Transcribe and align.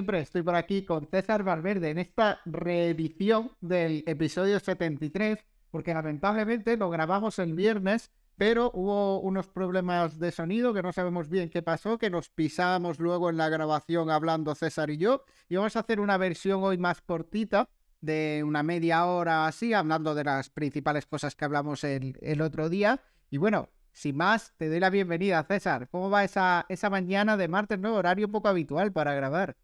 siempre 0.00 0.20
estoy 0.20 0.42
por 0.42 0.54
aquí 0.54 0.82
con 0.86 1.06
César 1.08 1.44
Valverde 1.44 1.90
en 1.90 1.98
esta 1.98 2.40
reedición 2.46 3.52
del 3.60 4.02
episodio 4.06 4.58
73, 4.58 5.38
porque 5.70 5.92
lamentablemente 5.92 6.78
lo 6.78 6.88
grabamos 6.88 7.38
el 7.38 7.52
viernes, 7.52 8.10
pero 8.38 8.70
hubo 8.72 9.20
unos 9.20 9.46
problemas 9.48 10.18
de 10.18 10.32
sonido 10.32 10.72
que 10.72 10.80
no 10.80 10.94
sabemos 10.94 11.28
bien 11.28 11.50
qué 11.50 11.60
pasó, 11.60 11.98
que 11.98 12.08
nos 12.08 12.30
pisábamos 12.30 12.98
luego 12.98 13.28
en 13.28 13.36
la 13.36 13.50
grabación 13.50 14.08
hablando 14.08 14.54
César 14.54 14.88
y 14.88 14.96
yo, 14.96 15.22
y 15.50 15.56
vamos 15.56 15.76
a 15.76 15.80
hacer 15.80 16.00
una 16.00 16.16
versión 16.16 16.64
hoy 16.64 16.78
más 16.78 17.02
cortita 17.02 17.68
de 18.00 18.42
una 18.42 18.62
media 18.62 19.04
hora 19.04 19.46
así, 19.46 19.74
hablando 19.74 20.14
de 20.14 20.24
las 20.24 20.48
principales 20.48 21.04
cosas 21.04 21.36
que 21.36 21.44
hablamos 21.44 21.84
el, 21.84 22.40
otro 22.40 22.70
día. 22.70 23.02
Y 23.28 23.36
bueno, 23.36 23.68
sin 23.92 24.16
más, 24.16 24.54
te 24.56 24.70
doy 24.70 24.80
la 24.80 24.88
bienvenida, 24.88 25.44
César. 25.44 25.90
¿Cómo 25.90 26.08
va 26.08 26.24
esa, 26.24 26.64
esa 26.70 26.88
mañana 26.88 27.36
de 27.36 27.48
martes, 27.48 27.78
no? 27.78 27.96
Horario 27.96 28.30
poco 28.30 28.48
habitual 28.48 28.92
para 28.92 29.12
grabar. 29.12 29.58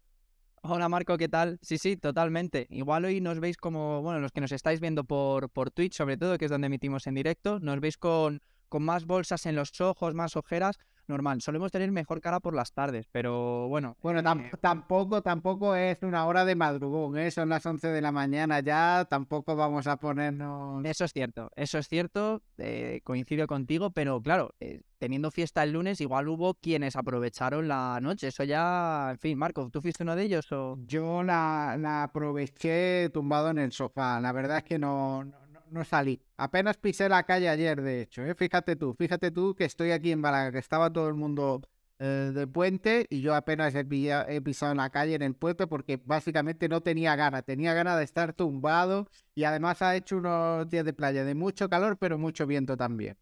Hola 0.63 0.89
Marco, 0.89 1.17
¿qué 1.17 1.29
tal? 1.29 1.59
Sí, 1.61 1.77
sí, 1.77 1.97
totalmente. 1.97 2.67
Igual 2.69 3.05
hoy 3.05 3.21
nos 3.21 3.39
veis 3.39 3.57
como, 3.57 4.01
bueno, 4.01 4.19
los 4.19 4.31
que 4.31 4.41
nos 4.41 4.51
estáis 4.51 4.79
viendo 4.79 5.03
por, 5.03 5.49
por 5.49 5.71
Twitch, 5.71 5.93
sobre 5.95 6.17
todo, 6.17 6.37
que 6.37 6.45
es 6.45 6.51
donde 6.51 6.67
emitimos 6.67 7.07
en 7.07 7.15
directo, 7.15 7.59
nos 7.59 7.79
veis 7.79 7.97
con, 7.97 8.41
con 8.67 8.83
más 8.83 9.05
bolsas 9.05 9.45
en 9.45 9.55
los 9.55 9.79
ojos, 9.79 10.13
más 10.13 10.35
ojeras, 10.35 10.77
normal. 11.07 11.41
Solemos 11.41 11.71
tener 11.71 11.91
mejor 11.91 12.21
cara 12.21 12.39
por 12.39 12.53
las 12.53 12.73
tardes, 12.73 13.07
pero 13.11 13.67
bueno. 13.67 13.97
Bueno, 14.01 14.19
eh, 14.19 14.51
tampoco, 14.59 15.21
tampoco 15.21 15.75
es 15.75 16.01
una 16.01 16.25
hora 16.25 16.45
de 16.45 16.55
madrugón, 16.55 17.17
¿eh? 17.17 17.31
son 17.31 17.49
las 17.49 17.65
11 17.65 17.87
de 17.87 18.01
la 18.01 18.11
mañana 18.11 18.59
ya, 18.59 19.05
tampoco 19.09 19.55
vamos 19.55 19.87
a 19.87 19.97
ponernos... 19.97 20.83
Eso 20.85 21.05
es 21.05 21.13
cierto, 21.13 21.51
eso 21.55 21.77
es 21.77 21.87
cierto, 21.87 22.41
eh, 22.57 23.01
coincido 23.03 23.47
contigo, 23.47 23.91
pero 23.91 24.21
claro, 24.21 24.53
eh, 24.59 24.81
teniendo 24.97 25.31
fiesta 25.31 25.63
el 25.63 25.73
lunes, 25.73 26.01
igual 26.01 26.27
hubo 26.27 26.55
quienes 26.55 26.95
aprovecharon 26.95 27.67
la 27.67 27.99
noche, 28.01 28.27
eso 28.27 28.43
ya, 28.43 29.09
en 29.11 29.19
fin, 29.19 29.37
Marco, 29.37 29.69
¿tú 29.71 29.81
fuiste 29.81 30.03
uno 30.03 30.15
de 30.15 30.23
ellos 30.23 30.51
o...? 30.51 30.77
Yo 30.87 31.23
la, 31.23 31.77
la 31.79 32.03
aproveché 32.03 33.09
tumbado 33.09 33.49
en 33.49 33.59
el 33.59 33.71
sofá, 33.71 34.19
la 34.19 34.31
verdad 34.31 34.57
es 34.57 34.63
que 34.63 34.79
no 34.79 35.17
no 35.23 35.46
salí. 35.83 36.21
Apenas 36.37 36.77
pisé 36.77 37.09
la 37.09 37.23
calle 37.23 37.49
ayer, 37.49 37.81
de 37.81 38.01
hecho. 38.01 38.23
¿eh? 38.23 38.35
Fíjate 38.35 38.75
tú, 38.75 38.93
fíjate 38.93 39.31
tú 39.31 39.55
que 39.55 39.65
estoy 39.65 39.91
aquí 39.91 40.11
en 40.11 40.19
Málaga, 40.19 40.51
que 40.51 40.59
estaba 40.59 40.91
todo 40.91 41.07
el 41.07 41.15
mundo 41.15 41.61
eh, 41.99 42.31
de 42.33 42.45
puente 42.45 43.07
y 43.09 43.21
yo 43.21 43.33
apenas 43.33 43.73
he, 43.73 43.83
pisado 43.83 44.71
en 44.71 44.77
la 44.77 44.91
calle 44.91 45.15
en 45.15 45.23
el 45.23 45.33
puente 45.33 45.65
porque 45.65 45.99
básicamente 46.03 46.69
no 46.69 46.81
tenía 46.81 47.15
ganas. 47.15 47.43
Tenía 47.43 47.73
ganas 47.73 47.97
de 47.97 48.03
estar 48.03 48.33
tumbado 48.33 49.07
y 49.33 49.45
además 49.45 49.81
ha 49.81 49.95
hecho 49.95 50.17
unos 50.17 50.69
días 50.69 50.85
de 50.85 50.93
playa 50.93 51.23
de 51.23 51.35
mucho 51.35 51.69
calor, 51.69 51.97
pero 51.97 52.17
mucho 52.17 52.45
viento 52.45 52.77
también. 52.77 53.17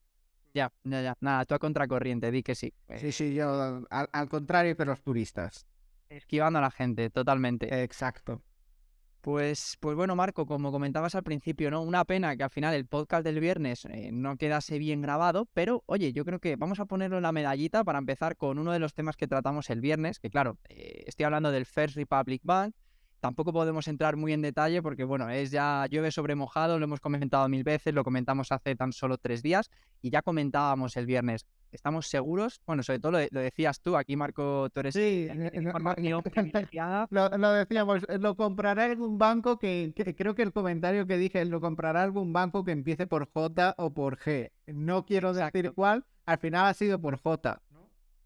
Ya, 0.53 0.71
ya, 0.83 1.01
ya. 1.01 1.17
Nada, 1.19 1.45
tú 1.45 1.55
a 1.55 1.59
contracorriente, 1.59 2.31
di 2.31 2.43
que 2.43 2.55
sí. 2.55 2.73
Sí, 2.97 3.11
sí, 3.11 3.33
yo 3.33 3.85
al, 3.89 4.09
al 4.11 4.29
contrario 4.29 4.75
que 4.75 4.85
los 4.85 5.01
turistas. 5.01 5.65
Esquivando 6.09 6.59
a 6.59 6.61
la 6.61 6.71
gente, 6.71 7.09
totalmente. 7.09 7.83
Exacto. 7.83 8.41
Pues, 9.25 9.77
pues 9.79 9.95
bueno, 9.95 10.15
Marco, 10.15 10.45
como 10.45 10.71
comentabas 10.71 11.15
al 11.15 11.23
principio, 11.23 11.71
¿no? 11.71 11.81
Una 11.81 12.05
pena 12.05 12.37
que 12.37 12.43
al 12.43 12.51
final 12.51 12.75
el 12.75 12.85
podcast 12.85 13.23
del 13.23 13.39
viernes 13.39 13.85
eh, 13.85 14.11
no 14.13 14.37
quedase 14.37 14.77
bien 14.77 15.01
grabado, 15.01 15.47
pero 15.51 15.81
oye, 15.87 16.13
yo 16.13 16.23
creo 16.25 16.37
que 16.37 16.57
vamos 16.57 16.79
a 16.79 16.85
ponerlo 16.85 17.17
en 17.17 17.23
la 17.23 17.31
medallita 17.31 17.83
para 17.83 17.97
empezar 17.97 18.37
con 18.37 18.59
uno 18.59 18.71
de 18.71 18.77
los 18.77 18.93
temas 18.93 19.17
que 19.17 19.27
tratamos 19.27 19.71
el 19.71 19.81
viernes, 19.81 20.19
que 20.19 20.29
claro, 20.29 20.59
eh, 20.69 21.05
estoy 21.07 21.23
hablando 21.23 21.51
del 21.51 21.65
First 21.65 21.95
Republic 21.95 22.41
Bank. 22.43 22.75
Tampoco 23.19 23.51
podemos 23.51 23.87
entrar 23.87 24.15
muy 24.15 24.31
en 24.31 24.43
detalle 24.43 24.83
porque, 24.83 25.03
bueno, 25.03 25.27
es 25.31 25.49
ya 25.49 25.87
llueve 25.89 26.11
sobre 26.11 26.35
mojado, 26.35 26.77
lo 26.77 26.85
hemos 26.85 26.99
comentado 26.99 27.49
mil 27.49 27.63
veces, 27.63 27.95
lo 27.95 28.03
comentamos 28.03 28.51
hace 28.51 28.75
tan 28.75 28.93
solo 28.93 29.17
tres 29.17 29.41
días 29.41 29.71
y 30.03 30.11
ya 30.11 30.21
comentábamos 30.21 30.97
el 30.97 31.07
viernes 31.07 31.47
estamos 31.75 32.07
seguros, 32.07 32.61
bueno, 32.65 32.83
sobre 32.83 32.99
todo 32.99 33.11
lo, 33.13 33.19
decías 33.19 33.79
tú, 33.81 33.95
aquí 33.95 34.15
Marco, 34.15 34.69
tú 34.73 34.79
eres 34.79 34.93
sí, 34.93 35.27
lo, 37.09 37.51
decíamos, 37.51 38.03
eh, 38.07 38.17
lo 38.17 38.35
comprará 38.35 38.85
algún 38.85 39.17
banco 39.17 39.59
que, 39.59 39.93
creo 40.17 40.35
que 40.35 40.41
el 40.41 40.51
comentario 40.51 41.05
que 41.05 41.17
dije, 41.17 41.45
lo 41.45 41.61
comprará 41.61 42.03
algún 42.03 42.33
banco 42.33 42.63
que 42.63 42.71
empiece 42.71 43.07
por 43.07 43.29
J 43.31 43.75
o 43.77 43.93
por 43.93 44.17
G. 44.17 44.51
No 44.67 45.05
quiero 45.05 45.33
decir 45.33 45.73
cuál, 45.73 46.05
al 46.25 46.39
final 46.39 46.65
ha 46.65 46.73
sido 46.73 46.99
por 46.99 47.17
J. 47.17 47.61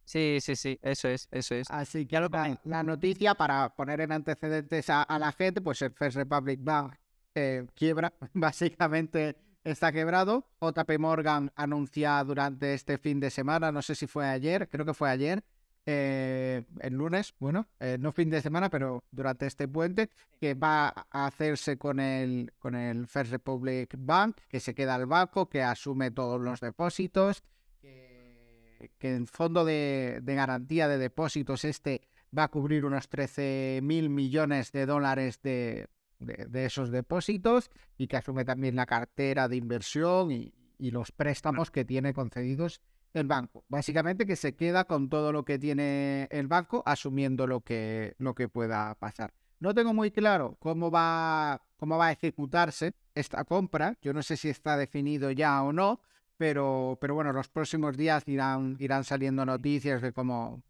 Sí, 0.05 0.39
sí, 0.41 0.55
sí, 0.55 0.79
eso 0.81 1.07
es, 1.07 1.27
eso 1.29 1.53
es. 1.53 1.69
Así 1.69 2.07
que 2.07 2.19
la, 2.63 2.83
noticia 2.83 3.35
para 3.35 3.69
poner 3.75 4.01
en 4.01 4.11
antecedentes 4.11 4.89
a, 4.89 5.05
la 5.19 5.31
gente, 5.31 5.61
pues 5.61 5.81
el 5.83 5.91
First 5.91 6.17
Republic 6.17 6.59
Bank 6.63 6.95
eh, 7.35 7.67
quiebra, 7.75 8.11
básicamente 8.33 9.35
está 9.63 9.91
quebrado. 9.91 10.45
JP 10.61 10.99
Morgan 10.99 11.51
anuncia 11.55 12.23
durante 12.23 12.73
este 12.73 12.97
fin 12.97 13.19
de 13.19 13.29
semana, 13.29 13.71
no 13.71 13.81
sé 13.81 13.95
si 13.95 14.07
fue 14.07 14.27
ayer, 14.27 14.69
creo 14.69 14.85
que 14.85 14.93
fue 14.93 15.09
ayer, 15.09 15.43
eh, 15.85 16.63
el 16.81 16.93
lunes, 16.93 17.33
bueno, 17.39 17.67
eh, 17.79 17.97
no 17.99 18.11
fin 18.11 18.29
de 18.29 18.41
semana, 18.41 18.69
pero 18.69 19.03
durante 19.11 19.47
este 19.47 19.67
puente, 19.67 20.09
que 20.39 20.53
va 20.53 20.93
a 21.09 21.25
hacerse 21.25 21.77
con 21.77 21.99
el, 21.99 22.53
con 22.59 22.75
el 22.75 23.07
First 23.07 23.31
Republic 23.31 23.95
Bank, 23.97 24.37
que 24.47 24.59
se 24.59 24.75
queda 24.75 24.95
al 24.95 25.05
banco, 25.05 25.49
que 25.49 25.63
asume 25.63 26.11
todos 26.11 26.39
los 26.39 26.59
depósitos, 26.59 27.43
que, 27.81 28.87
el 29.01 29.27
fondo 29.27 29.65
de, 29.65 30.19
de 30.21 30.35
garantía 30.35 30.87
de 30.87 30.97
depósitos 30.97 31.65
este 31.65 32.01
va 32.37 32.43
a 32.43 32.47
cubrir 32.49 32.85
unos 32.85 33.09
13 33.09 33.79
mil 33.83 34.09
millones 34.09 34.71
de 34.71 34.85
dólares 34.85 35.41
de, 35.41 35.87
de, 36.19 36.65
esos 36.65 36.91
depósitos 36.91 37.71
y 37.97 38.07
que 38.07 38.17
asume 38.17 38.45
también 38.45 38.75
la 38.75 38.85
cartera 38.85 39.47
de 39.47 39.55
inversión 39.55 40.31
y, 40.31 40.53
los 40.79 41.11
préstamos 41.11 41.71
que 41.71 41.83
tiene 41.83 42.13
concedidos 42.13 42.79
el 43.13 43.27
banco. 43.27 43.65
Básicamente 43.67 44.25
que 44.25 44.37
se 44.37 44.55
queda 44.55 44.85
con 44.85 45.09
todo 45.09 45.33
lo 45.33 45.43
que 45.43 45.59
tiene 45.59 46.29
el 46.31 46.47
banco 46.47 46.83
asumiendo 46.85 47.47
lo 47.47 47.59
que, 47.59 48.15
lo 48.17 48.33
que 48.33 48.47
pueda 48.47 48.95
pasar. 48.95 49.33
No 49.59 49.73
tengo 49.73 49.93
muy 49.93 50.09
claro 50.09 50.55
cómo 50.59 50.89
va, 50.89 51.61
cómo 51.75 51.97
va 51.97 52.07
a 52.07 52.11
ejecutarse 52.13 52.93
esta 53.13 53.43
compra. 53.43 53.97
Yo 54.01 54.13
no 54.13 54.23
sé 54.23 54.37
si 54.37 54.47
está 54.47 54.77
definido 54.77 55.31
ya 55.31 55.61
o 55.63 55.73
no, 55.73 55.99
pero, 56.37 56.97
pero 57.01 57.13
bueno, 57.13 57.33
los 57.33 57.49
próximos 57.49 57.97
días 57.97 58.25
irán, 58.25 58.77
irán 58.79 59.03
saliendo 59.03 59.45
noticias 59.45 60.01
de 60.01 60.13
cómo, 60.13 60.63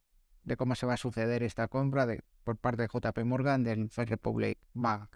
de 0.44 0.58
cómo 0.58 0.74
se 0.74 0.88
va 0.88 0.96
a 0.96 0.98
suceder 0.98 1.44
esta 1.44 1.68
compra 1.68 2.08
de, 2.08 2.24
por 2.44 2.58
parte 2.58 2.82
de 2.82 2.88
JP 2.88 3.26
Morgan 3.26 3.64
del 3.64 3.92
First 3.92 4.10
Republic 4.10 4.58
Bank. 4.74 5.16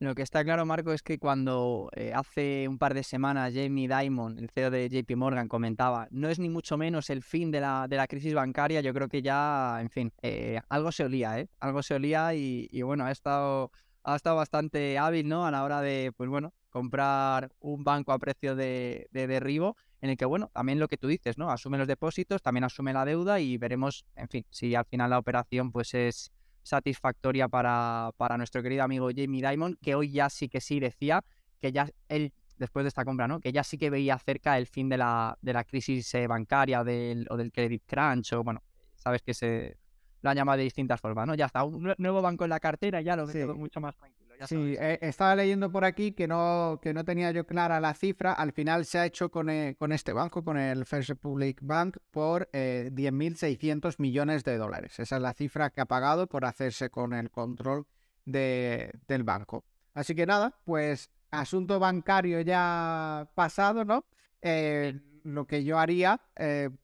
Lo 0.00 0.14
que 0.14 0.22
está 0.22 0.44
claro, 0.44 0.64
Marco, 0.64 0.92
es 0.92 1.02
que 1.02 1.18
cuando 1.18 1.90
eh, 1.96 2.12
hace 2.14 2.68
un 2.68 2.78
par 2.78 2.94
de 2.94 3.02
semanas 3.02 3.52
Jamie 3.52 3.88
Dimon, 3.88 4.38
el 4.38 4.48
CEO 4.48 4.70
de 4.70 4.88
JP 4.88 5.16
Morgan, 5.16 5.48
comentaba, 5.48 6.06
no 6.12 6.28
es 6.28 6.38
ni 6.38 6.48
mucho 6.48 6.76
menos 6.76 7.10
el 7.10 7.24
fin 7.24 7.50
de 7.50 7.60
la, 7.60 7.88
de 7.88 7.96
la 7.96 8.06
crisis 8.06 8.32
bancaria, 8.32 8.80
yo 8.80 8.94
creo 8.94 9.08
que 9.08 9.22
ya, 9.22 9.78
en 9.80 9.90
fin, 9.90 10.12
eh, 10.22 10.60
algo 10.68 10.92
se 10.92 11.04
olía, 11.04 11.40
¿eh? 11.40 11.48
Algo 11.58 11.82
se 11.82 11.94
olía 11.94 12.32
y, 12.32 12.80
bueno, 12.82 13.06
ha 13.06 13.10
estado, 13.10 13.72
ha 14.04 14.14
estado 14.14 14.36
bastante 14.36 14.98
hábil, 14.98 15.28
¿no? 15.28 15.44
A 15.44 15.50
la 15.50 15.64
hora 15.64 15.80
de, 15.80 16.12
pues 16.16 16.30
bueno, 16.30 16.54
comprar 16.70 17.50
un 17.58 17.82
banco 17.82 18.12
a 18.12 18.20
precio 18.20 18.54
de, 18.54 19.08
de 19.10 19.26
derribo, 19.26 19.76
en 20.00 20.10
el 20.10 20.16
que, 20.16 20.26
bueno, 20.26 20.48
también 20.54 20.78
lo 20.78 20.86
que 20.86 20.96
tú 20.96 21.08
dices, 21.08 21.38
¿no? 21.38 21.50
Asume 21.50 21.76
los 21.76 21.88
depósitos, 21.88 22.40
también 22.40 22.62
asume 22.62 22.92
la 22.92 23.04
deuda 23.04 23.40
y 23.40 23.58
veremos, 23.58 24.04
en 24.14 24.28
fin, 24.28 24.46
si 24.50 24.76
al 24.76 24.84
final 24.84 25.10
la 25.10 25.18
operación 25.18 25.72
pues 25.72 25.92
es 25.94 26.30
satisfactoria 26.68 27.48
para, 27.48 28.10
para 28.16 28.36
nuestro 28.36 28.62
querido 28.62 28.84
amigo 28.84 29.08
Jamie 29.14 29.46
Dimon, 29.48 29.76
que 29.80 29.94
hoy 29.94 30.12
ya 30.12 30.28
sí 30.30 30.48
que 30.48 30.60
sí 30.60 30.78
decía 30.80 31.24
que 31.60 31.72
ya 31.72 31.88
él, 32.08 32.32
después 32.56 32.84
de 32.84 32.88
esta 32.88 33.04
compra, 33.04 33.26
¿no? 33.26 33.40
Que 33.40 33.52
ya 33.52 33.64
sí 33.64 33.78
que 33.78 33.90
veía 33.90 34.18
cerca 34.18 34.58
el 34.58 34.66
fin 34.66 34.88
de 34.88 34.98
la, 34.98 35.36
de 35.42 35.52
la 35.52 35.64
crisis 35.64 36.14
eh, 36.14 36.26
bancaria 36.26 36.84
del, 36.84 37.26
o 37.30 37.36
del 37.36 37.50
credit 37.52 37.82
crunch, 37.86 38.32
o 38.34 38.44
bueno, 38.44 38.62
sabes 38.96 39.22
que 39.22 39.34
se 39.34 39.76
lo 40.20 40.30
han 40.30 40.36
llamado 40.36 40.58
de 40.58 40.64
distintas 40.64 41.00
formas, 41.00 41.26
¿no? 41.26 41.34
Ya 41.34 41.46
está, 41.46 41.64
un 41.64 41.94
nuevo 41.98 42.22
banco 42.22 42.44
en 42.44 42.50
la 42.50 42.60
cartera, 42.60 43.00
ya 43.00 43.16
lo 43.16 43.26
veo 43.26 43.54
mucho 43.54 43.80
más 43.80 43.96
tranquilo 43.96 44.27
sí, 44.46 44.76
eh, 44.78 44.98
estaba 45.02 45.36
leyendo 45.36 45.70
por 45.70 45.84
aquí 45.84 46.12
que 46.12 46.28
no, 46.28 46.78
que 46.82 46.94
no 46.94 47.04
tenía 47.04 47.30
yo 47.32 47.46
clara 47.46 47.80
la 47.80 47.94
cifra. 47.94 48.32
Al 48.32 48.52
final 48.52 48.84
se 48.84 48.98
ha 48.98 49.06
hecho 49.06 49.30
con, 49.30 49.50
eh, 49.50 49.76
con 49.78 49.92
este 49.92 50.12
banco, 50.12 50.44
con 50.44 50.56
el 50.56 50.84
First 50.86 51.10
Republic 51.10 51.58
Bank, 51.62 51.98
por 52.10 52.48
eh, 52.52 52.90
10.600 52.92 53.96
millones 53.98 54.44
de 54.44 54.56
dólares. 54.58 54.98
Esa 54.98 55.16
es 55.16 55.22
la 55.22 55.34
cifra 55.34 55.70
que 55.70 55.80
ha 55.80 55.86
pagado 55.86 56.26
por 56.26 56.44
hacerse 56.44 56.90
con 56.90 57.12
el 57.12 57.30
control 57.30 57.86
de, 58.24 58.92
del 59.06 59.24
banco. 59.24 59.64
Así 59.94 60.14
que 60.14 60.26
nada, 60.26 60.58
pues 60.64 61.10
asunto 61.30 61.78
bancario 61.78 62.40
ya 62.40 63.28
pasado, 63.34 63.84
¿no? 63.84 64.04
Eh, 64.40 65.00
lo 65.24 65.46
que 65.46 65.64
yo 65.64 65.78
haría 65.78 66.22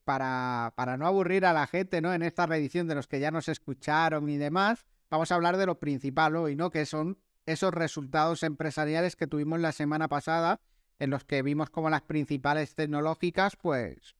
para, 0.03 0.73
para 0.75 0.97
no 0.97 1.07
aburrir 1.07 1.45
a 1.45 1.53
la 1.53 1.65
gente, 1.65 2.01
¿no? 2.01 2.13
En 2.13 2.21
esta 2.21 2.45
reedición 2.45 2.87
de 2.87 2.93
los 2.93 3.07
que 3.07 3.19
ya 3.19 3.31
nos 3.31 3.47
escucharon 3.47 4.29
y 4.29 4.37
demás, 4.37 4.85
vamos 5.09 5.31
a 5.31 5.35
hablar 5.35 5.57
de 5.57 5.65
lo 5.65 5.79
principal 5.79 6.35
hoy, 6.35 6.55
¿no? 6.55 6.69
Que 6.69 6.85
son 6.85 7.17
esos 7.45 7.73
resultados 7.73 8.43
empresariales 8.43 9.15
que 9.15 9.27
tuvimos 9.27 9.59
la 9.59 9.71
semana 9.71 10.07
pasada, 10.07 10.59
en 10.99 11.09
los 11.09 11.23
que 11.23 11.41
vimos 11.41 11.69
como 11.69 11.89
las 11.89 12.01
principales 12.01 12.75
tecnológicas, 12.75 13.55
pues, 13.55 14.15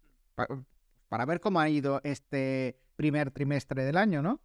para 1.10 1.26
ver 1.26 1.40
cómo 1.40 1.60
ha 1.60 1.70
ido 1.70 2.02
este 2.04 2.78
primer 2.96 3.32
trimestre 3.32 3.84
del 3.84 3.98
año, 3.98 4.22
¿no? 4.22 4.42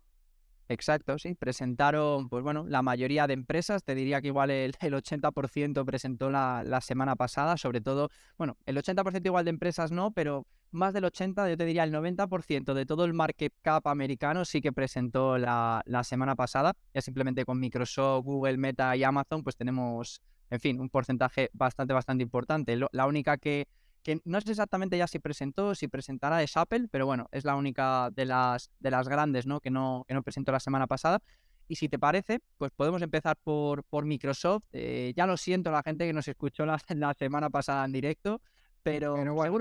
Exacto, 0.68 1.18
sí. 1.18 1.34
Presentaron, 1.34 2.28
pues 2.28 2.44
bueno, 2.44 2.64
la 2.68 2.80
mayoría 2.80 3.26
de 3.26 3.34
empresas, 3.34 3.82
te 3.82 3.96
diría 3.96 4.20
que 4.20 4.28
igual 4.28 4.50
el, 4.50 4.72
80% 4.72 5.84
presentó 5.84 6.30
la, 6.30 6.62
la, 6.64 6.80
semana 6.80 7.16
pasada, 7.16 7.56
sobre 7.56 7.80
todo, 7.80 8.08
bueno, 8.38 8.56
el 8.66 8.76
80% 8.76 9.26
igual 9.26 9.44
de 9.44 9.50
empresas 9.50 9.90
no, 9.90 10.12
pero 10.12 10.46
más 10.70 10.94
del 10.94 11.04
80, 11.04 11.48
yo 11.48 11.56
te 11.56 11.64
diría 11.64 11.84
el 11.84 11.92
90% 11.92 12.74
de 12.74 12.86
todo 12.86 13.04
el 13.04 13.12
market 13.12 13.52
cap 13.62 13.86
americano 13.86 14.44
sí 14.44 14.60
que 14.60 14.72
presentó 14.72 15.38
la, 15.38 15.82
la 15.86 16.04
semana 16.04 16.36
pasada. 16.36 16.74
Ya 16.94 17.00
simplemente 17.00 17.44
con 17.44 17.58
Microsoft, 17.58 18.24
Google, 18.24 18.56
Meta 18.56 18.96
y 18.96 19.04
Amazon, 19.04 19.42
pues 19.42 19.56
tenemos, 19.56 20.22
en 20.50 20.60
fin, 20.60 20.80
un 20.80 20.88
porcentaje 20.88 21.50
bastante, 21.52 21.92
bastante 21.94 22.22
importante. 22.22 22.78
la 22.92 23.06
única 23.06 23.36
que, 23.38 23.66
que 24.02 24.20
no 24.24 24.40
sé 24.40 24.50
exactamente 24.50 24.96
ya 24.96 25.06
si 25.06 25.18
presentó, 25.18 25.74
si 25.74 25.88
presentará 25.88 26.42
es 26.42 26.56
Apple, 26.56 26.88
pero 26.90 27.06
bueno, 27.06 27.28
es 27.32 27.44
la 27.44 27.56
única 27.56 28.10
de 28.10 28.24
las, 28.24 28.70
de 28.78 28.90
las 28.90 29.08
grandes, 29.08 29.46
¿no? 29.46 29.60
Que, 29.60 29.70
¿no? 29.70 30.04
que 30.06 30.14
no 30.14 30.22
presentó 30.22 30.52
la 30.52 30.60
semana 30.60 30.86
pasada. 30.86 31.20
Y 31.68 31.76
si 31.76 31.88
te 31.88 31.98
parece, 31.98 32.40
pues 32.58 32.72
podemos 32.72 33.00
empezar 33.02 33.36
por, 33.36 33.84
por 33.84 34.04
Microsoft. 34.04 34.64
Eh, 34.72 35.12
ya 35.16 35.26
lo 35.26 35.36
siento 35.36 35.70
la 35.70 35.82
gente 35.82 36.06
que 36.06 36.12
nos 36.12 36.26
escuchó 36.26 36.66
la, 36.66 36.78
la 36.88 37.14
semana 37.14 37.50
pasada 37.50 37.84
en 37.84 37.92
directo, 37.92 38.40
pero, 38.82 39.34
bueno, 39.34 39.58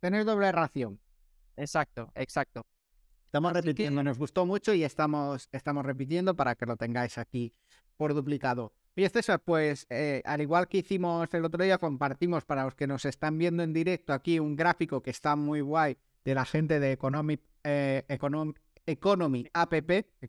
tenéis, 0.00 0.26
doble 0.26 0.52
ración. 0.52 1.00
Exacto, 1.56 2.12
exacto. 2.14 2.66
Estamos 3.26 3.52
repitiendo, 3.52 4.02
nos 4.02 4.18
gustó 4.18 4.46
mucho 4.46 4.72
y 4.72 4.84
estamos, 4.84 5.48
estamos 5.52 5.84
repitiendo 5.84 6.34
para 6.34 6.54
que 6.54 6.64
lo 6.64 6.76
tengáis 6.76 7.18
aquí 7.18 7.52
por 7.96 8.14
duplicado. 8.14 8.72
Y 8.96 9.08
César, 9.08 9.40
pues 9.44 9.86
eh, 9.90 10.22
al 10.24 10.40
igual 10.40 10.66
que 10.66 10.78
hicimos 10.78 11.32
el 11.32 11.44
otro 11.44 11.62
día, 11.62 11.78
compartimos 11.78 12.44
para 12.44 12.64
los 12.64 12.74
que 12.74 12.86
nos 12.86 13.04
están 13.04 13.38
viendo 13.38 13.62
en 13.62 13.72
directo 13.72 14.12
aquí 14.12 14.40
un 14.40 14.56
gráfico 14.56 15.02
que 15.02 15.10
está 15.10 15.36
muy 15.36 15.60
guay 15.60 15.96
de 16.24 16.34
la 16.34 16.44
gente 16.44 16.80
de 16.80 16.92
Economic, 16.92 17.40
eh, 17.64 18.04
Economy 18.88 19.46
App, 19.52 19.74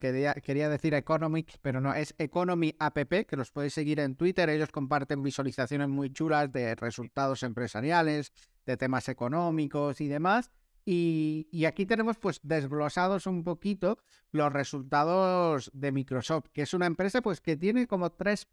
quería, 0.01 0.33
quería 0.33 0.67
decir 0.67 0.93
Economic, 0.93 1.57
pero 1.61 1.79
no, 1.79 1.93
es 1.93 2.13
Economy 2.17 2.75
App, 2.77 2.97
que 2.97 3.37
los 3.37 3.51
podéis 3.51 3.73
seguir 3.73 4.01
en 4.01 4.15
Twitter. 4.15 4.49
Ellos 4.49 4.69
comparten 4.69 5.23
visualizaciones 5.23 5.87
muy 5.87 6.11
chulas 6.11 6.51
de 6.51 6.75
resultados 6.75 7.43
empresariales, 7.43 8.33
de 8.65 8.75
temas 8.75 9.07
económicos 9.07 10.01
y 10.01 10.09
demás. 10.09 10.51
Y, 10.85 11.47
aquí 11.65 11.85
tenemos 11.85 12.17
pues 12.17 12.41
desglosados 12.43 13.27
un 13.27 13.45
poquito 13.45 13.97
los 14.31 14.51
resultados 14.51 15.71
de 15.73 15.93
Microsoft, 15.93 16.47
que 16.51 16.63
es 16.63 16.73
una 16.73 16.85
empresa 16.85 17.21
pues 17.21 17.39
que 17.39 17.55
tiene 17.55 17.87
como 17.87 18.11
tres 18.11 18.49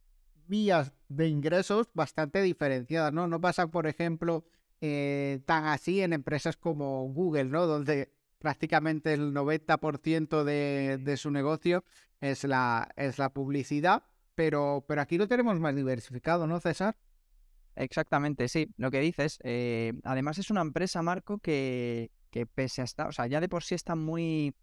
vías 0.46 0.92
de 1.08 1.26
ingresos 1.26 1.88
bastante 1.94 2.42
diferenciadas, 2.42 3.12
¿no? 3.12 3.26
No 3.26 3.40
pasa, 3.40 3.66
por 3.66 3.88
ejemplo, 3.88 4.44
eh, 4.80 5.40
tan 5.46 5.64
así 5.64 6.00
en 6.00 6.12
empresas 6.12 6.56
como 6.56 7.08
Google, 7.08 7.46
¿no? 7.46 7.66
Donde 7.66 8.15
prácticamente 8.38 9.12
el 9.12 9.32
90% 9.32 10.44
de, 10.44 10.98
de, 10.98 11.16
su 11.16 11.30
negocio 11.30 11.84
es 12.20 12.44
la, 12.44 12.88
es 12.96 13.18
la 13.18 13.30
publicidad, 13.30 14.04
pero, 14.34 14.84
pero 14.86 15.00
aquí 15.00 15.18
lo 15.18 15.28
tenemos 15.28 15.58
más 15.58 15.74
diversificado, 15.74 16.46
¿no, 16.46 16.60
César? 16.60 16.96
Exactamente, 17.74 18.48
sí, 18.48 18.72
lo 18.76 18.90
que 18.90 19.00
dices. 19.00 19.38
Eh, 19.42 19.92
además 20.04 20.38
es 20.38 20.50
una 20.50 20.62
empresa, 20.62 21.02
Marco, 21.02 21.38
que, 21.38 22.10
que 22.30 22.46
pese 22.46 22.82
a 22.82 22.84
estar, 22.84 23.08
o 23.08 23.12
sea, 23.12 23.26
ya 23.26 23.40
de 23.40 23.48
por 23.48 23.62
sí 23.62 23.74
está 23.74 23.94
muy, 23.94 24.54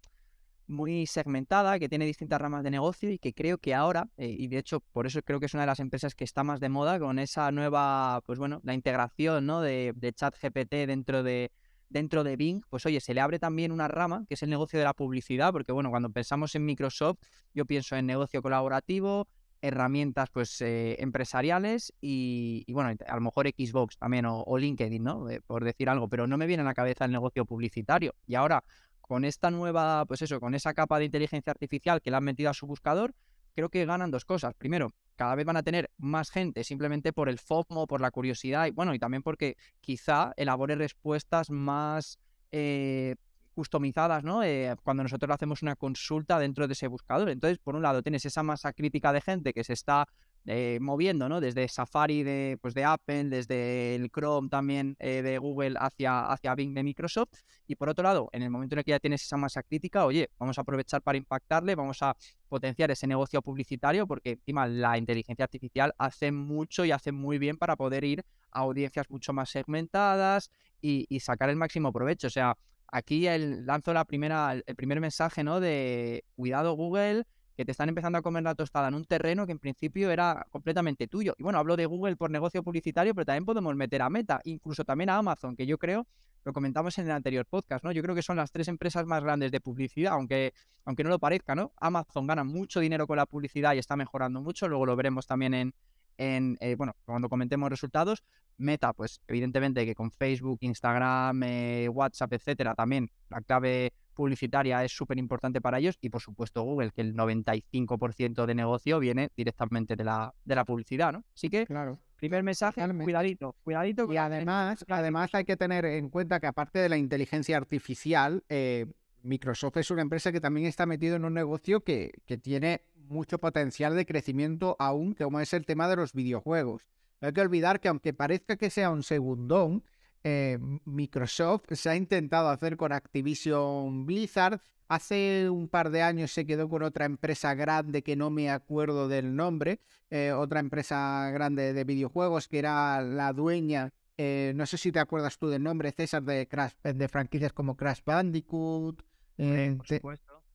muy 0.67 1.05
segmentada, 1.05 1.77
que 1.79 1.89
tiene 1.89 2.05
distintas 2.05 2.41
ramas 2.41 2.63
de 2.63 2.71
negocio 2.71 3.11
y 3.11 3.19
que 3.19 3.33
creo 3.33 3.57
que 3.57 3.73
ahora, 3.73 4.09
eh, 4.17 4.35
y 4.37 4.47
de 4.47 4.57
hecho 4.57 4.79
por 4.79 5.05
eso 5.05 5.21
creo 5.21 5.39
que 5.39 5.45
es 5.45 5.53
una 5.53 5.63
de 5.63 5.67
las 5.67 5.79
empresas 5.79 6.15
que 6.15 6.23
está 6.23 6.43
más 6.43 6.59
de 6.59 6.69
moda 6.69 6.99
con 6.99 7.19
esa 7.19 7.51
nueva, 7.51 8.21
pues 8.25 8.39
bueno, 8.39 8.61
la 8.63 8.73
integración, 8.73 9.45
¿no? 9.45 9.61
De, 9.61 9.93
de 9.95 10.13
chat 10.13 10.35
GPT 10.41 10.87
dentro 10.87 11.23
de, 11.23 11.51
dentro 11.93 12.23
de 12.23 12.35
Bing, 12.35 12.63
pues 12.69 12.85
oye, 12.85 12.99
se 12.99 13.13
le 13.13 13.21
abre 13.21 13.39
también 13.39 13.71
una 13.71 13.87
rama 13.87 14.25
que 14.27 14.33
es 14.33 14.43
el 14.43 14.49
negocio 14.49 14.79
de 14.79 14.85
la 14.85 14.93
publicidad, 14.93 15.51
porque 15.53 15.71
bueno, 15.71 15.91
cuando 15.91 16.09
pensamos 16.09 16.55
en 16.55 16.65
Microsoft, 16.65 17.19
yo 17.53 17.65
pienso 17.65 17.95
en 17.95 18.07
negocio 18.07 18.41
colaborativo, 18.41 19.27
herramientas 19.61 20.29
pues 20.31 20.59
eh, 20.61 20.97
empresariales 20.99 21.93
y, 22.01 22.65
bueno, 22.73 22.97
a 23.07 23.15
lo 23.15 23.21
mejor 23.21 23.47
Xbox 23.47 23.95
también 23.97 24.25
o, 24.27 24.57
LinkedIn, 24.57 25.03
¿no? 25.03 25.29
Eh, 25.29 25.39
por 25.45 25.63
decir 25.63 25.87
algo, 25.87 26.09
pero 26.09 26.27
no 26.27 26.37
me 26.37 26.47
viene 26.47 26.61
a 26.61 26.65
la 26.65 26.73
cabeza 26.73 27.05
el 27.05 27.11
negocio 27.11 27.45
publicitario. 27.45 28.15
Y 28.25 28.35
ahora, 28.35 28.63
con 28.99 29.23
esta 29.23 29.51
nueva, 29.51 30.05
pues 30.05 30.21
eso, 30.23 30.39
con 30.39 30.55
esa 30.55 30.73
capa 30.73 30.97
de 30.97 31.05
inteligencia 31.05 31.51
artificial 31.51 32.01
que 32.01 32.09
le 32.09 32.17
han 32.17 32.23
metido 32.23 32.49
a 32.49 32.53
su 32.53 32.65
buscador, 32.65 33.13
creo 33.55 33.69
que 33.69 33.85
ganan 33.85 34.11
dos 34.11 34.25
cosas. 34.25 34.53
Primero, 34.55 34.89
cada 35.15 35.36
vez 35.36 35.45
van 35.45 35.57
a 35.57 35.63
tener 35.63 35.92
más 35.98 36.30
gente 36.30 36.63
simplemente 36.63 37.13
por 37.13 37.30
el 37.30 37.39
FOMO, 37.39 37.88
por 37.88 38.01
la 38.01 38.12
curiosidad 38.12 38.68
y 38.68 38.71
bueno, 38.71 38.94
y 38.94 39.00
también 39.00 39.24
porque 39.24 39.57
quizá 39.81 40.33
elabore 40.38 40.75
respuestas 40.75 41.50
más 41.50 42.19
eh, 42.51 43.15
customizadas, 43.54 44.24
¿no? 44.24 44.44
Eh, 44.44 44.75
cuando 44.83 45.04
nosotros 45.04 45.33
hacemos 45.33 45.62
una 45.62 45.75
consulta 45.75 46.39
dentro 46.39 46.68
de 46.68 46.74
ese 46.74 46.88
buscador. 46.88 47.30
Entonces, 47.30 47.60
por 47.60 47.75
un 47.75 47.83
lado, 47.83 48.01
tienes 48.01 48.25
esa 48.25 48.44
masa 48.44 48.74
crítica 48.74 49.13
de 49.13 49.21
gente 49.21 49.54
que 49.54 49.63
se 49.63 49.74
está 49.74 50.07
eh, 50.45 50.77
moviendo, 50.81 51.29
¿no? 51.29 51.39
Desde 51.39 51.67
Safari 51.67 52.23
de, 52.23 52.57
pues 52.61 52.73
de 52.73 52.83
Apple, 52.83 53.25
desde 53.25 53.95
el 53.95 54.09
Chrome 54.11 54.49
también 54.49 54.95
eh, 54.99 55.21
de 55.21 55.37
Google 55.37 55.75
hacia, 55.79 56.25
hacia 56.25 56.55
Bing 56.55 56.73
de 56.73 56.83
Microsoft. 56.83 57.33
Y 57.67 57.75
por 57.75 57.89
otro 57.89 58.03
lado, 58.03 58.29
en 58.33 58.43
el 58.43 58.49
momento 58.49 58.75
en 58.75 58.79
el 58.79 58.85
que 58.85 58.91
ya 58.91 58.99
tienes 58.99 59.23
esa 59.23 59.37
masa 59.37 59.63
crítica, 59.63 60.05
oye, 60.05 60.29
vamos 60.37 60.57
a 60.57 60.61
aprovechar 60.61 61.01
para 61.01 61.17
impactarle, 61.17 61.75
vamos 61.75 62.01
a 62.01 62.15
potenciar 62.49 62.91
ese 62.91 63.07
negocio 63.07 63.41
publicitario, 63.41 64.05
porque 64.05 64.31
encima 64.31 64.67
la 64.67 64.97
inteligencia 64.97 65.43
artificial 65.43 65.93
hace 65.97 66.31
mucho 66.31 66.83
y 66.83 66.91
hace 66.91 67.11
muy 67.11 67.37
bien 67.37 67.57
para 67.57 67.75
poder 67.75 68.03
ir 68.03 68.23
a 68.51 68.59
audiencias 68.59 69.09
mucho 69.09 69.31
más 69.33 69.49
segmentadas 69.49 70.51
y, 70.81 71.05
y 71.09 71.21
sacar 71.21 71.49
el 71.49 71.55
máximo 71.55 71.93
provecho. 71.93 72.27
O 72.27 72.31
sea, 72.31 72.57
aquí 72.93 73.27
el, 73.27 73.65
lanzo 73.65 73.93
la 73.93 74.05
primera, 74.05 74.53
el 74.53 74.75
primer 74.75 74.99
mensaje, 74.99 75.43
¿no? 75.43 75.59
De 75.59 76.23
cuidado 76.35 76.73
Google, 76.73 77.23
que 77.55 77.65
te 77.65 77.71
están 77.71 77.89
empezando 77.89 78.17
a 78.17 78.21
comer 78.21 78.44
la 78.44 78.55
tostada 78.55 78.88
en 78.88 78.95
un 78.95 79.05
terreno 79.05 79.45
que 79.45 79.51
en 79.51 79.59
principio 79.59 80.11
era 80.11 80.45
completamente 80.50 81.07
tuyo. 81.07 81.35
Y 81.38 81.44
bueno, 81.44 81.59
hablo 81.59 81.75
de 81.75 81.85
Google 81.85 82.15
por 82.15 82.31
negocio 82.31 82.63
publicitario, 82.63 83.13
pero 83.13 83.25
también 83.25 83.45
podemos 83.45 83.75
meter 83.75 84.01
a 84.01 84.09
Meta, 84.09 84.41
incluso 84.44 84.83
también 84.83 85.09
a 85.09 85.17
Amazon, 85.17 85.55
que 85.55 85.65
yo 85.65 85.77
creo, 85.77 86.07
lo 86.45 86.53
comentamos 86.53 86.97
en 86.97 87.05
el 87.05 87.11
anterior 87.11 87.45
podcast, 87.45 87.85
¿no? 87.85 87.91
Yo 87.91 88.01
creo 88.01 88.15
que 88.15 88.21
son 88.21 88.38
las 88.38 88.51
tres 88.51 88.67
empresas 88.67 89.05
más 89.05 89.23
grandes 89.23 89.51
de 89.51 89.61
publicidad, 89.61 90.13
aunque, 90.13 90.53
aunque 90.83 91.03
no 91.03 91.09
lo 91.09 91.19
parezca, 91.19 91.55
¿no? 91.55 91.71
Amazon 91.77 92.27
gana 92.27 92.44
mucho 92.44 92.79
dinero 92.79 93.07
con 93.07 93.17
la 93.17 93.25
publicidad 93.25 93.73
y 93.75 93.77
está 93.77 93.95
mejorando 93.95 94.41
mucho, 94.41 94.67
luego 94.67 94.85
lo 94.85 94.95
veremos 94.95 95.25
también 95.25 95.53
en, 95.53 95.73
en 96.17 96.57
eh, 96.59 96.75
bueno, 96.75 96.95
cuando 97.05 97.29
comentemos 97.29 97.69
resultados. 97.69 98.23
Meta, 98.57 98.94
pues 98.94 99.21
evidentemente 99.27 99.85
que 99.85 99.95
con 99.95 100.11
Facebook, 100.11 100.59
Instagram, 100.61 101.44
eh, 101.44 101.89
WhatsApp, 101.89 102.33
etcétera, 102.33 102.75
también 102.75 103.09
la 103.29 103.41
clave 103.41 103.94
publicitaria 104.13 104.83
es 104.83 104.92
súper 104.92 105.18
importante 105.18 105.62
para 105.62 105.80
ellos 105.80 105.98
y 106.01 106.10
por 106.10 106.21
supuesto 106.21 106.63
Google, 106.63 106.92
que 106.92 107.01
el 107.01 107.15
95% 107.15 108.45
de 108.45 108.56
negocio 108.56 109.00
viene 109.00 109.30
directamente 109.36 109.96
de 109.96 110.03
la, 110.03 110.34
de 110.46 110.55
la 110.55 110.65
publicidad, 110.65 111.12
¿no? 111.13 111.24
Así 111.36 111.50
que, 111.50 111.65
claro. 111.65 112.00
primer 112.15 112.43
mensaje, 112.43 112.82
cuidadito, 113.03 113.55
cuidadito. 113.63 114.12
Y 114.12 114.17
además, 114.17 114.86
además 114.88 115.34
hay 115.34 115.46
que 115.46 115.58
tener 115.58 115.86
en 115.86 116.10
cuenta 116.10 116.39
que 116.39 116.48
aparte 116.48 116.79
de 116.79 116.89
la 116.89 116.98
inteligencia 116.98 117.58
artificial, 117.58 118.43
eh, 118.50 118.86
Microsoft 119.24 119.77
es 119.77 119.91
una 119.91 120.01
empresa 120.01 120.32
que 120.32 120.41
también 120.41 120.67
está 120.67 120.86
metido 120.86 121.15
en 121.15 121.25
un 121.25 121.34
negocio 121.34 121.84
que, 121.84 122.12
que 122.25 122.38
tiene 122.38 122.82
mucho 123.08 123.39
potencial 123.39 123.96
de 123.96 124.05
crecimiento 124.05 124.75
aún, 124.79 125.13
como 125.13 125.39
es 125.39 125.53
el 125.53 125.65
tema 125.65 125.88
de 125.88 125.96
los 125.96 126.13
videojuegos. 126.13 126.88
No 127.22 127.27
hay 127.27 127.34
que 127.34 127.41
olvidar 127.41 127.79
que 127.79 127.88
aunque 127.88 128.13
parezca 128.13 128.58
que 128.58 128.70
sea 128.70 128.89
un 128.89 129.03
segundón, 129.03 129.84
eh, 130.24 130.58
Microsoft 130.86 131.74
se 131.74 131.89
ha 131.89 131.96
intentado 131.96 132.50
hacer 132.50 132.77
con 132.77 132.94
Activision 132.94 134.06
Blizzard. 134.06 134.62
Hace 134.88 135.50
un 135.50 135.68
par 135.68 135.89
de 135.89 136.01
años 136.01 136.32
se 136.32 136.46
quedó 136.46 136.70
con 136.70 136.84
otra 136.84 137.06
empresa 137.06 137.56
grande 137.56 138.03
que 138.03 138.15
no 138.15 138.30
me 138.30 138.50
acuerdo 138.50 139.08
del 139.08 139.36
nombre, 139.36 139.80
eh, 140.10 140.32
otra 140.32 140.60
empresa 140.60 141.30
grande 141.32 141.74
de 141.74 141.84
videojuegos 141.84 142.48
que 142.48 142.60
era 142.60 143.01
la 143.01 143.34
dueña, 143.34 143.94
eh, 144.18 144.53
no 144.56 144.65
sé 144.65 144.77
si 144.77 144.92
te 144.92 145.00
acuerdas 145.00 145.39
tú 145.39 145.50
del 145.50 145.63
nombre, 145.63 145.92
César, 145.92 146.22
de, 146.24 146.48
Crash, 146.48 146.74
de 146.84 147.08
franquicias 147.08 147.53
como 147.53 147.75
Crash 147.75 148.01
Bandicoot. 148.06 149.01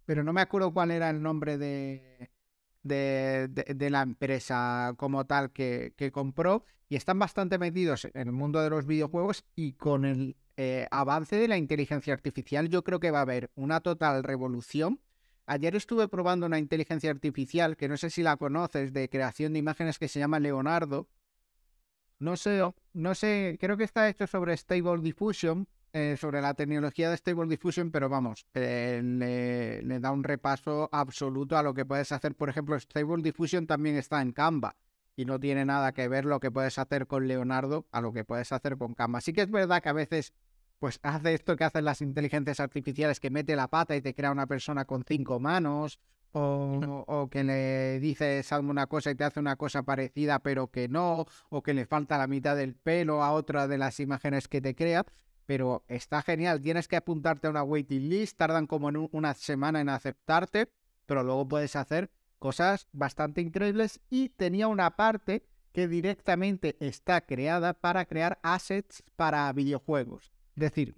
pero 0.05 0.23
no 0.23 0.33
me 0.33 0.41
acuerdo 0.41 0.73
cuál 0.73 0.93
era 0.93 1.11
el 1.11 1.21
nombre 1.21 1.59
de, 1.59 2.31
de, 2.83 3.89
la 3.91 4.03
empresa 4.03 4.95
como 4.97 5.27
tal 5.27 5.51
que, 5.51 5.93
compró 6.13 6.65
y 6.89 6.97
están 6.97 7.19
bastante 7.19 7.59
metidos 7.59 8.07
en 8.07 8.29
el 8.29 8.33
mundo 8.33 8.61
de 8.61 8.71
los 8.71 8.87
videojuegos 8.87 9.45
y 9.55 9.73
con 9.75 10.05
el 10.05 10.37
eh, 10.57 10.87
avance 10.91 11.37
de 11.37 11.49
la 11.49 11.57
inteligencia 11.57 12.15
artificial 12.15 12.69
yo 12.69 12.83
creo 12.83 12.99
que 12.99 13.11
va 13.11 13.19
a 13.19 13.23
haber 13.23 13.51
una 13.55 13.81
total 13.81 14.25
revolución. 14.25 15.01
Ayer 15.47 15.77
estuve 15.77 16.09
probando 16.09 16.47
una 16.47 16.59
inteligencia 16.59 17.11
artificial 17.11 17.77
que 17.77 17.89
no 17.89 17.97
sé 17.97 18.11
si 18.11 18.23
la 18.23 18.37
conoces 18.37 18.93
de 18.93 19.09
creación 19.09 19.53
de 19.53 19.61
imágenes 19.61 19.99
que 19.99 20.09
se 20.09 20.19
llama 20.19 20.41
Leonardo. 20.41 21.09
No 22.19 22.37
sé, 22.37 22.61
no 22.93 23.15
sé, 23.15 23.57
creo 23.61 23.77
que 23.77 23.85
está 23.85 24.09
hecho 24.09 24.27
sobre 24.27 24.57
Stable 24.57 25.01
Diffusion 25.01 25.69
eh, 25.93 26.17
sobre 26.19 26.41
la 26.41 26.55
tecnología 26.55 27.11
de 27.11 27.17
Stable 27.17 27.49
Diffusion, 27.49 27.91
pero 27.91 28.09
vamos, 28.09 28.47
eh, 28.55 29.01
le, 29.03 30.01
da 30.01 30.13
un 30.13 30.23
repaso 30.23 30.89
absoluto 30.93 31.57
a 31.57 31.63
lo 31.63 31.75
que 31.75 31.85
puedes 31.85 32.13
hacer. 32.13 32.35
Por 32.35 32.49
ejemplo, 32.49 32.79
Stable 32.79 33.23
Diffusion 33.23 33.67
también 33.67 33.97
está 33.97 34.21
en 34.21 34.33
Canva 34.33 34.77
y 35.17 35.25
no 35.25 35.41
tiene 35.41 35.65
nada 35.65 35.93
que 35.93 36.07
ver 36.09 36.25
lo 36.25 36.41
que 36.41 36.51
puedes 36.51 36.79
hacer 36.79 37.07
con 37.07 37.27
Leonardo 37.27 37.87
a 37.91 38.01
lo 38.01 38.13
que 38.13 38.25
puedes 38.25 38.53
hacer 38.53 38.77
con 38.77 38.95
Canva. 38.95 39.21
Sí 39.21 39.33
que 39.33 39.43
es 39.43 39.51
verdad 39.51 39.83
que 39.83 39.89
a 39.89 39.95
veces 39.95 40.33
pues 40.79 41.01
hace 41.03 41.35
esto 41.35 41.57
que 41.57 41.65
hacen 41.65 41.85
las 41.85 42.03
inteligencias 42.03 42.61
artificiales, 42.61 43.19
que 43.19 43.31
mete 43.31 43.57
la 43.57 43.69
pata 43.69 43.97
y 43.97 44.01
te 44.01 44.15
crea 44.15 44.31
una 44.31 44.47
persona 44.47 44.85
con 44.85 45.05
cinco 45.05 45.41
manos, 45.41 45.99
o, 46.33 47.05
o, 47.07 47.29
que 47.29 47.43
le 47.43 48.01
dices 48.01 48.53
alguna 48.53 48.87
cosa 48.87 49.11
y 49.11 49.15
te 49.15 49.25
hace 49.25 49.41
una 49.41 49.57
cosa 49.57 49.83
parecida 49.83 50.41
pero 50.41 50.69
que 50.69 50.89
no, 50.89 51.27
o 51.49 51.63
que 51.63 51.75
le 51.75 51.87
falta 51.87 52.19
la 52.19 52.27
mitad 52.27 52.57
del 52.57 52.75
pelo 52.75 53.23
a 53.23 53.33
otra 53.33 53.67
de 53.67 53.79
las 53.79 53.99
imágenes 54.01 54.49
que 54.49 54.61
te 54.61 54.75
crea. 54.75 55.05
Pero 55.49 55.83
está 55.89 56.21
genial. 56.21 56.61
Tienes 56.61 56.89
que 56.89 56.97
apuntarte 56.97 57.47
a 57.47 57.51
una 57.51 57.63
waiting 57.63 58.11
list, 58.11 58.37
tardan 58.37 58.67
como 58.67 58.91
en 58.91 59.09
una 59.13 59.33
semana 59.33 59.81
en 59.81 59.89
aceptarte, 59.89 60.69
pero 61.07 61.23
luego 61.23 61.49
puedes 61.49 61.75
hacer 61.75 62.11
cosas 62.39 62.87
bastante 62.93 63.41
increíbles 63.41 63.99
y 64.11 64.29
tenía 64.29 64.69
una 64.69 64.95
parte 64.95 65.47
que 65.73 65.89
directamente 65.89 66.77
está 66.81 67.23
creada 67.23 67.73
para 67.73 68.05
crear 68.05 68.39
assets 68.43 69.03
para 69.17 69.51
videojuegos. 69.55 70.35
Es 70.55 70.61
decir, 70.61 70.97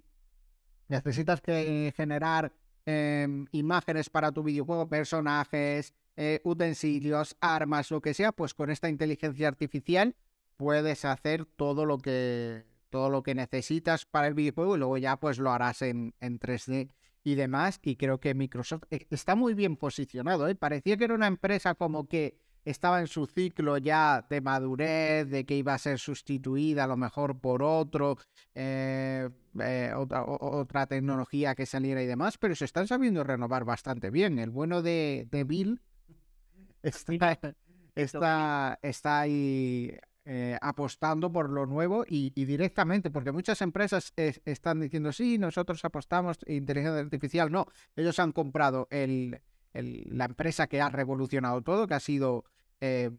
necesitas 0.89 1.39
que 1.39 1.93
generar 1.95 2.51
em, 2.85 3.45
imágenes 3.53 4.09
para 4.09 4.33
tu 4.33 4.43
videojuego, 4.43 4.89
personajes, 4.89 5.93
eh, 6.17 6.41
utensilios, 6.43 7.37
armas, 7.39 7.89
lo 7.89 8.01
que 8.01 8.13
sea, 8.13 8.33
pues 8.33 8.53
con 8.53 8.69
esta 8.69 8.89
inteligencia 8.89 9.47
artificial 9.47 10.13
puedes 10.57 11.05
hacer 11.05 11.45
todo 11.45 11.85
lo 11.85 11.99
que 11.99 12.65
todo 12.91 13.09
lo 13.09 13.23
que 13.23 13.33
necesitas 13.33 14.05
para 14.05 14.27
el 14.27 14.35
videojuego 14.35 14.75
y 14.75 14.79
luego 14.79 14.97
ya 14.97 15.17
pues 15.17 15.39
lo 15.39 15.51
harás 15.51 15.81
en, 15.81 16.13
en 16.19 16.39
3D 16.39 16.91
y 17.23 17.35
demás. 17.35 17.79
Y 17.81 17.95
creo 17.95 18.19
que 18.19 18.35
Microsoft 18.35 18.83
eh, 18.91 19.07
está 19.09 19.35
muy 19.35 19.55
bien 19.55 19.77
posicionado. 19.77 20.47
¿eh? 20.47 20.55
Parecía 20.55 20.97
que 20.97 21.05
era 21.05 21.15
una 21.15 21.27
empresa 21.27 21.73
como 21.73 22.07
que 22.07 22.37
estaba 22.63 22.99
en 22.99 23.07
su 23.07 23.25
ciclo 23.25 23.77
ya 23.77 24.25
de 24.29 24.41
madurez, 24.41 25.27
de 25.29 25.45
que 25.45 25.55
iba 25.55 25.73
a 25.73 25.79
ser 25.79 25.97
sustituida 25.97 26.83
a 26.83 26.87
lo 26.87 26.95
mejor 26.95 27.39
por 27.39 27.63
otro, 27.63 28.17
eh, 28.53 29.29
otra, 29.95 30.23
otra, 30.25 30.85
tecnología 30.85 31.55
que 31.55 31.65
saliera 31.65 32.03
y 32.03 32.05
demás, 32.05 32.37
pero 32.37 32.53
se 32.55 32.65
están 32.65 32.87
sabiendo 32.87 33.23
renovar 33.23 33.65
bastante 33.65 34.11
bien. 34.11 34.37
El 34.37 34.51
bueno 34.51 34.83
de, 34.83 35.27
de 35.31 35.43
Bill 35.43 35.81
está, 36.83 37.39
está, 37.95 38.79
está 38.83 39.19
ahí 39.21 39.97
eh, 40.23 40.55
apostando 40.61 41.31
por 41.31 41.49
lo 41.49 41.65
nuevo 41.65 42.05
y, 42.07 42.29
directamente, 42.45 43.09
porque 43.09 43.31
muchas 43.31 43.59
empresas 43.61 44.13
están 44.15 44.79
diciendo, 44.79 45.11
sí, 45.11 45.39
nosotros 45.39 45.83
apostamos 45.83 46.37
inteligencia 46.45 46.99
artificial. 46.99 47.51
No, 47.51 47.65
ellos 47.95 48.19
han 48.19 48.31
comprado 48.31 48.87
el, 48.91 49.41
la 49.73 50.25
empresa 50.25 50.67
que 50.67 50.79
ha 50.79 50.89
revolucionado 50.89 51.63
todo, 51.63 51.87
que 51.87 51.95
ha 51.95 51.99
sido 51.99 52.45
eh, 52.81 53.09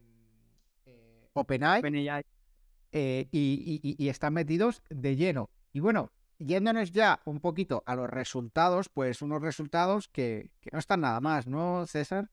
eh, 0.86 1.28
OpenAI, 1.32 1.82
y, 2.92 4.08
están 4.08 4.34
metidos 4.34 4.82
de 4.88 5.16
lleno. 5.16 5.50
Y 5.72 5.80
bueno, 5.80 6.12
yéndonos 6.38 6.92
ya 6.92 7.20
un 7.24 7.40
poquito 7.40 7.82
a 7.84 7.96
los 7.96 8.08
resultados, 8.08 8.88
pues 8.88 9.22
unos 9.22 9.42
resultados 9.42 10.06
que, 10.06 10.50
que 10.60 10.70
no 10.72 10.78
están 10.78 11.00
nada 11.00 11.20
más, 11.20 11.48
¿no, 11.48 11.84
César? 11.86 12.30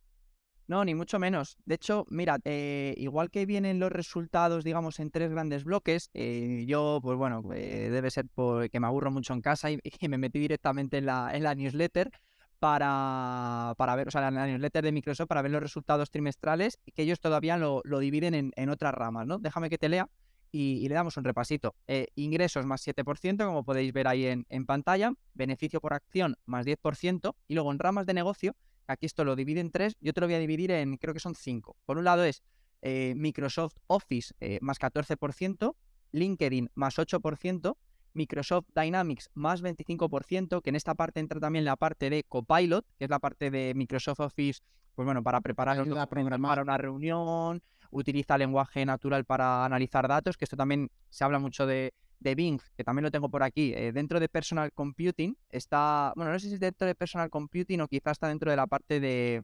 No, 0.69 0.85
ni 0.85 0.93
mucho 0.93 1.17
menos. 1.17 1.57
De 1.65 1.73
hecho, 1.73 2.05
mira, 2.11 2.37
eh, 2.45 2.93
igual 2.97 3.31
que 3.31 3.47
vienen 3.47 3.79
los 3.79 3.91
resultados, 3.91 4.63
digamos, 4.63 4.99
en 4.99 5.09
tres 5.09 5.31
grandes 5.31 5.63
bloques, 5.63 6.11
eh, 6.13 6.63
yo, 6.67 6.99
pues 7.01 7.17
bueno, 7.17 7.41
eh, 7.55 7.89
debe 7.91 8.11
ser 8.11 8.27
porque 8.35 8.79
me 8.79 8.85
aburro 8.85 9.09
mucho 9.09 9.33
en 9.33 9.41
casa 9.41 9.71
y, 9.71 9.79
me 10.07 10.19
metí 10.19 10.37
directamente 10.37 10.99
en 10.99 11.07
la, 11.07 11.31
en 11.33 11.57
newsletter 11.57 12.11
para, 12.59 13.73
para 13.77 13.95
ver, 13.95 14.09
o 14.09 14.11
sea, 14.11 14.29
la 14.29 14.45
newsletter 14.45 14.83
de 14.83 14.91
Microsoft 14.91 15.27
para 15.27 15.41
ver 15.41 15.49
los 15.49 15.63
resultados 15.63 16.11
trimestrales 16.11 16.77
que 16.93 17.01
ellos 17.01 17.19
todavía 17.19 17.57
lo, 17.57 17.81
dividen 17.99 18.53
en, 18.55 18.69
otras 18.69 18.93
ramas, 18.93 19.25
¿no? 19.25 19.39
Déjame 19.39 19.71
que 19.71 19.79
te 19.79 19.89
lea 19.89 20.07
y, 20.51 20.87
le 20.87 20.93
damos 20.93 21.17
un 21.17 21.23
repasito. 21.23 21.73
ingresos 22.13 22.67
más 22.67 22.85
7%, 22.85 23.43
como 23.43 23.63
podéis 23.63 23.91
ver 23.91 24.07
ahí 24.07 24.27
en, 24.27 24.45
en 24.49 24.67
pantalla, 24.67 25.13
beneficio 25.33 25.81
por 25.81 25.95
acción 25.95 26.37
más 26.45 26.67
10% 26.67 27.33
y 27.47 27.55
luego 27.55 27.71
en 27.71 27.79
ramas 27.79 28.05
de 28.05 28.13
negocio 28.13 28.55
Aquí 28.89 29.05
esto 29.05 29.23
lo 29.23 29.35
divide 29.35 29.59
en 29.59 29.69
tres, 29.69 29.95
yo 30.01 30.13
te 30.13 30.19
lo 30.19 30.25
voy 30.25 30.33
a 30.33 30.39
dividir 30.39 30.71
en, 30.71 30.97
creo 30.97 31.13
que 31.13 31.19
son 31.19 31.35
cinco. 31.35 31.77
Por 31.85 31.99
un 31.99 32.05
lado 32.05 32.23
es 32.23 32.41
eh, 32.81 33.13
Microsoft 33.15 33.75
Office 33.85 34.33
eh, 34.39 34.57
más 34.61 34.79
14%, 34.79 35.75
LinkedIn 36.11 36.71
más 36.73 36.97
8%, 36.97 37.77
Microsoft 38.13 38.65
Dynamics 38.75 39.29
más 39.35 39.61
25%, 39.61 40.63
que 40.63 40.71
en 40.71 40.75
esta 40.75 40.95
parte 40.95 41.19
entra 41.19 41.39
también 41.39 41.65
la 41.65 41.75
parte 41.75 42.09
de 42.09 42.23
Copilot, 42.23 42.83
que 42.97 43.03
es 43.03 43.11
la 43.11 43.19
parte 43.19 43.51
de 43.51 43.73
Microsoft 43.75 44.21
Office, 44.21 44.61
pues 44.95 45.05
bueno, 45.05 45.21
para 45.21 45.39
preparar 45.39 45.77
para 45.85 46.61
una 46.63 46.77
reunión, 46.79 47.61
utiliza 47.91 48.39
lenguaje 48.39 48.83
natural 48.87 49.23
para 49.23 49.65
analizar 49.65 50.07
datos, 50.07 50.35
que 50.35 50.45
esto 50.45 50.57
también 50.57 50.89
se 51.09 51.23
habla 51.23 51.37
mucho 51.37 51.67
de, 51.67 51.93
de 52.19 52.35
Bing, 52.35 52.59
que 52.75 52.83
también 52.83 53.03
lo 53.03 53.11
tengo 53.11 53.29
por 53.29 53.43
aquí, 53.43 53.73
eh, 53.75 53.91
dentro 53.91 54.19
de 54.19 54.29
Personal 54.29 54.71
Computing, 54.73 55.37
está, 55.49 56.13
bueno, 56.15 56.31
no 56.31 56.39
sé 56.39 56.47
si 56.49 56.55
es 56.55 56.59
dentro 56.59 56.87
de 56.87 56.95
Personal 56.95 57.29
Computing 57.29 57.81
o 57.81 57.87
quizá 57.87 58.11
está 58.11 58.27
dentro 58.27 58.51
de 58.51 58.57
la 58.57 58.67
parte 58.67 58.99
de... 58.99 59.43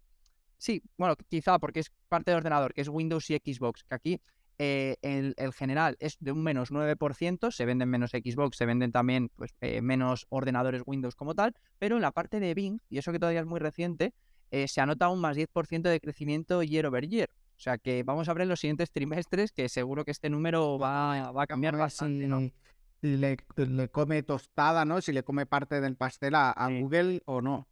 Sí, 0.57 0.81
bueno, 0.97 1.15
quizá 1.29 1.59
porque 1.59 1.81
es 1.81 1.91
parte 2.07 2.31
de 2.31 2.37
ordenador, 2.37 2.73
que 2.73 2.81
es 2.81 2.89
Windows 2.89 3.29
y 3.29 3.35
Xbox, 3.35 3.83
que 3.83 3.95
aquí 3.95 4.21
eh, 4.57 4.95
el, 5.01 5.35
general 5.53 5.97
es 5.99 6.17
de 6.19 6.31
un 6.31 6.43
menos 6.43 6.71
9%, 6.71 7.51
se 7.51 7.65
venden 7.65 7.89
menos 7.89 8.11
Xbox, 8.11 8.57
se 8.57 8.65
venden 8.65 8.91
también 8.91 9.29
pues, 9.35 9.53
eh, 9.61 9.81
menos 9.81 10.25
ordenadores 10.29 10.81
Windows 10.85 11.15
como 11.15 11.35
tal, 11.35 11.53
pero 11.77 11.97
en 11.97 12.01
la 12.01 12.11
parte 12.11 12.39
de 12.39 12.53
Bing, 12.53 12.79
y 12.89 12.97
eso 12.97 13.11
que 13.11 13.19
todavía 13.19 13.41
es 13.41 13.45
muy 13.45 13.59
reciente, 13.59 14.13
se 14.67 14.79
anota 14.79 15.09
un 15.09 15.19
más 15.19 15.35
10% 15.35 15.81
de 15.81 15.99
crecimiento 15.99 16.63
year 16.63 16.85
over 16.85 17.05
year. 17.05 17.29
O 17.57 17.59
sea 17.59 17.77
que 17.77 18.03
vamos 18.03 18.27
a 18.27 18.33
ver 18.33 18.47
los 18.47 18.59
siguientes 18.59 18.91
trimestres 18.91 19.51
que 19.51 19.69
seguro 19.69 20.03
que 20.03 20.11
este 20.11 20.29
número 20.29 20.77
va, 20.77 21.31
va 21.31 21.43
a 21.43 21.47
cambiar 21.47 21.77
bastante, 21.77 22.27
¿no? 22.27 22.51
Si 23.01 23.17
le, 23.17 23.37
come 23.91 24.23
tostada, 24.23 24.83
¿no? 24.83 25.01
Si 25.01 25.11
le 25.11 25.23
come 25.23 25.45
parte 25.45 25.79
del 25.79 25.95
pastel 25.95 26.35
a, 26.35 26.53
Google 26.81 27.21
o 27.25 27.41
no. 27.41 27.67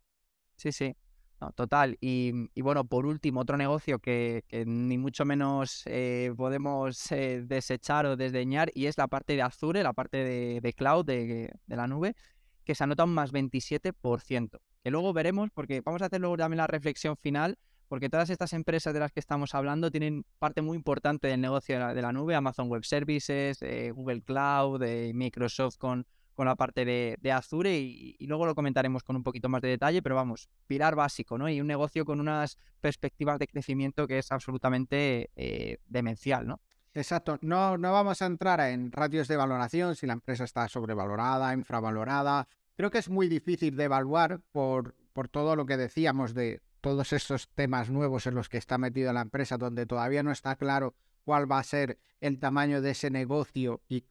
Sí, 0.56 0.72
sí. 0.72 0.96
No, 1.42 1.52
total. 1.52 1.98
Y, 2.00 2.32
bueno, 2.62 2.86
por 2.86 3.06
último, 3.06 3.42
otro 3.42 3.58
negocio 3.58 4.00
que, 4.00 4.44
ni 4.66 4.98
mucho 4.98 5.26
menos 5.26 5.84
eh, 5.88 6.32
podemos 6.38 7.12
eh, 7.12 7.44
desechar 7.46 8.06
o 8.06 8.16
desdeñar 8.16 8.72
y 8.74 8.86
es 8.86 8.98
la 8.98 9.08
parte 9.08 9.36
de 9.36 9.42
Azure, 9.42 9.84
la 9.84 9.94
parte 9.94 10.18
de, 10.62 10.74
cloud, 10.74 11.04
de, 11.04 11.52
de, 11.66 11.76
la 11.76 11.88
nube, 11.88 12.16
que 12.64 12.76
se 12.76 12.84
anota 12.84 13.04
un 13.04 13.14
más 13.14 13.34
27%. 13.34 14.60
Que 14.84 14.92
luego 14.92 15.14
veremos, 15.14 15.50
porque 15.52 15.82
vamos 15.82 16.02
a 16.02 16.06
hacer 16.06 16.22
luego 16.22 16.38
también 16.38 16.60
la 16.60 16.68
reflexión 16.68 17.18
final 17.18 17.58
porque 17.94 18.10
todas 18.10 18.32
estas 18.32 18.54
empresas 18.54 18.92
de 18.92 19.00
las 19.00 19.12
que 19.12 19.20
estamos 19.20 19.54
hablando 19.54 19.92
tienen 19.92 20.26
parte 20.40 20.64
muy 20.64 20.76
importante 20.76 21.28
del 21.28 21.40
negocio 21.40 21.94
de 21.94 22.02
la, 22.02 22.12
nube, 22.12 22.34
Amazon 22.34 22.68
Web 22.68 22.86
Services, 22.86 23.62
eh, 23.62 23.92
Google 23.92 24.24
Cloud, 24.24 24.82
eh, 24.82 25.12
Microsoft 25.14 25.78
con, 25.78 26.08
con 26.34 26.48
la 26.48 26.56
parte 26.56 26.86
de, 26.86 27.32
Azure 27.32 27.78
y, 27.78 28.18
luego 28.26 28.48
lo 28.48 28.56
comentaremos 28.56 29.04
con 29.04 29.16
un 29.16 29.22
poquito 29.22 29.48
más 29.48 29.62
de 29.62 29.68
detalle, 29.68 30.02
pero 30.02 30.16
vamos, 30.16 30.50
pilar 30.66 30.96
básico, 30.96 31.38
¿no? 31.38 31.48
Y 31.48 31.62
un 31.62 31.68
negocio 31.68 32.04
con 32.04 32.20
unas 32.20 32.58
perspectivas 32.82 33.38
de 33.38 33.48
crecimiento 33.48 34.08
que 34.08 34.18
es 34.18 34.32
absolutamente 34.32 35.30
eh, 35.36 35.78
demencial, 35.86 36.48
¿no? 36.48 36.62
Exacto, 36.96 37.38
no, 37.42 37.78
no 37.78 37.92
vamos 37.92 38.24
a 38.24 38.26
entrar 38.26 38.60
en 38.72 38.92
ratios 38.92 39.28
de 39.28 39.38
valoración, 39.38 39.96
si 39.96 40.08
la 40.08 40.14
empresa 40.14 40.46
está 40.46 40.68
sobrevalorada, 40.68 41.54
infravalorada. 41.54 42.48
Creo 42.76 42.90
que 42.90 42.98
es 42.98 43.10
muy 43.10 43.28
difícil 43.30 43.78
de 43.78 43.84
evaluar 43.84 44.40
por, 44.52 44.96
por 45.14 45.28
todo 45.28 45.56
lo 45.56 45.68
que 45.68 45.78
decíamos 45.78 46.34
de 46.34 46.64
todos 46.84 47.14
estos 47.14 47.48
temas 47.56 47.90
nuevos 47.90 48.28
en 48.28 48.36
los 48.36 48.50
que 48.50 48.58
está 48.58 48.78
metida 48.78 49.14
la 49.14 49.22
empresa, 49.22 49.58
donde 49.58 49.86
todavía 49.86 50.22
no 50.22 50.34
está 50.34 50.58
claro 50.58 50.96
cuál 51.24 51.50
va 51.50 51.60
a 51.60 51.64
ser 51.64 51.98
el 52.20 52.40
tamaño 52.40 52.82
de 52.82 52.92
ese 52.92 53.10
negocio 53.10 53.82
y 53.88 54.06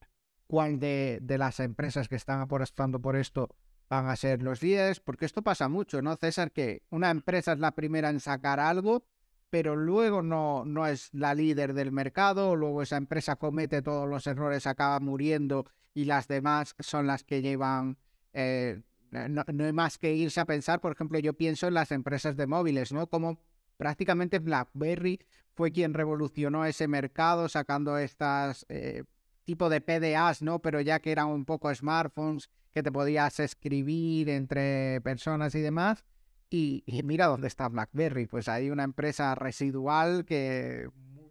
cuál 0.46 0.80
de, 0.80 1.20
las 1.28 1.60
empresas 1.60 2.08
que 2.08 2.16
están 2.16 2.40
apostando 2.40 2.98
por 2.98 3.14
esto 3.14 3.54
van 3.90 4.06
a 4.08 4.16
ser 4.16 4.42
los 4.42 4.62
líderes, 4.62 5.00
porque 5.00 5.26
esto 5.26 5.42
pasa 5.42 5.68
mucho, 5.68 6.00
¿no, 6.00 6.16
César? 6.16 6.50
Que 6.50 6.82
una 6.88 7.10
empresa 7.10 7.52
es 7.52 7.58
la 7.58 7.72
primera 7.72 8.08
en 8.08 8.20
sacar 8.20 8.58
algo, 8.58 9.04
pero 9.50 9.76
luego 9.76 10.22
no, 10.22 10.64
no 10.64 10.86
es 10.86 11.10
la 11.12 11.34
líder 11.34 11.74
del 11.74 11.92
mercado, 11.92 12.56
luego 12.56 12.80
esa 12.80 12.96
empresa 12.96 13.36
comete 13.36 13.82
todos 13.82 14.08
los 14.08 14.26
errores, 14.26 14.66
acaba 14.66 14.98
muriendo 14.98 15.66
y 15.92 16.06
las 16.06 16.26
demás 16.26 16.74
son 16.78 17.06
las 17.06 17.22
que 17.22 17.42
llevan 17.42 17.98
eh, 18.32 18.80
no, 19.12 19.44
hay 19.64 19.72
más 19.72 19.98
que 19.98 20.14
irse 20.14 20.40
a 20.40 20.46
pensar, 20.46 20.80
por 20.80 20.92
ejemplo, 20.92 21.18
yo 21.18 21.34
pienso 21.34 21.68
en 21.68 21.74
las 21.74 21.92
empresas 21.92 22.36
de 22.36 22.46
móviles, 22.46 22.92
¿no? 22.92 23.06
Como 23.06 23.38
prácticamente 23.76 24.38
BlackBerry 24.38 25.20
fue 25.54 25.70
quien 25.70 25.92
revolucionó 25.92 26.64
ese 26.64 26.88
mercado 26.88 27.48
sacando 27.48 27.98
estas 27.98 28.64
eh, 28.68 29.04
tipo 29.44 29.68
de 29.68 29.80
PDAs, 29.80 30.40
¿no? 30.42 30.60
Pero 30.60 30.80
ya 30.80 31.00
que 31.00 31.12
eran 31.12 31.28
un 31.28 31.44
poco 31.44 31.74
smartphones 31.74 32.48
que 32.72 32.82
te 32.82 32.90
podías 32.90 33.38
escribir 33.38 34.30
entre 34.30 35.00
personas 35.02 35.54
y 35.54 35.60
demás. 35.60 36.04
Y, 36.48 36.82
y, 36.86 37.02
mira 37.02 37.26
dónde 37.26 37.48
está 37.48 37.68
BlackBerry, 37.68 38.26
pues 38.26 38.48
hay 38.48 38.70
una 38.70 38.84
empresa 38.84 39.34
residual 39.34 40.24
que 40.24 40.88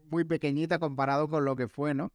muy 0.10 0.24
pequeñita 0.24 0.80
comparado 0.80 1.30
con 1.30 1.46
lo 1.46 1.56
que 1.56 1.68
fue, 1.68 1.94
¿no? 1.94 2.12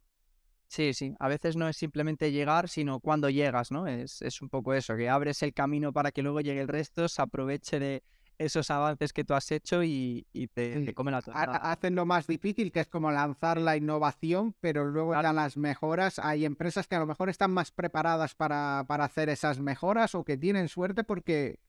Sí, 0.67 0.93
sí. 0.93 1.13
A 1.19 1.27
veces 1.27 1.55
no 1.55 1.69
es 1.69 1.77
simplemente 1.77 2.31
llegar, 2.31 2.67
sino 2.67 2.99
cuando 2.99 3.29
llegas, 3.29 3.71
¿no? 3.71 3.87
Es, 3.87 4.21
es 4.21 4.41
un 4.41 4.49
poco 4.49 4.73
eso, 4.73 4.95
que 4.95 5.09
abres 5.09 5.41
el 5.43 5.53
camino 5.53 5.93
para 5.93 6.11
que 6.11 6.21
luego 6.21 6.41
llegue 6.41 6.61
el 6.61 6.67
resto, 6.67 7.07
se 7.07 7.21
aproveche 7.21 7.79
de 7.79 8.03
esos 8.37 8.69
avances 8.69 9.13
que 9.13 9.23
tú 9.23 9.33
has 9.33 9.51
hecho 9.51 9.83
y, 9.83 10.25
te, 10.53 10.85
te 10.85 10.93
come 10.93 11.11
la 11.11 11.21
tostada. 11.21 11.57
Hacen 11.57 11.95
lo 11.95 12.05
más 12.05 12.27
difícil, 12.27 12.71
que 12.71 12.81
es 12.81 12.87
como 12.87 13.11
lanzar 13.11 13.59
la 13.59 13.77
innovación, 13.77 14.55
pero 14.59 14.85
luego 14.85 15.13
dan 15.13 15.35
las 15.35 15.57
mejoras. 15.57 16.19
Hay 16.19 16.45
empresas 16.45 16.87
que 16.87 16.95
a 16.95 16.99
lo 16.99 17.07
mejor 17.07 17.29
están 17.29 17.51
más 17.51 17.71
preparadas 17.71 18.35
para, 18.35 18.85
para 18.87 19.05
hacer 19.05 19.29
esas 19.29 19.59
mejoras 19.59 20.13
o 20.15 20.23
que 20.23 20.37
tienen 20.37 20.67
suerte 20.67 21.03
porque, 21.03 21.59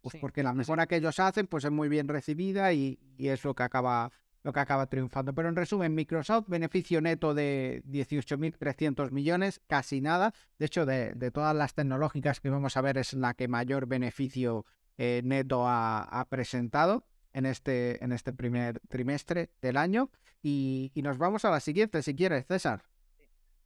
pues 0.00 0.16
porque 0.20 0.42
la 0.42 0.54
mejora 0.54 0.86
que 0.86 0.96
ellos 0.96 1.18
hacen 1.20 1.46
pues 1.46 1.64
es 1.64 1.70
muy 1.70 1.88
bien 1.88 2.08
recibida 2.08 2.72
y, 2.72 2.98
y 3.18 3.28
es 3.28 3.44
lo 3.44 3.54
que 3.54 3.62
acaba 3.62 4.10
lo 4.42 4.52
que 4.52 4.60
acaba 4.60 4.86
triunfando. 4.86 5.34
Pero 5.34 5.48
en 5.48 5.56
resumen, 5.56 5.94
Microsoft, 5.94 6.48
beneficio 6.48 7.00
neto 7.00 7.34
de 7.34 7.82
18.300 7.86 9.10
millones, 9.10 9.60
casi 9.66 10.00
nada. 10.00 10.32
De 10.58 10.66
hecho, 10.66 10.86
de, 10.86 11.14
todas 11.32 11.54
las 11.54 11.74
tecnológicas 11.74 12.40
que 12.40 12.50
vamos 12.50 12.76
a 12.76 12.80
ver, 12.80 12.98
es 12.98 13.12
la 13.14 13.34
que 13.34 13.48
mayor 13.48 13.86
beneficio 13.86 14.64
eh, 14.98 15.22
neto 15.24 15.64
ha, 15.66 16.26
presentado 16.30 17.06
en 17.32 17.46
este, 17.46 18.02
en 18.02 18.12
este 18.12 18.32
primer 18.32 18.80
trimestre 18.88 19.50
del 19.60 19.76
año. 19.76 20.10
Y, 20.42 20.90
y 20.94 21.02
nos 21.02 21.18
vamos 21.18 21.44
a 21.44 21.50
la 21.50 21.60
siguiente, 21.60 22.02
si 22.02 22.14
quieres, 22.14 22.46
César. 22.46 22.84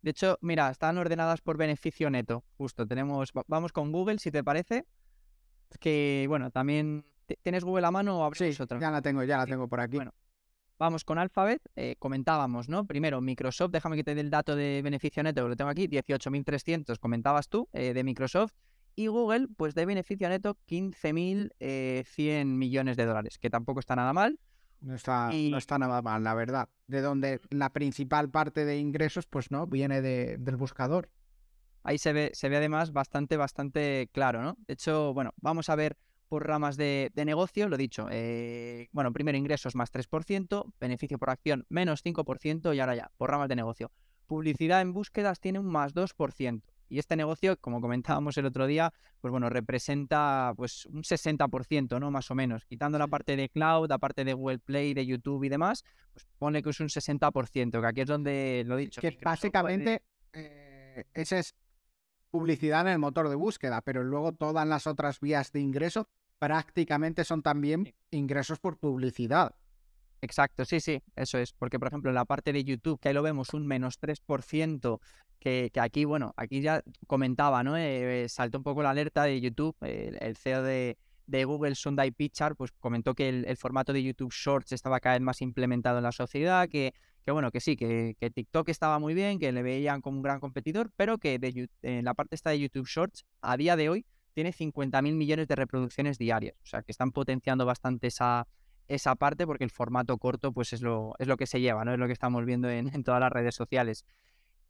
De 0.03 0.11
hecho, 0.11 0.39
mira, 0.43 0.71
están 0.71 0.99
ordenadas 0.99 1.41
por 1.41 1.57
beneficio 1.57 2.11
neto. 2.11 2.45
Justo, 2.59 2.87
tenemos, 2.87 3.33
vamos 3.47 3.73
con 3.73 3.91
Google, 3.91 4.19
si 4.19 4.31
te 4.31 4.45
parece. 4.45 4.87
Que, 5.81 6.27
bueno, 6.29 6.51
también 6.51 7.05
¿Tienes 7.43 7.65
Google 7.65 7.87
a 7.87 7.91
mano 7.91 8.19
o 8.19 8.25
abres 8.25 8.57
sí, 8.57 8.63
otra? 8.63 8.79
Ya 8.79 8.91
la 8.91 9.01
tengo, 9.01 9.23
ya 9.25 9.39
la 9.39 9.47
tengo 9.47 9.69
por 9.69 9.81
aquí. 9.81 9.97
Bueno, 9.97 10.13
vamos 10.79 11.05
con 11.05 11.19
Alphabet. 11.19 11.63
Eh, 11.77 11.97
comentábamos, 11.99 12.69
¿no? 12.69 12.87
Primero, 12.87 13.21
Microsoft, 13.21 13.71
déjame 13.73 13.97
que 13.97 14.05
te 14.05 14.15
dé 14.15 14.21
el 14.21 14.31
dato 14.31 14.57
de 14.57 14.81
beneficio 14.83 15.23
neto, 15.23 15.49
lo 15.49 15.57
tengo 15.57 15.71
aquí, 15.71 15.89
18.300, 15.89 16.99
comentabas 16.99 17.49
tú, 17.49 17.69
eh, 17.73 17.95
de 17.95 18.05
Microsoft. 18.05 18.53
Y 18.97 19.09
Google, 19.09 19.49
pues 19.57 19.75
de 19.75 19.87
beneficio 19.87 20.29
neto, 20.29 20.57
15.100 20.69 21.51
eh, 21.59 22.45
millones 22.45 22.97
de 22.97 23.07
dólares, 23.07 23.39
que 23.39 23.51
tampoco 23.51 23.81
está 23.81 23.97
nada 23.97 24.13
mal. 24.13 24.39
No 24.81 24.95
está, 24.95 25.31
no 25.33 25.57
está 25.57 25.79
nada 25.79 26.03
mal, 26.03 26.23
la 26.23 26.35
verdad. 26.35 26.69
De 26.87 27.01
donde 27.01 27.41
la 27.51 27.71
principal 27.71 28.31
parte 28.31 28.65
de 28.65 28.79
ingresos, 28.79 29.27
pues 29.27 29.51
no, 29.51 29.67
viene 29.67 30.03
de, 30.03 30.37
del 30.39 30.57
buscador. 30.57 31.11
Ahí 31.83 31.99
se 31.99 32.13
ve, 32.13 32.31
se 32.35 32.49
ve 32.49 32.59
además 32.59 32.93
bastante, 32.93 33.37
bastante 33.37 34.11
claro, 34.13 34.43
¿no? 34.43 34.57
De 34.67 34.75
hecho, 34.75 35.13
bueno, 35.13 35.33
vamos 35.41 35.69
a 35.71 35.77
ver 35.77 35.97
por 36.29 36.47
ramas 36.47 36.77
de, 36.77 37.11
negocio, 37.15 37.69
lo 37.69 37.77
dicho, 37.77 38.09
eh, 38.11 38.89
bueno, 38.93 39.13
primero 39.13 39.39
ingresos 39.39 39.75
más 39.75 39.93
3%, 39.93 40.73
beneficio 40.81 41.19
por 41.19 41.31
acción 41.31 41.67
menos 41.69 42.05
5% 42.05 42.75
y 42.75 42.81
ahora 42.81 42.95
ya, 42.95 43.11
por 43.17 43.31
ramas 43.31 43.49
de 43.49 43.57
negocio. 43.57 43.91
Publicidad 44.27 44.81
en 44.81 44.93
búsquedas 44.93 45.41
tiene 45.41 45.59
un 45.59 45.67
más 45.67 45.95
2%. 45.95 46.63
Y 46.89 46.99
este 46.99 47.17
negocio, 47.17 47.57
como 47.61 47.81
comentábamos 47.81 48.37
el 48.37 48.47
otro 48.47 48.67
día, 48.67 48.93
pues 49.21 49.33
bueno, 49.33 49.49
representa 49.49 50.53
pues 50.57 50.87
un 50.87 51.03
60%, 51.03 51.99
¿no? 51.99 52.11
Más 52.11 52.31
o 52.31 52.35
menos. 52.35 52.65
Quitando 52.67 52.99
la 52.99 53.09
parte 53.09 53.37
de 53.37 53.49
cloud, 53.49 53.89
la 53.89 53.99
parte 53.99 54.25
de 54.25 54.35
Google 54.35 54.59
Play, 54.59 54.95
de 54.95 55.07
YouTube 55.07 55.45
y 55.45 55.49
demás, 55.49 55.85
pues 56.13 56.27
pone 56.39 56.63
que 56.63 56.71
es 56.71 56.81
un 56.81 56.89
60%, 56.89 57.81
que 57.81 57.87
aquí 57.87 58.01
es 58.03 58.07
donde 58.07 58.65
lo 58.67 58.79
he 58.79 58.83
dicho. 58.83 59.01
Que 59.01 59.19
básicamente 59.23 60.03
eh, 60.33 61.05
ese 61.15 61.39
es 61.41 61.55
publicidad 62.35 62.81
en 62.81 62.95
el 62.95 62.99
motor 62.99 63.29
de 63.29 63.37
búsqueda, 63.37 63.81
pero 63.81 64.03
luego 64.03 64.33
todas 64.33 64.67
las 64.67 64.89
otras 64.89 65.21
vías 65.21 65.53
de 65.53 65.61
ingreso 65.61 66.09
prácticamente 66.41 67.23
son 67.23 67.43
también 67.43 67.95
ingresos 68.11 68.59
por 68.59 68.77
publicidad. 68.77 69.55
Exacto, 70.21 70.65
sí, 70.65 70.81
sí, 70.81 71.01
eso 71.15 71.39
es. 71.39 71.53
Porque, 71.53 71.79
por 71.79 71.87
ejemplo, 71.87 72.11
en 72.11 72.17
la 72.17 72.25
parte 72.25 72.53
de 72.53 72.65
YouTube, 72.65 72.99
que 72.99 73.07
ahí 73.07 73.15
lo 73.15 73.23
vemos 73.23 73.55
un 73.55 73.69
menos 73.69 74.01
3%, 74.01 74.99
que, 75.39 75.71
que 75.73 75.81
aquí, 75.81 76.05
bueno, 76.05 76.35
aquí 76.37 76.61
ya 76.61 76.83
comentaba, 77.07 77.63
¿no? 77.63 77.77
Eh, 77.77 78.27
saltó 78.29 78.59
un 78.59 78.65
poco 78.65 78.83
la 78.83 78.91
alerta 78.91 79.23
de 79.23 79.41
YouTube, 79.41 79.77
el, 79.83 80.37
CEO 80.37 80.65
de, 80.65 80.97
Google, 81.45 81.77
Sundai 81.77 82.11
Pichar, 82.11 82.57
pues 82.57 82.73
comentó 82.73 83.15
que 83.15 83.29
el, 83.29 83.57
formato 83.57 83.93
de 83.93 84.03
YouTube 84.03 84.33
Shorts 84.33 84.73
estaba 84.73 84.99
cada 84.99 85.15
vez 85.15 85.23
más 85.23 85.41
implementado 85.41 85.99
en 85.99 86.05
la 86.05 86.11
sociedad, 86.11 86.69
que 86.69 86.95
que 87.25 87.31
bueno, 87.31 87.51
que 87.51 87.61
sí, 87.61 87.77
que, 87.77 88.15
TikTok 88.35 88.69
estaba 88.69 88.99
muy 88.99 89.15
bien, 89.15 89.39
que 89.39 89.51
le 89.51 89.63
veían 89.63 90.01
como 90.01 90.19
un 90.19 90.23
gran 90.23 90.41
competidor, 90.41 90.91
pero 90.97 91.19
que 91.19 91.39
de, 91.39 91.69
en 91.83 92.05
la 92.05 92.15
parte 92.15 92.35
esta 92.35 92.51
de 92.51 92.61
YouTube 92.61 92.87
Shorts, 92.87 93.25
a 93.41 93.57
día 93.57 93.77
de 93.77 93.89
hoy, 93.89 94.07
tiene 94.35 94.53
50.000 94.53 95.15
millones 95.15 95.49
de 95.49 95.55
reproducciones 95.55 96.19
diarias. 96.19 96.57
O 96.63 96.67
sea, 96.67 96.83
que 96.83 96.93
están 96.93 97.13
potenciando 97.13 97.65
bastante 97.65 98.09
esa, 98.09 98.47
esa 98.89 99.15
parte 99.15 99.47
porque 99.47 99.65
el 99.65 99.71
formato 99.71 100.19
corto 100.19 100.53
pues 100.53 100.73
es 100.73 100.83
lo, 100.83 101.15
es 101.19 101.29
lo 101.29 101.37
que 101.37 101.47
se 101.47 101.61
lleva, 101.61 101.85
¿no? 101.85 101.93
Es 101.93 101.99
lo 101.99 102.07
que 102.07 102.13
estamos 102.13 102.45
viendo 102.45 102.69
en, 102.69 103.05
todas 103.05 103.21
las 103.21 103.33
redes 103.33 103.55
sociales. 103.55 104.05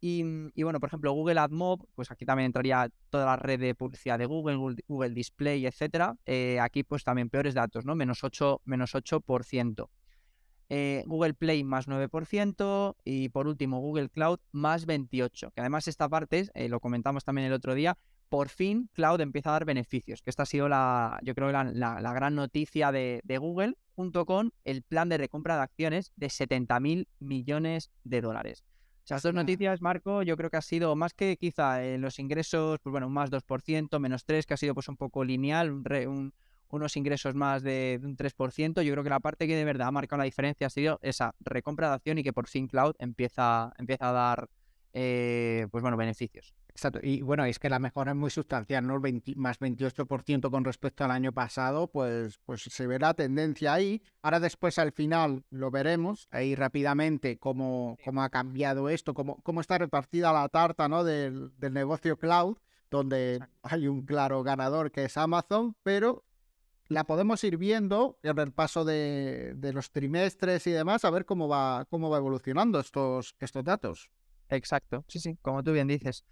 Y, 0.07 0.23
bueno, 0.63 0.81
por 0.81 0.91
ejemplo, 0.91 1.13
Google 1.13 1.41
AdMob, 1.41 1.87
pues 1.95 2.11
aquí 2.11 2.27
también 2.27 2.47
entraría 2.47 2.91
toda 3.09 3.25
la 3.25 3.37
red 3.37 3.59
de 3.59 3.75
publicidad 3.75 4.19
de 4.19 4.27
Google, 4.27 4.77
Google, 4.87 5.15
Display, 5.15 5.65
etcétera. 5.65 6.15
Eh, 6.27 6.61
aquí 6.61 6.85
pues 6.85 7.05
también 7.05 7.31
peores 7.31 7.55
datos, 7.55 7.87
¿no? 7.87 7.95
Menos 7.95 8.23
8%. 8.23 8.61
Menos 8.67 8.95
8%. 8.95 9.89
Eh, 10.77 11.05
Google 11.07 11.35
Play 11.35 11.63
más 11.63 11.87
9% 11.87 12.97
y 13.05 13.29
por 13.29 13.47
último 13.47 13.79
Google 13.79 14.09
Cloud 14.09 14.41
más 14.51 14.89
28%. 14.89 15.53
Que 15.53 15.61
además 15.61 15.87
esta 15.87 16.09
parte, 16.09 16.49
eh, 16.53 16.69
lo 16.69 16.81
comentamos 16.81 17.23
también 17.23 17.47
el 17.47 17.53
otro 17.53 17.77
día, 17.77 17.97
por 18.29 18.49
fin 18.49 18.91
Cloud 18.93 19.21
empieza 19.21 19.51
a 19.51 19.53
dar 19.53 19.67
beneficios, 19.67 20.21
que 20.21 20.31
esta 20.31 20.43
ha 20.43 20.47
sido 20.47 20.69
la, 20.69 21.21
yo 21.23 21.37
creo, 21.37 21.53
la, 21.53 21.63
la, 21.63 22.13
gran 22.13 22.35
noticia 22.35 22.91
de, 22.91 23.23
Google, 23.39 23.77
junto 23.95 24.27
con 24.27 24.53
el 24.65 24.83
plan 24.83 25.09
de 25.09 25.17
recompra 25.17 25.55
de 25.55 25.63
acciones 25.63 26.13
de 26.17 26.29
70 26.29 26.81
mil 26.81 27.07
millones 27.21 27.93
de 28.03 28.21
dólares. 28.21 28.65
O 29.05 29.07
sea, 29.07 29.21
dos 29.21 29.33
noticias, 29.33 29.81
Marco, 29.81 30.25
yo 30.25 30.37
creo 30.37 30.51
que 30.51 30.57
ha 30.57 30.63
sido 30.63 30.97
más 30.97 31.15
que 31.15 31.37
quizá 31.37 31.85
en 31.85 32.01
los 32.01 32.19
ingresos, 32.19 32.81
pues 32.81 32.91
bueno, 32.91 33.07
un 33.07 33.13
más 33.13 33.31
2%, 33.31 34.01
menos 34.01 34.27
3%, 34.27 34.45
que 34.45 34.55
ha 34.55 34.57
sido 34.57 34.75
pues 34.75 34.89
un 34.89 34.97
poco 34.97 35.23
lineal, 35.23 35.71
un, 35.71 35.85
un, 36.09 36.35
unos 36.75 36.97
ingresos 36.97 37.35
más 37.35 37.63
de, 37.63 38.01
un 38.03 38.17
3%. 38.17 38.83
Yo 38.83 38.93
creo 38.93 39.05
que 39.05 39.11
la 39.11 39.21
parte 39.21 39.47
que 39.47 39.57
de 39.57 39.65
verdad 39.65 39.89
ha 39.89 39.93
marcado 39.93 40.19
la 40.19 40.25
diferencia 40.25 40.67
ha 40.67 40.71
sido 40.71 40.99
esa 41.03 41.35
recompra 41.41 41.89
de 41.89 41.95
acción 41.95 42.19
y 42.19 42.23
que 42.23 42.33
por 42.33 42.49
fin 42.49 42.69
Cloud 42.69 42.95
empieza, 42.99 43.73
empieza 43.79 44.11
a 44.11 44.13
dar 44.13 44.49
eh, 44.95 45.67
pues 45.71 45.83
bueno, 45.83 45.97
beneficios. 45.97 46.55
Exacto. 46.69 46.99
Y 47.03 47.23
bueno, 47.23 47.45
es 47.45 47.59
que 47.59 47.69
la 47.69 47.79
mejora 47.79 48.13
es 48.13 48.17
muy 48.17 48.31
sustancial, 48.31 48.85
¿no? 48.87 49.01
más 49.37 49.61
28% 49.61 50.51
con 50.51 50.65
respecto 50.65 51.05
al 51.05 51.13
año 51.13 51.33
pasado, 51.33 51.89
pues, 51.89 52.39
pues 52.45 52.63
se 52.63 52.87
ve 52.87 52.99
la 52.99 53.15
tendencia 53.15 53.75
ahí. 53.75 54.03
Ahora 54.23 54.41
después 54.41 54.79
al 54.79 54.93
final 54.93 55.45
lo 55.51 55.71
veremos 55.71 56.29
ahí 56.31 56.55
rápidamente 56.57 57.39
cómo, 57.39 57.97
cómo 58.05 58.23
ha 58.23 58.31
cambiado 58.31 58.89
esto, 58.89 59.15
cómo, 59.15 59.41
cómo 59.43 59.61
está 59.61 59.79
repartida 59.79 60.33
la 60.33 60.49
tarta, 60.49 60.89
¿no? 60.89 61.05
Del, 61.05 61.53
del 61.59 61.73
negocio 61.73 62.17
cloud, 62.17 62.57
donde 62.91 63.41
hay 63.63 63.87
un 63.87 64.03
claro 64.03 64.43
ganador 64.43 64.91
que 64.91 65.05
es 65.05 65.17
Amazon, 65.17 65.77
pero 65.85 66.25
la 66.89 67.05
podemos 67.05 67.43
ir 67.45 67.57
viendo 67.57 68.19
en 68.23 68.39
el 68.39 68.53
paso 68.53 68.85
de, 68.85 69.57
los 69.73 69.91
trimestres 69.91 70.67
y 70.67 70.71
demás, 70.71 71.05
a 71.05 71.11
ver 71.11 71.25
cómo 71.25 71.49
va, 71.49 71.87
cómo 71.89 72.11
va 72.11 72.19
evolucionando 72.19 72.81
estos, 72.81 73.35
estos 73.41 73.65
datos. 73.65 74.11
Exacto, 74.49 75.05
sí, 75.09 75.19
sí, 75.21 75.39
como 75.43 75.63
tú 75.63 75.73
bien 75.73 75.89
dices. 75.89 76.25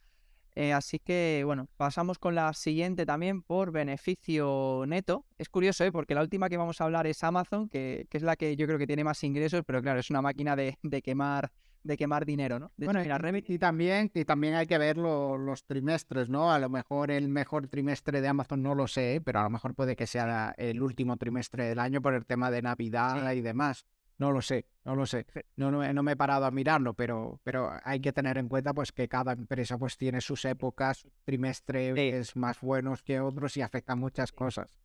Eh, 0.54 0.74
así 0.74 0.98
que, 0.98 1.42
bueno, 1.46 1.66
pasamos 1.78 2.18
con 2.18 2.34
la 2.34 2.52
siguiente 2.52 3.06
también 3.06 3.42
por 3.42 3.72
beneficio 3.72 4.84
neto. 4.86 5.24
Es 5.38 5.48
curioso, 5.48 5.82
¿eh? 5.84 5.92
porque 5.92 6.14
la 6.14 6.20
última 6.20 6.50
que 6.50 6.58
vamos 6.58 6.80
a 6.80 6.84
hablar 6.84 7.06
es 7.06 7.24
Amazon, 7.24 7.70
que, 7.70 8.06
que 8.10 8.18
es 8.18 8.22
la 8.22 8.36
que 8.36 8.54
yo 8.54 8.66
creo 8.66 8.78
que 8.78 8.86
tiene 8.86 9.02
más 9.02 9.24
ingresos, 9.24 9.62
pero 9.66 9.80
claro, 9.80 10.00
es 10.00 10.10
una 10.10 10.20
máquina 10.20 10.54
de, 10.54 10.78
de 10.82 11.00
quemar 11.00 11.50
de 11.84 11.96
quemar 11.96 12.24
dinero, 12.24 12.58
¿no? 12.58 12.70
bueno, 12.76 13.02
y, 13.02 13.58
también, 13.58 14.10
y 14.14 14.24
también 14.24 14.54
hay 14.54 14.66
que 14.66 14.78
ver 14.78 14.96
los 14.96 15.64
trimestres, 15.64 16.28
¿no? 16.28 16.52
A 16.52 16.58
lo 16.58 16.68
mejor 16.68 17.10
el 17.10 17.28
mejor 17.28 17.68
trimestre 17.68 18.20
de 18.20 18.28
Amazon 18.28 18.62
no 18.62 18.74
lo 18.74 18.86
sé, 18.86 19.20
pero 19.24 19.40
a 19.40 19.42
lo 19.42 19.50
mejor 19.50 19.74
puede 19.74 19.96
que 19.96 20.06
sea 20.06 20.54
el 20.56 20.82
último 20.82 21.16
trimestre 21.16 21.64
del 21.64 21.78
año 21.78 22.00
por 22.00 22.14
el 22.14 22.24
tema 22.24 22.50
de 22.50 22.62
Navidad 22.62 23.32
y 23.32 23.40
demás. 23.40 23.86
No 24.18 24.30
lo 24.30 24.40
sé, 24.40 24.66
no 24.84 24.94
lo 24.94 25.04
sé. 25.06 25.26
No, 25.56 25.70
no, 25.70 26.02
me 26.02 26.12
he 26.12 26.16
parado 26.16 26.44
a 26.44 26.50
mirarlo, 26.50 26.94
pero, 26.94 27.40
pero 27.42 27.72
hay 27.82 27.98
que 27.98 28.12
tener 28.12 28.38
en 28.38 28.48
cuenta 28.48 28.72
pues 28.72 28.92
que 28.92 29.08
cada 29.08 29.32
empresa 29.32 29.78
pues 29.78 29.96
tiene 29.96 30.20
sus 30.20 30.44
épocas, 30.44 31.08
trimestres 31.24 32.36
más 32.36 32.60
buenos 32.60 33.02
que 33.02 33.18
otros 33.18 33.56
y 33.56 33.62
afecta 33.62 33.96
muchas 33.96 34.30
cosas. 34.30 34.76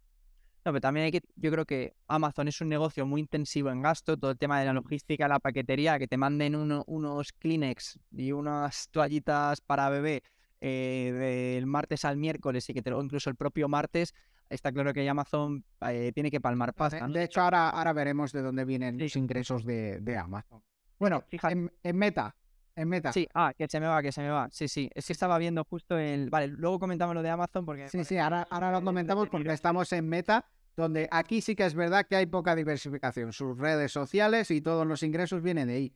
No, 0.68 0.74
pero 0.74 0.82
también 0.82 1.06
hay 1.06 1.12
que, 1.14 1.22
yo 1.38 1.50
creo 1.50 1.66
que 1.66 1.96
Amazon 2.10 2.50
es 2.50 2.60
un 2.60 2.68
negocio 2.68 3.06
muy 3.06 3.22
intensivo 3.22 3.70
en 3.70 3.82
gasto, 3.82 4.18
todo 4.18 4.32
el 4.32 4.38
tema 4.38 4.60
de 4.60 4.66
la 4.66 4.74
logística, 4.74 5.26
la 5.30 5.40
paquetería, 5.40 5.98
que 5.98 6.10
te 6.10 6.18
manden 6.18 6.56
unos 6.56 7.32
Kleenex 7.32 7.98
y 8.12 8.34
unas 8.34 8.90
toallitas 8.90 9.62
para 9.62 9.88
bebé 9.88 10.24
eh, 10.60 11.54
del 11.56 11.68
martes 11.68 12.04
al 12.04 12.18
miércoles 12.18 12.70
y 12.70 12.74
que 12.74 12.82
te 12.82 12.90
lo 12.90 13.02
incluso 13.02 13.30
el 13.30 13.38
propio 13.38 13.70
martes, 13.70 14.14
está 14.50 14.74
claro 14.74 14.94
que 14.94 15.08
Amazon 15.08 15.64
eh, 15.88 16.12
tiene 16.14 16.30
que 16.30 16.42
palmar 16.42 16.74
pasta. 16.74 17.08
De 17.08 17.24
hecho, 17.24 17.40
ahora, 17.40 17.70
ahora 17.70 17.94
veremos 17.94 18.34
de 18.34 18.42
dónde 18.42 18.66
vienen 18.66 18.98
los 19.00 19.16
ingresos 19.16 19.64
de, 19.64 20.18
Amazon. 20.22 20.62
Bueno, 21.00 21.24
fíjate. 21.30 21.70
En, 21.82 21.98
Meta, 21.98 22.36
en 22.76 22.90
Meta. 22.90 23.14
Sí, 23.14 23.26
ah, 23.34 23.54
que 23.58 23.70
se 23.70 23.80
me 23.80 23.88
va, 23.88 24.02
que 24.02 24.12
se 24.12 24.20
me 24.20 24.32
va. 24.32 24.50
Sí, 24.52 24.68
sí. 24.68 24.90
Es 24.94 25.08
que 25.08 25.14
estaba 25.14 25.38
viendo 25.38 25.64
justo 25.64 25.98
el. 25.98 26.30
Vale, 26.30 26.50
luego 26.50 26.78
comentamos 26.78 27.16
lo 27.16 27.24
de 27.24 27.30
Amazon 27.30 27.66
porque. 27.66 27.88
Sí, 27.88 28.04
sí, 28.04 28.18
ahora, 28.18 28.46
ahora 28.50 28.70
lo 28.70 28.84
comentamos 28.84 29.30
porque 29.30 29.54
estamos 29.54 29.94
en 29.94 30.10
Meta 30.10 30.44
donde 30.78 31.10
aquí 31.12 31.42
sí 31.42 31.56
que 31.56 31.66
es 31.66 31.74
verdad 31.74 32.06
que 32.08 32.16
hay 32.16 32.28
poca 32.28 32.56
diversificación. 32.56 33.34
Sus 33.34 33.58
redes 33.58 33.92
sociales 33.92 34.52
y 34.52 34.62
todos 34.62 34.86
los 34.86 35.02
ingresos 35.04 35.42
vienen 35.42 35.68
de 35.68 35.74
ahí. 35.74 35.94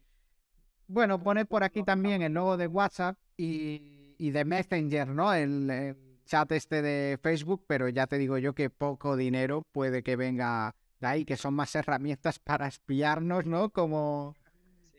Bueno, 0.88 1.24
pone 1.24 1.46
por 1.46 1.64
aquí 1.64 1.84
también 1.84 2.24
el 2.24 2.34
logo 2.34 2.58
de 2.58 2.68
WhatsApp 2.68 3.16
y, 3.38 4.30
de 4.32 4.44
Messenger, 4.44 5.08
¿no? 5.08 5.34
El, 5.34 5.96
chat 6.26 6.52
este 6.52 6.82
de 6.82 7.20
Facebook, 7.22 7.66
pero 7.68 7.90
ya 7.90 8.08
te 8.08 8.18
digo 8.18 8.38
yo 8.38 8.54
que 8.54 8.70
poco 8.70 9.18
dinero 9.18 9.64
puede 9.72 10.02
que 10.02 10.16
venga 10.16 10.76
de 11.00 11.08
ahí, 11.08 11.26
que 11.26 11.36
son 11.36 11.54
más 11.54 11.76
herramientas 11.76 12.40
para 12.44 12.68
espiarnos, 12.68 13.46
¿no? 13.46 13.70
Como, 13.70 14.36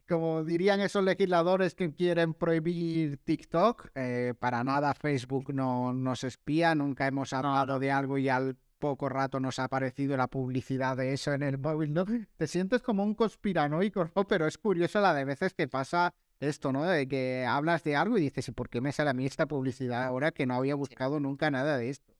como 0.09 0.45
dirían 0.45 0.81
esos 0.81 1.05
legisladores 1.05 1.75
que 1.75 1.93
quieren 1.93 2.35
prohibir 2.35 3.19
TikTok, 3.19 3.91
eh, 3.95 4.35
para 4.39 4.63
nada 4.63 4.95
Facebook 4.95 5.53
no 5.55 5.93
nos 5.93 6.25
espía, 6.25 6.75
nunca 6.75 7.07
hemos 7.07 7.33
hablado 7.33 7.79
de 7.79 7.91
algo 7.91 8.19
y 8.19 8.29
al 8.29 8.57
poco 8.83 9.09
rato 9.09 9.39
nos 9.39 9.61
ha 9.61 9.65
aparecido 9.65 10.17
la 10.17 10.27
publicidad 10.27 10.97
de 10.97 11.13
eso 11.13 11.33
en 11.33 11.45
el 11.45 11.57
móvil, 11.57 11.95
¿no? 11.95 12.05
Te 12.37 12.49
sientes 12.49 12.83
como 12.83 13.05
un 13.05 13.15
conspiranoico, 13.15 14.11
¿no? 14.17 14.27
Pero 14.27 14.49
es 14.49 14.59
curioso 14.59 15.01
la 15.01 15.15
de 15.15 15.25
veces 15.25 15.55
que 15.55 15.69
pasa 15.69 16.13
esto, 16.41 16.73
¿no? 16.73 16.83
De 16.83 17.07
que 17.07 17.47
hablas 17.49 17.85
de 17.85 17.95
algo 17.95 18.19
y 18.19 18.23
dices, 18.23 18.49
¿y 18.49 18.53
por 18.53 18.69
qué 18.69 18.81
me 18.81 18.91
sale 18.91 19.11
a 19.11 19.15
mí 19.15 19.25
esta 19.25 19.47
publicidad 19.47 20.03
ahora 20.03 20.33
que 20.33 20.47
no 20.47 20.55
había 20.55 20.75
buscado 20.75 21.21
nunca 21.21 21.49
nada 21.49 21.79
de 21.79 21.91
esto? 21.91 22.13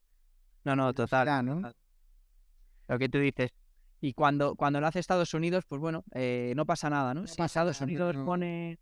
No, 0.63 0.77
no, 0.77 0.95
total. 0.95 1.45
¿no? 1.45 1.73
Lo 2.87 2.99
que 2.99 3.09
tú 3.09 3.19
dices. 3.19 3.51
Y 4.01 4.13
cuando, 4.13 4.55
cuando 4.55 4.81
lo 4.81 4.87
hace 4.87 5.01
Estados 5.01 5.35
Unidos, 5.35 5.65
pues 5.69 5.81
bueno, 5.81 6.05
eh, 6.13 6.53
no 6.55 6.65
pasa 6.65 6.89
nada, 6.91 7.13
¿no? 7.13 7.23
No 7.23 7.27
si 7.27 7.43
Estados 7.43 7.81
Unidos 7.81 8.15
no. 8.15 8.25
pone 8.25 8.79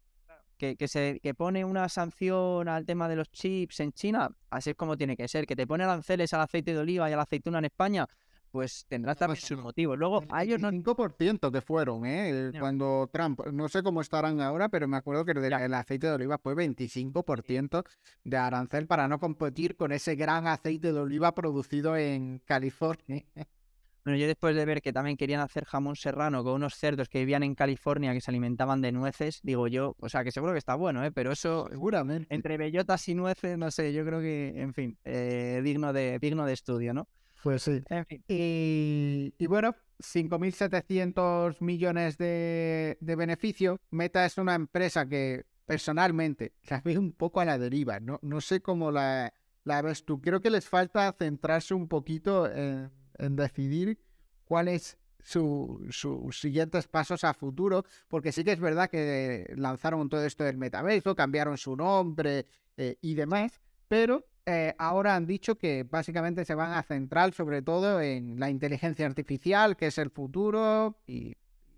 que, 0.61 0.77
que 0.77 0.89
se 0.89 1.19
que 1.21 1.35
pone 1.35 1.65
una 1.65 1.89
sanción 1.89 2.69
al 2.69 2.85
tema 2.85 3.09
de 3.09 3.17
los 3.17 3.33
chips 3.33 3.81
en 3.81 3.93
China, 3.93 4.31
así 4.51 4.71
es 4.71 4.77
como 4.77 4.97
tiene 4.97 5.17
que 5.17 5.27
ser. 5.27 5.47
Que 5.47 5.57
te 5.57 5.67
pone 5.67 5.85
aranceles 5.85 6.33
al 6.35 6.43
aceite 6.43 6.75
de 6.75 6.79
oliva 6.79 7.09
y 7.09 7.15
a 7.15 7.17
la 7.17 7.23
aceituna 7.23 7.59
en 7.59 7.65
España, 7.65 8.07
pues 8.51 8.85
tendrá 8.87 9.15
también 9.15 9.37
pasa 9.37 9.47
sus 9.49 9.57
nada. 9.57 9.65
motivos. 9.65 9.99
Luego, 9.99 10.23
a 10.29 10.45
ellos 10.45 10.61
no 10.61 10.71
5% 10.71 11.51
que 11.51 11.61
fueron, 11.63 12.05
¿eh? 12.05 12.51
Ya. 12.53 12.61
Cuando 12.61 13.09
Trump, 13.11 13.41
no 13.53 13.69
sé 13.69 13.83
cómo 13.83 14.03
estarán 14.03 14.41
ahora, 14.43 14.69
pero 14.69 14.87
me 14.87 14.99
acuerdo 14.99 15.25
que 15.25 15.33
el, 15.33 15.45
el 15.45 15.75
aceite 15.75 16.09
de 16.09 16.13
oliva 16.13 16.37
fue 16.37 16.55
25% 16.55 17.85
de 18.25 18.37
arancel 18.37 18.87
para 18.87 19.09
no 19.09 19.19
competir 19.19 19.77
con 19.77 19.93
ese 19.93 20.15
gran 20.15 20.47
aceite 20.47 20.93
de 20.93 21.01
oliva 21.01 21.35
producido 21.35 21.97
en 21.97 22.41
California. 22.45 23.25
Bueno, 24.05 24.19
yo 24.19 24.27
después 24.27 24.57
de 24.57 24.65
ver 24.65 24.81
que 24.81 24.93
también 24.93 25.17
querían 25.17 25.41
hacer 25.41 25.65
jamón 25.65 25.97
serrano 25.97 26.43
con 26.43 26.55
unos 26.55 26.75
cerdos 26.75 27.09
que 27.09 27.19
vivían 27.21 27.43
en 27.43 27.55
California 27.55 28.13
que 28.13 28.21
se 28.21 28.31
alimentaban 28.31 28.81
de 28.81 28.93
nueces, 28.93 29.41
digo 29.43 29.69
yo, 29.69 29.95
o 30.01 30.09
sea, 30.09 30.25
que 30.25 30.33
seguro 30.33 30.53
que 30.53 30.59
está 30.59 30.75
bueno, 30.75 31.05
¿eh? 31.05 31.13
Pero 31.13 31.33
eso, 31.33 31.67
Seguramente. 31.71 32.35
entre 32.35 32.57
bellotas 32.57 33.07
y 33.09 33.15
nueces, 33.15 33.59
no 33.59 33.71
sé, 33.71 33.93
yo 33.93 34.05
creo 34.05 34.21
que, 34.21 34.55
en 34.57 34.73
fin, 34.73 34.99
eh, 35.05 35.61
digno, 35.63 35.93
de, 35.93 36.19
digno 36.19 36.47
de 36.47 36.53
estudio, 36.55 36.95
¿no? 36.95 37.09
Pues 37.43 37.63
sí. 37.63 37.83
En 37.89 38.05
fin. 38.07 38.23
Y, 38.29 39.35
y 39.39 39.47
bueno, 39.47 39.75
5.700 39.99 41.61
millones 41.61 42.19
de, 42.19 42.99
de 43.01 43.17
beneficio. 43.17 43.79
Meta 43.91 44.27
es 44.27 44.39
una 44.39 44.55
empresa 44.55 45.07
que 45.07 45.45
personalmente 45.67 46.53
la 46.69 46.81
veo 46.81 47.01
un 47.01 47.13
poco 47.13 47.41
a 47.41 47.45
la 47.45 47.59
deriva. 47.59 48.01
No, 48.01 48.19
no 48.23 48.41
sé 48.41 48.61
cómo 48.61 48.91
la, 48.91 49.33
la 49.65 49.83
ves 49.83 50.05
tú. 50.05 50.21
Creo 50.21 50.41
que 50.41 50.51
les 50.51 50.69
falta 50.69 51.15
centrarse 51.19 51.75
un 51.75 51.89
poquito 51.89 52.51
en, 52.51 52.91
en 53.21 53.37
decidir 53.37 53.99
cuál 54.45 54.69
es 54.69 54.99
su- 55.23 55.87
sus 55.91 56.41
siguientes 56.41 56.89
pasos 56.89 57.25
a 57.25 57.35
futuro, 57.35 57.85
porque 58.09 58.33
sí 58.33 58.43
que 58.45 58.53
es 58.53 58.61
verdad 58.61 58.89
que 58.91 59.53
lanzaron 59.57 60.09
todo 60.09 60.25
esto 60.25 60.45
del 60.45 60.57
metaverso, 60.59 61.15
cambiaron 61.15 61.59
su 61.59 61.77
nombre 61.77 62.47
eh, 62.77 62.97
y 63.03 63.15
demás, 63.15 63.61
pero 63.89 64.25
eh, 64.47 64.75
ahora 64.79 65.15
han 65.17 65.27
dicho 65.27 65.57
que 65.57 65.85
básicamente 65.85 66.45
se 66.45 66.55
van 66.55 66.73
a 66.73 66.83
centrar 66.83 67.33
sobre 67.35 67.61
todo 67.63 68.01
en 68.01 68.41
la 68.41 68.49
inteligencia 68.51 69.07
artificial, 69.07 69.77
que 69.77 69.89
es 69.89 69.99
el 69.99 70.11
futuro, 70.11 70.97
y, 71.07 71.35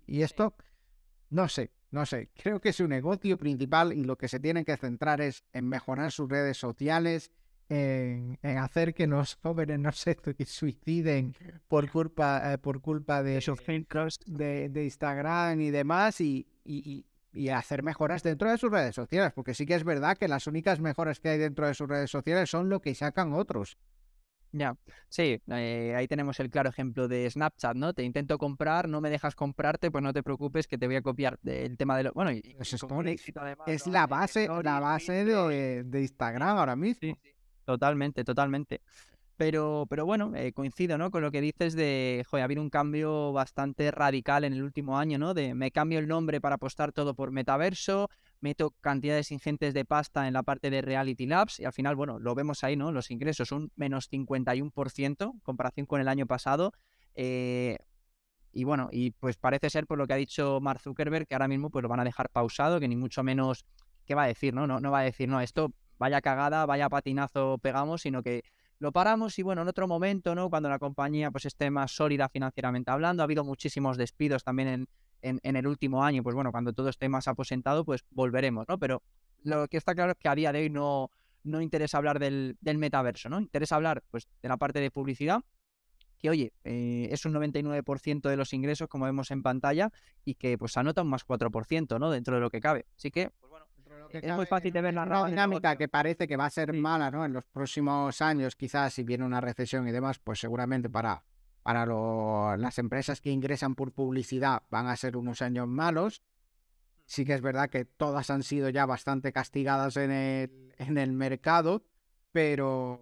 y 0.07 0.21
esto, 0.21 0.55
no 1.29 1.49
sé, 1.49 1.71
no 1.91 2.05
sé, 2.05 2.29
creo 2.41 2.61
que 2.61 2.73
su 2.73 2.87
negocio 2.87 3.37
principal 3.37 3.91
y 3.93 4.03
lo 4.03 4.17
que 4.17 4.27
se 4.29 4.39
tienen 4.39 4.63
que 4.65 4.77
centrar 4.77 5.19
es 5.21 5.43
en 5.53 5.67
mejorar 5.67 6.11
sus 6.11 6.29
redes 6.29 6.57
sociales, 6.57 7.31
en, 7.69 8.37
en 8.41 8.57
hacer 8.57 8.93
que 8.93 9.07
los 9.07 9.35
jóvenes 9.41 9.79
no 9.79 9.91
se 9.91 10.17
suiciden 10.45 11.35
por 11.67 11.89
culpa, 11.89 12.53
eh, 12.53 12.57
por 12.57 12.81
culpa 12.81 13.23
de, 13.23 13.37
Esos 13.37 13.61
filtros. 13.61 14.19
de, 14.25 14.69
de 14.69 14.83
Instagram 14.85 15.59
y 15.61 15.71
demás 15.71 16.21
y, 16.21 16.47
y- 16.65 17.05
y- 17.33 17.49
hacer 17.49 17.81
mejoras 17.81 18.21
dentro 18.21 18.49
de 18.51 18.57
sus 18.59 18.71
redes 18.71 18.93
sociales, 18.93 19.31
porque 19.33 19.53
sí 19.55 19.65
que 19.65 19.73
es 19.75 19.83
verdad 19.83 20.17
que 20.17 20.27
las 20.27 20.45
únicas 20.45 20.79
mejoras 20.79 21.19
que 21.19 21.29
hay 21.29 21.39
dentro 21.39 21.65
de 21.65 21.73
sus 21.73 21.87
redes 21.89 22.11
sociales 22.11 22.49
son 22.49 22.69
lo 22.69 22.79
que 22.79 22.93
sacan 22.93 23.33
otros. 23.33 23.77
Ya, 24.55 24.77
sí, 25.09 25.41
eh, 25.47 25.95
ahí 25.97 26.07
tenemos 26.07 26.39
el 26.39 26.51
claro 26.51 26.69
ejemplo 26.69 27.07
de 27.07 27.27
Snapchat, 27.27 27.75
¿no? 27.75 27.93
Te 27.95 28.03
intento 28.03 28.37
comprar, 28.37 28.87
no 28.87 29.01
me 29.01 29.09
dejas 29.09 29.33
comprarte, 29.33 29.89
pues 29.89 30.03
no 30.03 30.13
te 30.13 30.21
preocupes 30.21 30.67
que 30.67 30.77
te 30.77 30.85
voy 30.85 30.95
a 30.95 31.01
copiar 31.01 31.39
el 31.43 31.75
tema 31.75 31.97
de 31.97 32.03
lo... 32.03 32.13
Bueno, 32.13 32.31
y, 32.31 32.55
además 33.35 33.67
Es 33.67 33.87
la 33.87 34.05
base, 34.05 34.47
la 34.63 34.79
base 34.79 35.25
de, 35.25 35.83
de 35.83 36.01
Instagram 36.01 36.55
ahora 36.59 36.75
mismo. 36.75 36.99
Sí, 37.01 37.15
sí, 37.23 37.32
totalmente, 37.65 38.23
totalmente. 38.23 38.81
Pero, 39.35 39.87
pero 39.89 40.05
bueno, 40.05 40.31
eh, 40.35 40.53
coincido, 40.53 40.97
¿no? 40.97 41.09
Con 41.09 41.23
lo 41.23 41.31
que 41.31 41.41
dices 41.41 41.73
de, 41.75 42.23
joder, 42.29 42.43
ha 42.43 42.45
habido 42.45 42.61
un 42.61 42.69
cambio 42.69 43.33
bastante 43.33 43.89
radical 43.91 44.43
en 44.43 44.53
el 44.53 44.63
último 44.63 44.97
año, 44.99 45.17
¿no? 45.17 45.33
De 45.33 45.55
me 45.55 45.71
cambio 45.71 45.97
el 45.99 46.07
nombre 46.07 46.39
para 46.39 46.55
apostar 46.55 46.91
todo 46.91 47.15
por 47.15 47.31
metaverso, 47.31 48.09
meto 48.41 48.71
cantidades 48.79 49.31
ingentes 49.31 49.73
de 49.73 49.85
pasta 49.85 50.27
en 50.27 50.33
la 50.33 50.43
parte 50.43 50.69
de 50.69 50.81
Reality 50.83 51.25
Labs 51.25 51.59
y 51.59 51.65
al 51.65 51.73
final, 51.73 51.95
bueno, 51.95 52.19
lo 52.19 52.35
vemos 52.35 52.63
ahí, 52.63 52.75
¿no? 52.75 52.91
Los 52.91 53.09
ingresos, 53.09 53.51
un 53.51 53.71
menos 53.75 54.07
51% 54.07 55.31
en 55.33 55.39
comparación 55.39 55.87
con 55.87 55.99
el 55.99 56.07
año 56.07 56.27
pasado. 56.27 56.71
eh, 57.15 57.77
y 58.53 58.65
bueno, 58.65 58.89
y 58.91 59.11
pues 59.11 59.37
parece 59.37 59.69
ser 59.69 59.87
por 59.87 59.97
lo 59.97 60.05
que 60.05 60.13
ha 60.13 60.17
dicho 60.17 60.59
Mark 60.61 60.79
Zuckerberg 60.79 61.27
que 61.27 61.33
ahora 61.33 61.47
mismo 61.47 61.71
pues 61.71 61.81
lo 61.81 61.89
van 61.89 61.99
a 61.99 62.03
dejar 62.03 62.29
pausado, 62.29 62.79
que 62.79 62.87
ni 62.87 62.95
mucho 62.95 63.23
menos, 63.23 63.65
¿qué 64.05 64.13
va 64.15 64.23
a 64.23 64.27
decir? 64.27 64.53
No, 64.53 64.67
no, 64.67 64.79
no 64.79 64.91
va 64.91 64.99
a 64.99 65.03
decir, 65.03 65.27
no, 65.27 65.41
esto 65.41 65.73
vaya 65.97 66.21
cagada, 66.21 66.65
vaya 66.65 66.89
patinazo 66.89 67.57
pegamos, 67.59 68.01
sino 68.01 68.23
que 68.23 68.43
lo 68.79 68.91
paramos 68.91 69.37
y 69.39 69.43
bueno, 69.43 69.61
en 69.61 69.67
otro 69.67 69.87
momento, 69.87 70.35
¿no? 70.35 70.49
Cuando 70.49 70.69
la 70.69 70.79
compañía 70.79 71.31
pues 71.31 71.45
esté 71.45 71.69
más 71.69 71.91
sólida 71.91 72.29
financieramente 72.29 72.91
hablando, 72.91 73.23
ha 73.23 73.25
habido 73.25 73.43
muchísimos 73.43 73.97
despidos 73.97 74.43
también 74.43 74.67
en, 74.67 74.87
en, 75.21 75.39
en 75.43 75.55
el 75.55 75.67
último 75.67 76.03
año, 76.03 76.23
pues 76.23 76.35
bueno, 76.35 76.51
cuando 76.51 76.73
todo 76.73 76.89
esté 76.89 77.09
más 77.09 77.27
aposentado, 77.27 77.85
pues 77.85 78.03
volveremos, 78.11 78.65
¿no? 78.67 78.77
Pero 78.77 79.01
lo 79.43 79.67
que 79.67 79.77
está 79.77 79.95
claro 79.95 80.11
es 80.11 80.17
que 80.17 80.29
a 80.29 80.35
día 80.35 80.51
de 80.51 80.59
hoy 80.59 80.69
no, 80.69 81.11
no 81.43 81.61
interesa 81.61 81.97
hablar 81.97 82.19
del, 82.19 82.57
del 82.61 82.77
metaverso, 82.77 83.29
¿no? 83.29 83.39
Interesa 83.39 83.75
hablar 83.75 84.03
pues 84.09 84.27
de 84.41 84.49
la 84.49 84.57
parte 84.57 84.79
de 84.79 84.91
publicidad, 84.91 85.41
que 86.17 86.29
oye, 86.29 86.53
eh, 86.63 87.09
es 87.11 87.25
un 87.25 87.33
99% 87.33 88.29
de 88.29 88.37
los 88.37 88.53
ingresos, 88.53 88.87
como 88.87 89.05
vemos 89.05 89.29
en 89.31 89.43
pantalla, 89.43 89.91
y 90.23 90.35
que 90.35 90.57
pues 90.57 90.77
anota 90.77 91.01
un 91.01 91.09
más 91.09 91.25
4%, 91.25 91.99
¿no? 91.99 92.09
Dentro 92.09 92.35
de 92.35 92.41
lo 92.41 92.49
que 92.49 92.61
cabe. 92.61 92.85
Así 92.95 93.11
que, 93.11 93.29
pues 93.39 93.49
bueno, 93.49 93.65
es 94.09 94.35
muy 94.35 94.45
fácil 94.45 94.71
de 94.73 94.81
ver 94.81 94.93
la 94.93 95.03
una 95.03 95.25
dinámica 95.25 95.75
que 95.75 95.87
parece 95.87 96.27
que 96.27 96.37
va 96.37 96.45
a 96.45 96.49
ser 96.49 96.71
Sí. 96.71 96.77
mala, 96.79 97.09
¿no? 97.11 97.25
En 97.25 97.33
los 97.33 97.43
próximos 97.45 98.21
años, 98.21 98.55
quizás 98.55 98.93
si 98.93 99.03
viene 99.03 99.25
una 99.25 99.41
recesión 99.41 99.87
y 99.87 99.91
demás, 99.91 100.19
pues 100.19 100.39
seguramente 100.39 100.89
para, 100.89 101.23
para 101.63 101.85
lo- 101.85 102.55
las 102.57 102.77
empresas 102.77 103.21
que 103.21 103.31
ingresan 103.31 103.75
por 103.75 103.91
publicidad 103.91 104.63
van 104.69 104.87
a 104.87 104.95
ser 104.95 105.17
unos 105.17 105.41
años 105.41 105.67
malos. 105.67 106.23
Sí 107.05 107.25
que 107.25 107.33
es 107.33 107.41
verdad 107.41 107.69
que 107.69 107.85
todas 107.85 108.29
han 108.29 108.43
sido 108.43 108.69
ya 108.69 108.85
bastante 108.85 109.33
castigadas 109.33 109.97
en 109.97 110.11
el, 110.11 110.73
en 110.77 110.97
el 110.97 111.11
mercado, 111.11 111.83
pero, 112.31 112.99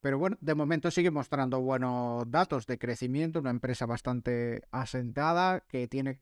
pero 0.00 0.18
bueno, 0.18 0.36
de 0.40 0.54
momento 0.54 0.90
sigue 0.90 1.10
mostrando 1.10 1.60
buenos 1.60 2.30
datos 2.30 2.66
de 2.66 2.78
crecimiento, 2.78 3.38
una 3.40 3.50
empresa 3.50 3.86
bastante 3.86 4.62
asentada 4.70 5.60
que 5.68 5.88
tiene 5.88 6.20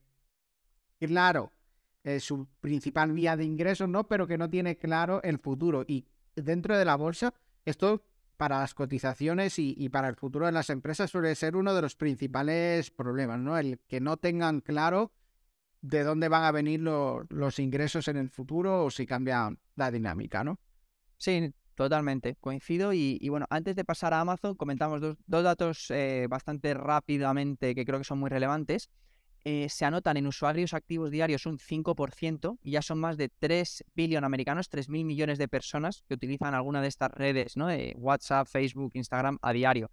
claro 1.01 1.51
eh, 2.05 2.21
su 2.21 2.47
principal 2.61 3.13
vía 3.13 3.37
de 3.37 3.45
ingresos, 3.45 3.89
¿no? 3.89 4.07
Pero 4.07 4.27
que 4.27 4.39
no 4.39 4.49
tiene 4.49 4.77
claro 4.77 5.23
el 5.23 5.39
futuro. 5.39 5.85
Y 5.87 6.07
dentro 6.37 6.77
de 6.79 6.85
la 6.85 6.97
bolsa, 6.97 7.35
esto 7.65 8.03
para 8.37 8.59
las 8.61 8.75
cotizaciones 8.75 9.59
y, 9.59 9.75
y 9.79 9.89
para 9.91 10.09
el 10.09 10.17
futuro 10.17 10.47
de 10.47 10.53
las 10.53 10.71
empresas 10.71 11.11
suele 11.11 11.35
ser 11.35 11.57
uno 11.57 11.75
de 11.75 11.83
los 11.83 11.95
principales 11.97 12.91
problemas, 12.91 13.39
¿no? 13.39 13.57
El 13.59 13.79
que 13.89 14.01
no 14.01 14.17
tengan 14.17 14.61
claro 14.61 15.13
de 15.81 16.03
dónde 16.03 16.29
van 16.29 16.45
a 16.45 16.53
venir 16.53 16.81
lo- 16.81 17.25
los 17.29 17.59
ingresos 17.59 18.09
en 18.09 18.17
el 18.17 18.31
futuro 18.31 18.85
o 18.85 18.91
si 18.91 19.07
cambia 19.07 19.55
la 19.77 19.91
dinámica, 19.91 20.43
¿no? 20.45 20.59
Sí, 21.19 21.53
totalmente, 21.75 22.37
coincido. 22.37 22.93
Y, 22.93 23.19
y 23.21 23.29
bueno, 23.29 23.47
antes 23.51 23.77
de 23.77 23.85
pasar 23.85 24.15
a 24.15 24.21
Amazon, 24.21 24.55
comentamos 24.57 25.01
dos, 25.01 25.17
dos 25.27 25.45
datos 25.45 25.91
eh, 25.91 26.27
bastante 26.29 26.75
rápidamente 26.75 27.75
que 27.75 27.85
creo 27.85 27.99
que 27.99 28.05
son 28.05 28.19
muy 28.19 28.31
relevantes. 28.31 28.91
Eh, 29.47 29.69
se 29.69 29.85
anotan 29.85 30.17
en 30.17 30.27
usuarios 30.27 30.73
activos 30.73 31.11
diarios 31.11 31.45
un 31.45 31.59
5% 31.59 32.59
y 32.63 32.71
ya 32.71 32.83
son 32.83 32.99
más 32.99 33.19
de 33.19 33.29
3 33.29 33.85
billones 33.95 34.27
americanos, 34.27 34.71
3.000 34.71 35.05
millones 35.05 35.37
de 35.37 35.49
personas 35.49 36.03
que 36.09 36.15
utilizan 36.15 36.55
alguna 36.55 36.81
de 36.81 36.89
estas 36.89 37.11
redes, 37.11 37.57
¿no? 37.57 37.67
De 37.67 37.95
WhatsApp, 37.99 38.49
Facebook, 38.49 38.93
Instagram 38.95 39.39
a 39.43 39.53
diario. 39.53 39.91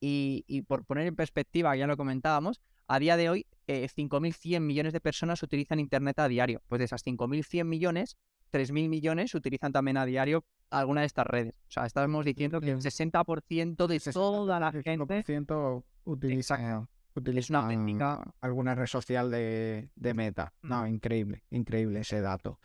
Y, 0.00 0.44
y 0.46 0.62
por 0.62 0.86
poner 0.86 1.06
en 1.06 1.16
perspectiva, 1.16 1.76
ya 1.76 1.86
lo 1.86 1.98
comentábamos, 1.98 2.62
a 2.86 2.98
día 2.98 3.16
de 3.16 3.30
hoy 3.30 3.46
eh, 3.66 3.88
5.100 3.88 4.60
millones 4.60 4.92
de 4.92 5.00
personas 5.00 5.42
utilizan 5.42 5.80
Internet 5.80 6.18
a 6.18 6.28
diario. 6.28 6.62
Pues 6.68 6.78
de 6.78 6.84
esas 6.84 7.04
5.100 7.04 7.64
millones, 7.64 8.16
3.000 8.52 8.88
millones 8.88 9.34
utilizan 9.34 9.72
también 9.72 9.96
a 9.96 10.06
diario 10.06 10.44
alguna 10.70 11.00
de 11.00 11.06
estas 11.06 11.26
redes. 11.26 11.60
O 11.68 11.70
sea, 11.70 11.86
estamos 11.86 12.24
diciendo 12.24 12.60
que 12.60 12.70
el 12.70 12.80
60% 12.80 13.86
de 13.86 14.00
toda 14.12 14.60
la 14.60 14.72
gente 14.72 14.96
5% 14.96 15.84
utiliza, 16.04 16.88
utiliza 17.14 17.52
una 17.52 17.68
auténtica- 17.68 18.34
alguna 18.40 18.74
red 18.74 18.86
social 18.86 19.30
de, 19.30 19.90
de 19.94 20.14
meta. 20.14 20.52
No, 20.62 20.86
increíble, 20.86 21.44
increíble 21.50 22.00
ese 22.00 22.20
dato. 22.20 22.58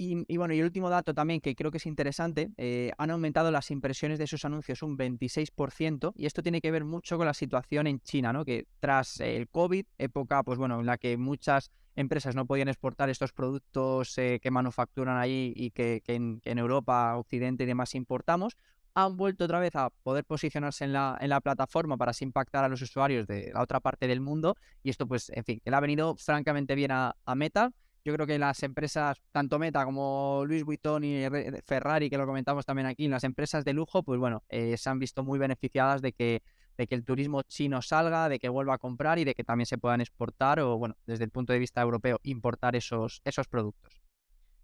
Y, 0.00 0.24
y 0.32 0.36
bueno, 0.36 0.54
y 0.54 0.60
el 0.60 0.64
último 0.64 0.90
dato 0.90 1.12
también 1.12 1.40
que 1.40 1.56
creo 1.56 1.72
que 1.72 1.78
es 1.78 1.86
interesante, 1.86 2.52
eh, 2.56 2.92
han 2.98 3.10
aumentado 3.10 3.50
las 3.50 3.72
impresiones 3.72 4.20
de 4.20 4.28
sus 4.28 4.44
anuncios 4.44 4.82
un 4.84 4.96
26% 4.96 6.12
y 6.14 6.26
esto 6.26 6.40
tiene 6.40 6.60
que 6.60 6.70
ver 6.70 6.84
mucho 6.84 7.16
con 7.16 7.26
la 7.26 7.34
situación 7.34 7.88
en 7.88 7.98
China, 8.00 8.32
¿no? 8.32 8.44
Que 8.44 8.68
tras 8.78 9.18
el 9.18 9.48
COVID, 9.48 9.84
época, 9.98 10.44
pues 10.44 10.56
bueno, 10.56 10.78
en 10.78 10.86
la 10.86 10.98
que 10.98 11.16
muchas 11.16 11.72
empresas 11.96 12.36
no 12.36 12.46
podían 12.46 12.68
exportar 12.68 13.10
estos 13.10 13.32
productos 13.32 14.16
eh, 14.18 14.38
que 14.40 14.52
manufacturan 14.52 15.16
ahí 15.16 15.52
y 15.56 15.72
que, 15.72 16.00
que 16.04 16.14
en, 16.14 16.38
que 16.42 16.52
en 16.52 16.58
Europa, 16.58 17.16
Occidente 17.16 17.64
y 17.64 17.66
demás 17.66 17.96
importamos, 17.96 18.56
han 19.04 19.16
vuelto 19.16 19.44
otra 19.44 19.60
vez 19.60 19.76
a 19.76 19.90
poder 19.90 20.24
posicionarse 20.24 20.84
en 20.84 20.92
la, 20.92 21.16
en 21.20 21.30
la 21.30 21.40
plataforma 21.40 21.96
para 21.96 22.10
así 22.10 22.24
impactar 22.24 22.64
a 22.64 22.68
los 22.68 22.82
usuarios 22.82 23.28
de 23.28 23.52
la 23.54 23.62
otra 23.62 23.78
parte 23.78 24.08
del 24.08 24.20
mundo. 24.20 24.56
Y 24.82 24.90
esto, 24.90 25.06
pues, 25.06 25.30
en 25.30 25.44
fin, 25.44 25.60
que 25.62 25.70
ha 25.72 25.80
venido 25.80 26.16
francamente 26.16 26.74
bien 26.74 26.90
a, 26.90 27.14
Meta. 27.36 27.70
Yo 28.04 28.12
creo 28.14 28.26
que 28.26 28.38
las 28.38 28.62
empresas, 28.64 29.22
tanto 29.30 29.58
Meta 29.60 29.84
como 29.84 30.42
Luis 30.46 30.64
Vuitton 30.64 31.04
y 31.04 31.22
Ferrari, 31.64 32.10
que 32.10 32.18
lo 32.18 32.26
comentamos 32.26 32.66
también 32.66 32.86
aquí, 32.86 33.06
las 33.06 33.22
empresas 33.22 33.64
de 33.64 33.72
lujo, 33.72 34.02
pues 34.02 34.18
bueno, 34.18 34.42
eh, 34.48 34.76
se 34.76 34.90
han 34.90 34.98
visto 34.98 35.22
muy 35.22 35.38
beneficiadas 35.38 36.02
de 36.02 36.12
que, 36.12 36.42
de 36.76 36.86
que 36.88 36.94
el 36.96 37.04
turismo 37.04 37.42
chino 37.42 37.82
salga, 37.82 38.28
de 38.28 38.40
que 38.40 38.48
vuelva 38.48 38.74
a 38.74 38.78
comprar 38.78 39.20
y 39.20 39.24
de 39.24 39.34
que 39.34 39.44
también 39.44 39.66
se 39.66 39.78
puedan 39.78 40.00
exportar 40.00 40.58
o, 40.58 40.76
bueno, 40.76 40.96
desde 41.06 41.24
el 41.24 41.30
punto 41.30 41.52
de 41.52 41.60
vista 41.60 41.82
europeo, 41.82 42.18
importar 42.24 42.74
esos, 42.74 43.20
esos 43.24 43.46
productos. 43.46 44.00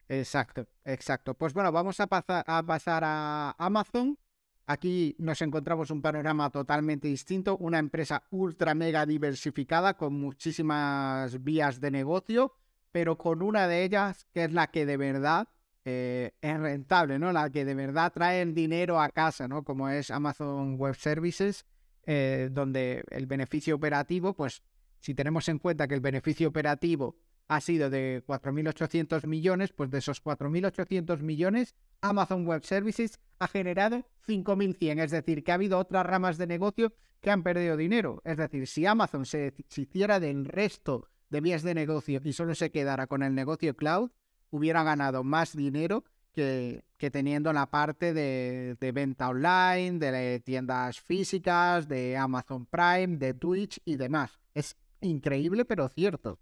Exacto, 0.09 0.67
exacto. 0.85 1.35
Pues 1.35 1.55
bueno, 1.55 1.71
vamos 1.71 2.01
a, 2.01 2.07
pasar 2.07 2.45
a 2.47 2.63
pasar 2.63 3.05
a 3.05 3.55
Amazon. 3.59 4.19
Aquí 4.67 5.15
nos 5.19 5.43
encontramos 5.43 5.91
un 5.91 6.01
panorama 6.01 6.49
totalmente 6.51 7.07
distinto, 7.09 7.59
una 7.59 7.79
empresa 7.79 8.25
ultra 8.31 8.75
mega 8.75 9.05
diversificada 9.05 9.95
con 9.95 10.19
muchísimas 10.19 11.43
vías 11.45 11.81
de 11.81 11.91
negocio, 11.91 12.55
pero 12.91 13.19
con 13.19 13.43
una 13.43 13.69
de 13.69 13.85
ellas 13.85 14.27
que 14.33 14.45
es 14.45 14.53
la 14.53 14.69
que 14.69 14.87
de 14.87 14.97
verdad 14.97 15.49
eh, 15.85 16.33
es 16.41 16.59
rentable, 16.59 17.19
¿no? 17.19 17.31
La 17.31 17.51
que 17.51 17.67
de 17.67 17.75
verdad 17.75 18.11
trae 18.15 18.41
el 18.41 18.55
dinero 18.55 19.01
a 19.03 19.11
casa, 19.11 19.47
¿no? 19.49 19.65
Como 19.65 19.91
es 19.91 20.11
Amazon 20.11 20.77
Web 20.77 20.95
Services, 20.95 21.67
eh, 22.07 22.49
donde 22.51 23.05
el 23.11 23.27
beneficio 23.27 23.75
operativo, 23.75 24.35
pues 24.35 24.63
si 24.99 25.15
tenemos 25.15 25.47
en 25.51 25.59
cuenta 25.59 25.87
que 25.87 25.95
el 25.95 26.01
beneficio 26.01 26.49
operativo 26.49 27.19
ha 27.49 27.61
sido 27.61 27.91
de 27.91 28.23
4.800 28.27 29.27
millones, 29.27 29.73
pues 29.73 29.91
de 29.91 29.99
esos 29.99 30.23
4.800 30.23 31.21
millones, 31.21 31.75
Amazon 32.01 32.47
Web 32.47 32.65
Services 32.65 33.21
ha 33.39 33.49
generado 33.49 34.05
5.100, 34.27 35.03
es 35.03 35.11
decir, 35.11 35.45
que 35.45 35.53
ha 35.53 35.55
habido 35.55 35.79
otras 35.79 36.07
ramas 36.07 36.39
de 36.39 36.47
negocio 36.47 36.95
que 37.21 37.31
han 37.31 37.43
perdido 37.43 37.77
dinero. 37.77 38.23
Es 38.25 38.37
decir, 38.37 38.67
si 38.67 38.87
Amazon 38.87 39.27
se, 39.27 39.55
hiciera 39.77 40.21
del 40.21 40.45
resto 40.45 41.09
de 41.31 41.41
vías 41.41 41.63
de 41.63 41.75
negocio 41.75 42.21
y 42.23 42.33
solo 42.33 42.55
se 42.55 42.71
quedara 42.71 43.07
con 43.07 43.23
el 43.23 43.35
negocio 43.35 43.75
cloud, 43.75 44.11
hubiera 44.51 44.83
ganado 44.83 45.25
más 45.25 45.57
dinero 45.57 46.05
que, 46.33 46.85
teniendo 47.13 47.53
la 47.53 47.71
parte 47.71 48.13
de, 48.13 48.93
venta 48.93 49.29
online, 49.29 49.99
de 49.99 50.41
tiendas 50.41 51.01
físicas, 51.01 51.89
de 51.89 52.17
Amazon 52.17 52.67
Prime, 52.67 53.17
de 53.19 53.35
Twitch 53.35 53.81
y 53.85 53.97
demás. 53.97 54.39
Es 54.55 54.77
increíble, 55.01 55.65
pero 55.65 55.89
cierto 55.89 56.39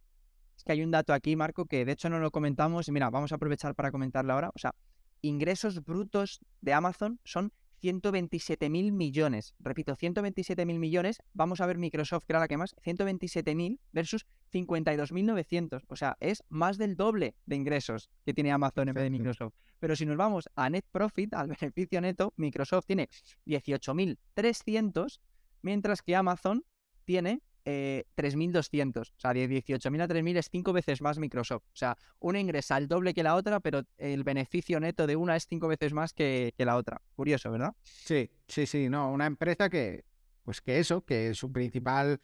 que 0.65 0.73
hay 0.73 0.83
un 0.83 0.91
dato 0.91 1.13
aquí, 1.13 1.37
Marco, 1.37 1.67
que 1.67 1.85
de 1.85 1.93
hecho 1.93 2.09
no 2.09 2.19
lo 2.19 2.31
comentamos. 2.31 2.89
Y 2.89 2.93
mira, 2.93 3.11
vamos 3.11 3.33
a 3.33 3.37
aprovechar 3.37 3.75
para 3.75 3.91
comentarlo 3.91 4.33
ahora. 4.33 4.51
O 4.55 4.59
sea, 4.59 4.75
ingresos 5.21 5.85
brutos 5.85 6.41
de 6.61 6.73
Amazon 6.73 7.21
son 7.25 7.53
127 7.83 8.71
mil 8.71 8.93
millones. 8.93 9.55
Repito, 9.59 9.97
127 9.97 10.65
mil 10.65 10.79
millones. 10.79 11.19
Vamos 11.35 11.61
a 11.61 11.67
ver 11.67 11.79
Microsoft, 11.79 12.25
que 12.27 12.33
era 12.33 12.41
la 12.41 12.49
que 12.49 12.57
más. 12.57 12.77
127 12.83 13.55
mil 13.57 13.81
versus 13.93 14.27
52.900. 14.53 15.83
O 15.89 15.97
sea, 15.97 16.17
es 16.21 16.45
más 16.49 16.79
del 16.79 16.97
doble 16.97 17.35
de 17.45 17.57
ingresos 17.57 18.09
que 18.25 18.35
tiene 18.35 18.53
Amazon 18.53 18.89
en 18.89 18.95
vez 18.95 19.03
de 19.03 19.11
Microsoft. 19.11 19.55
Pero 19.81 19.97
si 19.97 20.07
nos 20.07 20.17
vamos 20.17 20.49
a 20.55 20.71
net 20.71 20.85
profit, 20.93 21.35
al 21.35 21.49
beneficio 21.61 22.01
neto, 22.01 22.33
Microsoft 22.37 22.87
tiene 22.87 23.09
18.300, 23.47 25.19
mientras 25.63 26.03
que 26.03 26.15
Amazon 26.15 26.65
tiene 27.05 27.43
eh, 27.65 28.05
3.200. 28.17 29.01
O 29.01 29.21
sea, 29.21 29.33
de 29.33 29.49
18.000 29.49 30.03
a 30.03 30.09
3.000 30.09 30.37
es 30.37 30.49
cinco 30.51 30.73
veces 30.73 31.01
más 31.01 31.19
Microsoft. 31.19 31.65
O 31.67 31.77
sea, 31.77 31.97
una 32.19 32.41
ingresa 32.41 32.77
al 32.77 32.89
doble 32.89 33.15
que 33.15 33.23
la 33.23 33.35
otra, 33.35 33.61
pero 33.61 33.83
el 33.99 34.25
beneficio 34.25 34.81
neto 34.81 35.07
de 35.07 35.17
una 35.17 35.37
es 35.37 35.47
cinco 35.47 35.69
veces 35.69 35.93
más 35.93 36.13
que, 36.13 36.55
la 36.59 36.77
otra. 36.77 37.01
Curioso, 37.15 37.51
¿verdad? 37.51 37.75
Sí, 37.83 38.31
sí, 38.47 38.67
sí. 38.67 38.89
No, 38.89 39.13
una 39.13 39.27
empresa 39.27 39.69
que, 39.69 40.05
pues 40.45 40.61
que 40.61 40.79
eso, 40.79 41.05
que 41.05 41.35
su 41.35 41.53
principal 41.53 42.21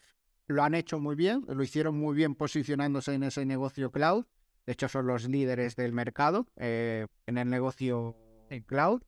lo 0.47 0.63
han 0.63 0.75
hecho 0.75 0.99
muy 0.99 1.15
bien, 1.15 1.45
lo 1.47 1.63
hicieron 1.63 1.97
muy 1.99 2.15
bien 2.15 2.35
posicionándose 2.35 3.15
en 3.15 3.23
ese 3.23 3.45
negocio 3.45 3.91
cloud. 3.91 4.27
De 4.67 4.73
hecho, 4.73 4.89
son 4.89 5.07
los 5.07 5.29
líderes 5.29 5.77
del 5.77 5.93
mercado 5.93 6.47
eh, 6.57 7.07
en 7.27 7.39
el 7.39 7.49
negocio 7.49 8.17
cloud. 8.67 9.03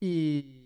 Y, 0.00 0.65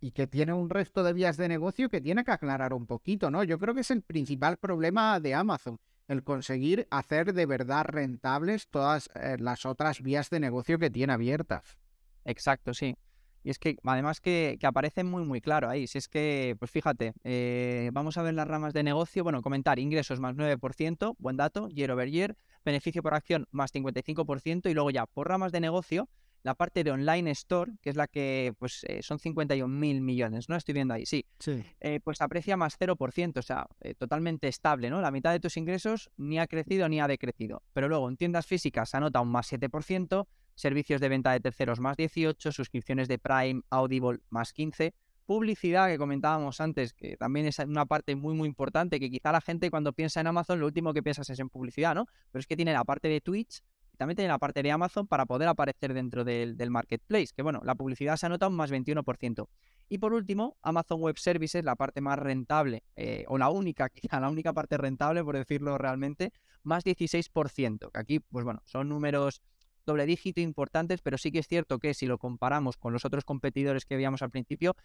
y 0.00 0.12
que 0.12 0.26
tiene 0.26 0.52
un 0.52 0.70
resto 0.70 1.02
de 1.02 1.12
vías 1.12 1.36
de 1.36 1.48
negocio 1.48 1.88
que 1.90 2.00
tiene 2.00 2.24
que 2.24 2.30
aclarar 2.30 2.72
un 2.72 2.86
poquito, 2.86 3.30
¿no? 3.30 3.44
Yo 3.44 3.58
creo 3.58 3.74
que 3.74 3.82
es 3.82 3.90
el 3.90 4.02
principal 4.02 4.56
problema 4.56 5.20
de 5.20 5.34
Amazon, 5.34 5.78
el 6.08 6.24
conseguir 6.24 6.86
hacer 6.90 7.34
de 7.34 7.46
verdad 7.46 7.84
rentables 7.84 8.68
todas 8.68 9.10
eh, 9.14 9.36
las 9.38 9.66
otras 9.66 10.00
vías 10.02 10.30
de 10.30 10.40
negocio 10.40 10.78
que 10.78 10.90
tiene 10.90 11.12
abiertas. 11.12 11.78
Exacto, 12.24 12.72
sí. 12.72 12.96
Y 13.42 13.50
es 13.50 13.58
que 13.58 13.76
además 13.84 14.20
que, 14.20 14.58
que 14.60 14.66
aparece 14.66 15.02
muy 15.02 15.24
muy 15.24 15.40
claro 15.40 15.68
ahí. 15.68 15.86
Si 15.86 15.96
es 15.96 16.08
que, 16.08 16.56
pues 16.58 16.70
fíjate, 16.70 17.14
eh, 17.24 17.90
vamos 17.92 18.18
a 18.18 18.22
ver 18.22 18.34
las 18.34 18.46
ramas 18.46 18.74
de 18.74 18.82
negocio. 18.82 19.22
Bueno, 19.22 19.40
comentar 19.40 19.78
ingresos 19.78 20.20
más 20.20 20.34
9%, 20.36 21.14
buen 21.18 21.36
dato, 21.38 21.68
year 21.68 21.90
over 21.90 22.10
year, 22.10 22.36
beneficio 22.64 23.02
por 23.02 23.14
acción 23.14 23.46
más 23.50 23.72
55% 23.72 24.70
y 24.70 24.74
luego 24.74 24.90
ya 24.90 25.06
por 25.06 25.28
ramas 25.28 25.52
de 25.52 25.60
negocio 25.60 26.08
la 26.42 26.54
parte 26.54 26.84
de 26.84 26.90
online 26.90 27.30
store, 27.32 27.72
que 27.82 27.90
es 27.90 27.96
la 27.96 28.06
que 28.06 28.54
pues 28.58 28.84
eh, 28.84 29.02
son 29.02 29.18
51 29.18 29.68
mil 29.68 30.00
millones, 30.00 30.48
¿no? 30.48 30.56
Estoy 30.56 30.74
viendo 30.74 30.94
ahí, 30.94 31.06
sí. 31.06 31.26
sí. 31.38 31.62
Eh, 31.80 32.00
pues 32.02 32.20
aprecia 32.20 32.56
más 32.56 32.78
0%, 32.78 33.38
o 33.38 33.42
sea, 33.42 33.66
eh, 33.80 33.94
totalmente 33.94 34.48
estable, 34.48 34.90
¿no? 34.90 35.00
La 35.00 35.10
mitad 35.10 35.32
de 35.32 35.40
tus 35.40 35.56
ingresos 35.56 36.10
ni 36.16 36.38
ha 36.38 36.46
crecido 36.46 36.88
ni 36.88 37.00
ha 37.00 37.08
decrecido. 37.08 37.62
Pero 37.72 37.88
luego 37.88 38.08
en 38.08 38.16
tiendas 38.16 38.46
físicas 38.46 38.90
se 38.90 38.96
anota 38.96 39.20
un 39.20 39.30
más 39.30 39.52
7%, 39.52 40.26
servicios 40.54 41.00
de 41.00 41.08
venta 41.08 41.32
de 41.32 41.40
terceros 41.40 41.80
más 41.80 41.96
18, 41.96 42.52
suscripciones 42.52 43.08
de 43.08 43.18
Prime, 43.18 43.62
Audible 43.70 44.20
más 44.30 44.52
15, 44.52 44.94
publicidad 45.26 45.88
que 45.88 45.96
comentábamos 45.96 46.60
antes, 46.60 46.92
que 46.92 47.16
también 47.16 47.46
es 47.46 47.58
una 47.60 47.86
parte 47.86 48.16
muy 48.16 48.34
muy 48.34 48.48
importante, 48.48 48.98
que 48.98 49.10
quizá 49.10 49.30
la 49.30 49.40
gente 49.40 49.70
cuando 49.70 49.92
piensa 49.92 50.20
en 50.20 50.26
Amazon 50.26 50.58
lo 50.58 50.66
último 50.66 50.92
que 50.92 51.02
piensas 51.02 51.30
es 51.30 51.38
en 51.38 51.48
publicidad, 51.48 51.94
¿no? 51.94 52.06
Pero 52.32 52.40
es 52.40 52.46
que 52.46 52.56
tiene 52.56 52.72
la 52.72 52.82
parte 52.82 53.08
de 53.08 53.20
Twitch 53.20 53.62
también 54.00 54.16
tiene 54.16 54.28
la 54.30 54.38
parte 54.38 54.62
de 54.62 54.70
Amazon 54.70 55.06
para 55.06 55.26
poder 55.26 55.46
aparecer 55.46 55.92
dentro 55.92 56.24
del, 56.24 56.56
marketplace, 56.70 57.34
que 57.36 57.42
bueno, 57.42 57.60
la 57.64 57.74
publicidad 57.74 58.16
se 58.16 58.24
anota 58.24 58.48
un 58.48 58.54
más 58.54 58.72
21%. 58.72 59.46
Y 59.90 59.98
por 59.98 60.14
último, 60.14 60.56
Amazon 60.62 61.02
Web 61.02 61.18
Services, 61.18 61.62
la 61.62 61.76
parte 61.76 62.00
más 62.00 62.18
rentable, 62.18 62.82
eh, 62.96 63.26
o 63.28 63.36
la 63.36 63.50
única, 63.50 63.90
quizá 63.90 64.18
la 64.18 64.30
única 64.30 64.54
parte 64.54 64.78
rentable, 64.78 65.22
por 65.22 65.36
decirlo 65.36 65.76
realmente, 65.76 66.32
más 66.62 66.82
16%, 66.82 67.90
que 67.92 68.00
aquí, 68.00 68.20
pues 68.20 68.42
bueno, 68.42 68.62
son 68.64 68.88
números 68.88 69.42
doble 69.84 70.06
dígito 70.06 70.40
importantes, 70.40 71.02
pero 71.02 71.18
sí 71.18 71.30
que 71.30 71.40
es 71.40 71.46
cierto 71.46 71.78
que 71.78 71.92
si 71.92 72.06
lo 72.06 72.16
comparamos 72.16 72.78
con 72.78 72.94
los 72.94 73.04
otros 73.04 73.26
competidores 73.26 73.84
que 73.84 73.96
veíamos 73.96 74.22
al 74.22 74.30
principio, 74.30 74.76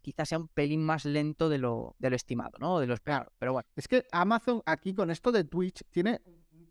quizás 0.00 0.28
sea 0.28 0.38
un 0.38 0.46
pelín 0.46 0.84
más 0.84 1.04
lento 1.06 1.48
de 1.48 1.58
lo, 1.58 1.96
de 1.98 2.10
lo 2.10 2.14
estimado, 2.14 2.56
¿no? 2.60 2.78
De 2.78 2.86
lo 2.86 2.94
esperado. 2.94 3.32
Pero 3.40 3.54
bueno. 3.54 3.68
Es 3.74 3.88
que 3.88 4.04
Amazon 4.12 4.62
aquí 4.64 4.94
con 4.94 5.10
esto 5.10 5.32
de 5.32 5.42
Twitch 5.42 5.82
tiene 5.90 6.20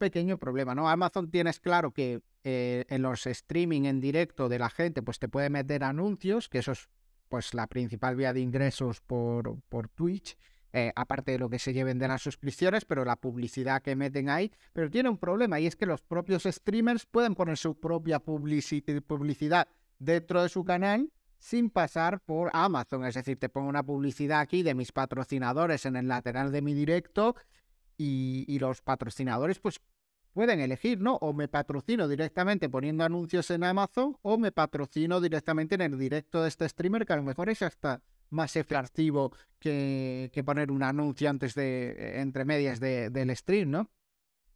pequeño 0.03 0.37
problema, 0.37 0.75
¿no? 0.75 0.89
Amazon 0.89 1.31
tienes 1.31 1.61
claro 1.61 1.91
que 1.91 2.19
eh, 2.43 2.83
en 2.89 3.01
los 3.01 3.25
streaming 3.25 3.83
en 3.85 4.01
directo 4.01 4.49
de 4.49 4.59
la 4.59 4.69
gente, 4.69 5.01
pues 5.01 5.17
te 5.17 5.29
puede 5.29 5.49
meter 5.49 5.85
anuncios, 5.85 6.49
que 6.49 6.57
eso 6.57 6.73
es 6.73 6.89
pues 7.29 7.53
la 7.53 7.67
principal 7.67 8.17
vía 8.17 8.33
de 8.33 8.41
ingresos 8.41 8.99
por, 8.99 9.61
por 9.69 9.87
Twitch. 9.87 10.37
Eh, 10.73 10.91
aparte 10.95 11.31
de 11.31 11.39
lo 11.39 11.49
que 11.49 11.59
se 11.59 11.71
lleven 11.71 11.99
de 11.99 12.07
las 12.07 12.21
suscripciones, 12.21 12.83
pero 12.83 13.05
la 13.05 13.15
publicidad 13.15 13.81
que 13.81 13.95
meten 13.95 14.27
ahí, 14.27 14.51
pero 14.73 14.89
tiene 14.89 15.07
un 15.07 15.19
problema 15.19 15.59
y 15.59 15.67
es 15.67 15.75
que 15.75 15.85
los 15.85 16.01
propios 16.01 16.43
streamers 16.43 17.05
pueden 17.05 17.35
poner 17.35 17.57
su 17.57 17.79
propia 17.79 18.19
publicidad 18.19 19.67
dentro 19.99 20.41
de 20.41 20.49
su 20.49 20.65
canal 20.65 21.11
sin 21.37 21.69
pasar 21.69 22.19
por 22.21 22.49
Amazon, 22.53 23.05
es 23.05 23.13
decir, 23.13 23.37
te 23.37 23.49
pongo 23.49 23.69
una 23.69 23.83
publicidad 23.83 24.39
aquí 24.39 24.63
de 24.63 24.73
mis 24.73 24.91
patrocinadores 24.91 25.85
en 25.85 25.95
el 25.95 26.07
lateral 26.07 26.51
de 26.51 26.63
mi 26.63 26.73
directo 26.73 27.35
y, 27.97 28.57
los 28.59 28.81
patrocinadores 28.81 29.59
pues 29.59 29.79
pueden 30.33 30.59
elegir, 30.59 30.99
¿no? 30.99 31.15
O 31.17 31.33
me 31.33 31.47
patrocino 31.47 32.07
directamente 32.07 32.69
poniendo 32.69 33.03
anuncios 33.03 33.49
en 33.51 33.63
Amazon 33.63 34.17
o 34.21 34.37
me 34.37 34.51
patrocino 34.51 35.21
directamente 35.21 35.75
en 35.75 35.81
el 35.81 35.97
directo 35.97 36.41
de 36.41 36.49
este 36.49 36.67
streamer 36.67 37.05
que 37.05 37.13
a 37.13 37.17
lo 37.17 37.23
mejor 37.23 37.49
es 37.49 37.61
hasta 37.61 38.01
más 38.29 38.55
efectivo 38.55 39.31
que, 39.59 40.31
que 40.33 40.43
poner 40.43 40.71
un 40.71 40.83
anuncio 40.83 41.29
antes 41.29 41.53
de, 41.53 42.19
entre 42.19 42.45
medias 42.45 42.79
del 42.79 43.35
stream, 43.35 43.69
¿no? 43.69 43.91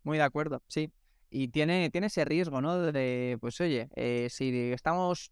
Muy 0.03 0.17
de 0.17 0.23
acuerdo, 0.23 0.63
sí. 0.67 0.91
Y 1.29 1.49
tiene, 1.49 1.89
tiene 1.91 2.07
ese 2.07 2.25
riesgo, 2.25 2.61
¿no? 2.61 2.77
De, 2.77 3.37
pues 3.39 3.61
oye, 3.61 3.89
eh, 3.95 4.27
si 4.31 4.71
estamos 4.71 5.31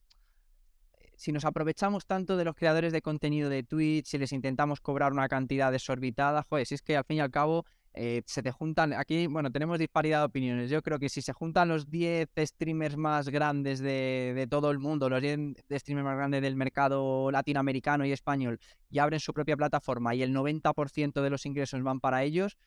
si 1.18 1.32
nos 1.32 1.46
aprovechamos 1.46 2.06
tanto 2.06 2.36
de 2.36 2.44
los 2.44 2.56
creadores 2.56 2.92
de 2.92 3.02
contenido 3.02 3.50
de 3.50 3.64
Twitch, 3.64 4.08
si 4.08 4.18
les 4.18 4.34
intentamos 4.34 4.82
cobrar 4.82 5.14
una 5.14 5.30
cantidad 5.30 5.72
desorbitada, 5.72 6.44
joder, 6.44 6.66
si 6.66 6.76
es 6.76 6.82
que 6.82 6.98
al 6.98 7.06
fin 7.06 7.18
y 7.18 7.20
al 7.22 7.32
cabo 7.32 7.66
eh, 7.96 8.24
se 8.26 8.44
te 8.44 8.52
juntan, 8.52 8.94
aquí, 8.94 9.28
bueno, 9.28 9.52
tenemos 9.52 9.80
disparidad 9.80 10.20
de 10.20 10.26
opiniones. 10.26 10.70
Yo 10.70 10.82
creo 10.82 11.00
que 11.00 11.10
si 11.10 11.22
se 11.22 11.34
juntan 11.34 11.70
los 11.70 11.90
10 11.90 12.30
streamers 12.38 12.98
más 12.98 13.30
grandes 13.30 13.80
de, 13.80 14.48
todo 14.50 14.72
el 14.72 14.80
mundo, 14.80 15.10
los 15.10 15.22
10 15.22 15.56
streamers 15.72 16.06
más 16.06 16.18
grandes 16.18 16.42
del 16.42 16.56
mercado 16.56 17.32
latinoamericano 17.32 18.06
y 18.06 18.12
español, 18.12 18.60
y 18.90 19.00
abren 19.00 19.20
su 19.20 19.34
propia 19.34 19.56
plataforma 19.56 20.14
y 20.14 20.24
el 20.24 20.34
90% 20.34 21.22
de 21.22 21.30
los 21.30 21.46
ingresos 21.46 21.82
van 21.84 22.00
para 22.00 22.24
ellos, 22.24 22.58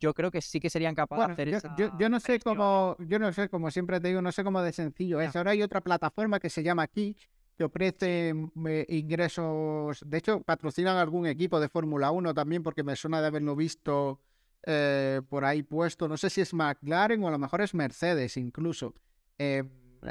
yo 0.00 0.14
creo 0.14 0.30
que 0.30 0.40
sí 0.40 0.60
que 0.60 0.70
serían 0.70 0.94
capaces 0.94 1.36
de 1.36 1.56
hacer 1.56 1.70
yo, 1.76 1.90
yo, 1.98 2.08
no 2.08 2.20
sé 2.20 2.38
cómo, 2.38 2.96
yo 3.00 3.18
no 3.18 3.32
sé, 3.32 3.48
como 3.48 3.70
siempre 3.70 4.00
te 4.00 4.08
digo, 4.08 4.22
no 4.22 4.32
sé 4.32 4.44
cómo 4.44 4.62
de 4.62 4.72
sencillo 4.72 5.20
es. 5.20 5.34
Ahora 5.34 5.50
hay 5.50 5.62
otra 5.62 5.80
plataforma 5.80 6.38
que 6.38 6.50
se 6.50 6.62
llama 6.62 6.86
Kik, 6.86 7.18
que 7.58 7.64
ofrece 7.64 8.32
eh, 8.66 8.86
ingresos. 8.88 10.02
De 10.06 10.18
hecho, 10.18 10.40
patrocinan 10.42 10.96
algún 10.96 11.26
equipo 11.26 11.58
de 11.58 11.68
Fórmula 11.68 12.12
1 12.12 12.32
también, 12.32 12.62
porque 12.62 12.84
me 12.84 12.94
suena 12.94 13.20
de 13.20 13.26
haberlo 13.26 13.56
visto 13.56 14.20
eh, 14.64 15.22
por 15.28 15.44
ahí 15.44 15.62
puesto. 15.62 16.08
No 16.08 16.16
sé 16.16 16.30
si 16.30 16.40
es 16.40 16.52
McLaren 16.54 17.22
o 17.22 17.28
a 17.28 17.30
lo 17.30 17.38
mejor 17.38 17.60
es 17.60 17.74
Mercedes 17.74 18.36
incluso. 18.36 18.94
Eh, 19.38 19.64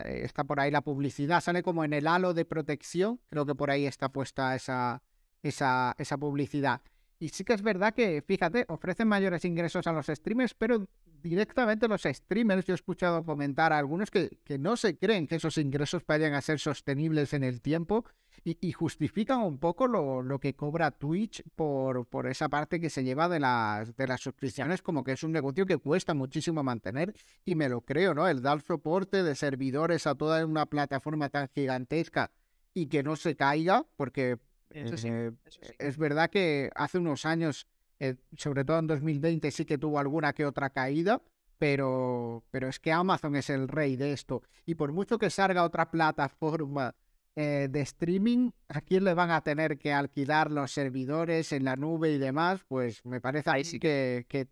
está 0.06 0.44
por 0.44 0.60
ahí 0.60 0.72
la 0.72 0.82
publicidad, 0.82 1.42
sale 1.42 1.64
como 1.64 1.84
en 1.84 1.94
el 1.94 2.08
halo 2.08 2.34
de 2.34 2.46
protección. 2.46 3.20
Creo 3.30 3.46
que 3.46 3.56
por 3.56 3.72
ahí 3.72 3.86
está 3.86 4.10
puesta 4.10 4.56
esa, 4.56 5.04
esa, 5.44 5.96
esa 5.98 6.18
publicidad. 6.18 6.82
Y 7.20 7.30
sí 7.30 7.44
que 7.44 7.54
es 7.54 7.62
verdad 7.62 7.94
que, 7.94 8.22
fíjate, 8.22 8.66
ofrecen 8.68 9.08
mayores 9.08 9.44
ingresos 9.44 9.88
a 9.88 9.92
los 9.92 10.06
streamers, 10.08 10.54
pero 10.54 10.88
directamente 11.24 11.88
los 11.88 12.04
streamers, 12.04 12.66
yo 12.66 12.74
he 12.74 12.76
escuchado 12.76 13.24
comentar 13.24 13.74
a 13.74 13.80
algunos 13.80 14.12
que, 14.12 14.38
que 14.44 14.60
no 14.60 14.78
se 14.78 14.98
creen 14.98 15.26
que 15.26 15.36
esos 15.36 15.58
ingresos 15.58 16.06
vayan 16.06 16.34
a 16.36 16.42
ser 16.42 16.60
sostenibles 16.60 17.34
en 17.34 17.44
el 17.44 17.62
tiempo 17.62 18.06
y, 18.44 18.72
justifican 18.72 19.42
un 19.42 19.58
poco 19.58 19.88
lo, 19.88 20.22
lo, 20.22 20.40
que 20.40 20.56
cobra 20.56 20.92
Twitch 20.92 21.44
por, 21.56 22.06
por 22.06 22.28
esa 22.28 22.50
parte 22.50 22.80
que 22.80 22.90
se 22.90 23.04
lleva 23.04 23.28
de 23.28 23.40
las, 23.40 23.96
de 23.96 24.08
las 24.08 24.22
suscripciones, 24.22 24.82
como 24.82 25.04
que 25.04 25.14
es 25.14 25.24
un 25.24 25.32
negocio 25.32 25.66
que 25.66 25.78
cuesta 25.78 26.14
muchísimo 26.14 26.64
mantener 26.64 27.14
y 27.46 27.56
me 27.56 27.70
lo 27.70 27.82
creo, 27.82 28.14
¿no? 28.14 28.28
El 28.28 28.42
dar 28.42 28.62
soporte 28.62 29.24
de 29.24 29.36
servidores 29.36 30.08
a 30.08 30.16
toda 30.16 30.46
una 30.46 30.66
plataforma 30.66 31.30
tan 31.30 31.50
gigantesca 31.50 32.32
y 32.74 32.88
que 32.88 33.04
no 33.04 33.16
se 33.16 33.36
caiga, 33.36 33.86
porque 33.96 34.38
eh, 34.70 35.32
es 35.80 35.98
verdad 35.98 36.30
que 36.30 36.70
hace 36.76 36.98
unos 37.00 37.26
años, 37.26 37.68
eh, 38.00 38.16
sobre 38.38 38.64
todo 38.64 38.80
en 38.80 38.88
2020, 38.88 39.52
sí 39.52 39.66
que 39.66 39.78
tuvo 39.78 40.00
alguna 40.00 40.34
que 40.34 40.46
otra 40.46 40.70
caída, 40.70 41.22
pero, 41.58 42.44
pero 42.52 42.68
es 42.68 42.80
que 42.80 42.92
Amazon 42.92 43.36
es 43.36 43.50
el 43.50 43.68
rey 43.68 43.96
de 43.96 44.14
esto. 44.14 44.44
Y 44.66 44.76
por 44.76 44.92
mucho 44.92 45.18
que 45.18 45.30
salga 45.30 45.64
otra 45.64 45.90
plataforma 45.90 46.96
eh, 47.40 47.68
de 47.70 47.82
streaming, 47.82 48.50
¿a 48.68 48.82
quién 48.82 49.04
le 49.04 49.14
van 49.14 49.30
a 49.30 49.42
tener 49.42 49.78
que 49.78 49.94
alquilar 49.94 50.50
los 50.50 50.72
servidores 50.72 51.52
en 51.52 51.66
la 51.66 51.76
nube 51.76 52.12
y 52.12 52.18
demás? 52.18 52.62
Pues 52.68 53.06
me 53.06 53.22
parece 53.22 53.52
ahí 53.52 53.64
sí 53.64 53.80
que, 53.80 54.26
que, 54.28 54.48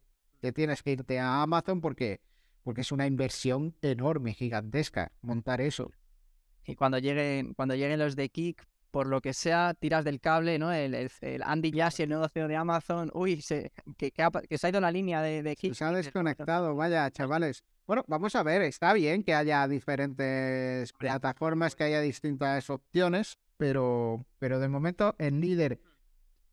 tienes 0.52 0.84
que 0.84 0.92
irte 0.92 1.18
a 1.20 1.42
Amazon 1.42 1.82
porque, 1.82 2.22
porque 2.62 2.82
es 2.82 2.92
una 2.92 3.08
inversión 3.08 3.76
enorme, 3.82 4.36
gigantesca, 4.36 5.12
montar 5.24 5.62
eso. 5.62 5.90
Y 6.64 6.76
cuando 6.76 7.00
lleguen, 7.00 7.56
cuando 7.56 7.74
lleguen 7.74 7.98
los 7.98 8.16
de 8.16 8.30
Kik, 8.30 8.64
por 8.96 9.08
lo 9.08 9.20
que 9.20 9.34
sea, 9.34 9.74
tiras 9.74 10.06
del 10.06 10.22
cable, 10.22 10.58
¿no? 10.58 10.72
El, 10.72 10.96
el, 10.96 11.44
Andy 11.44 11.74
Jassy, 11.74 12.04
el 12.04 12.10
nuevo 12.12 12.30
CEO 12.30 12.48
de 12.48 12.56
Amazon, 12.56 13.12
uy, 13.14 13.42
se, 13.42 13.74
que, 13.98 14.10
que, 14.12 14.58
se 14.58 14.68
ha 14.68 14.70
ido 14.70 14.80
la 14.80 14.90
línea 14.90 15.22
de, 15.22 15.44
de 15.44 15.58
Se 15.74 15.84
ha 15.84 15.92
desconectado, 15.92 16.74
vaya, 16.76 17.12
chavales. 17.12 17.66
Bueno, 17.86 18.06
vamos 18.08 18.38
a 18.38 18.44
ver, 18.44 18.62
está 18.62 18.94
bien 18.94 19.24
que 19.24 19.34
haya 19.34 19.68
diferentes 19.68 20.94
plataformas, 20.94 21.76
que 21.76 21.84
haya 21.84 22.00
distintas 22.00 22.70
opciones, 22.70 23.38
pero, 23.58 24.26
pero 24.40 24.60
de 24.60 24.70
momento 24.70 25.14
el 25.18 25.42
líder 25.42 25.82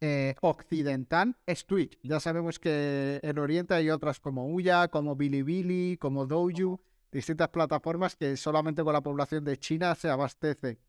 eh, 0.00 0.34
occidental 0.40 1.36
es 1.46 1.64
Twitch. 1.64 1.96
Ya 2.02 2.18
sabemos 2.18 2.58
que 2.58 3.20
en 3.22 3.38
Oriente 3.38 3.74
hay 3.74 3.88
otras 3.88 4.18
como 4.18 4.48
Uya, 4.48 4.88
como 4.88 5.14
Bilibili, 5.14 5.96
como 5.96 6.26
Doju, 6.26 6.80
distintas 7.12 7.50
plataformas 7.50 8.16
que 8.16 8.36
solamente 8.36 8.82
con 8.82 8.94
la 8.94 9.00
población 9.00 9.44
de 9.44 9.56
China 9.58 9.94
se 9.94 10.08
abastece. 10.08 10.80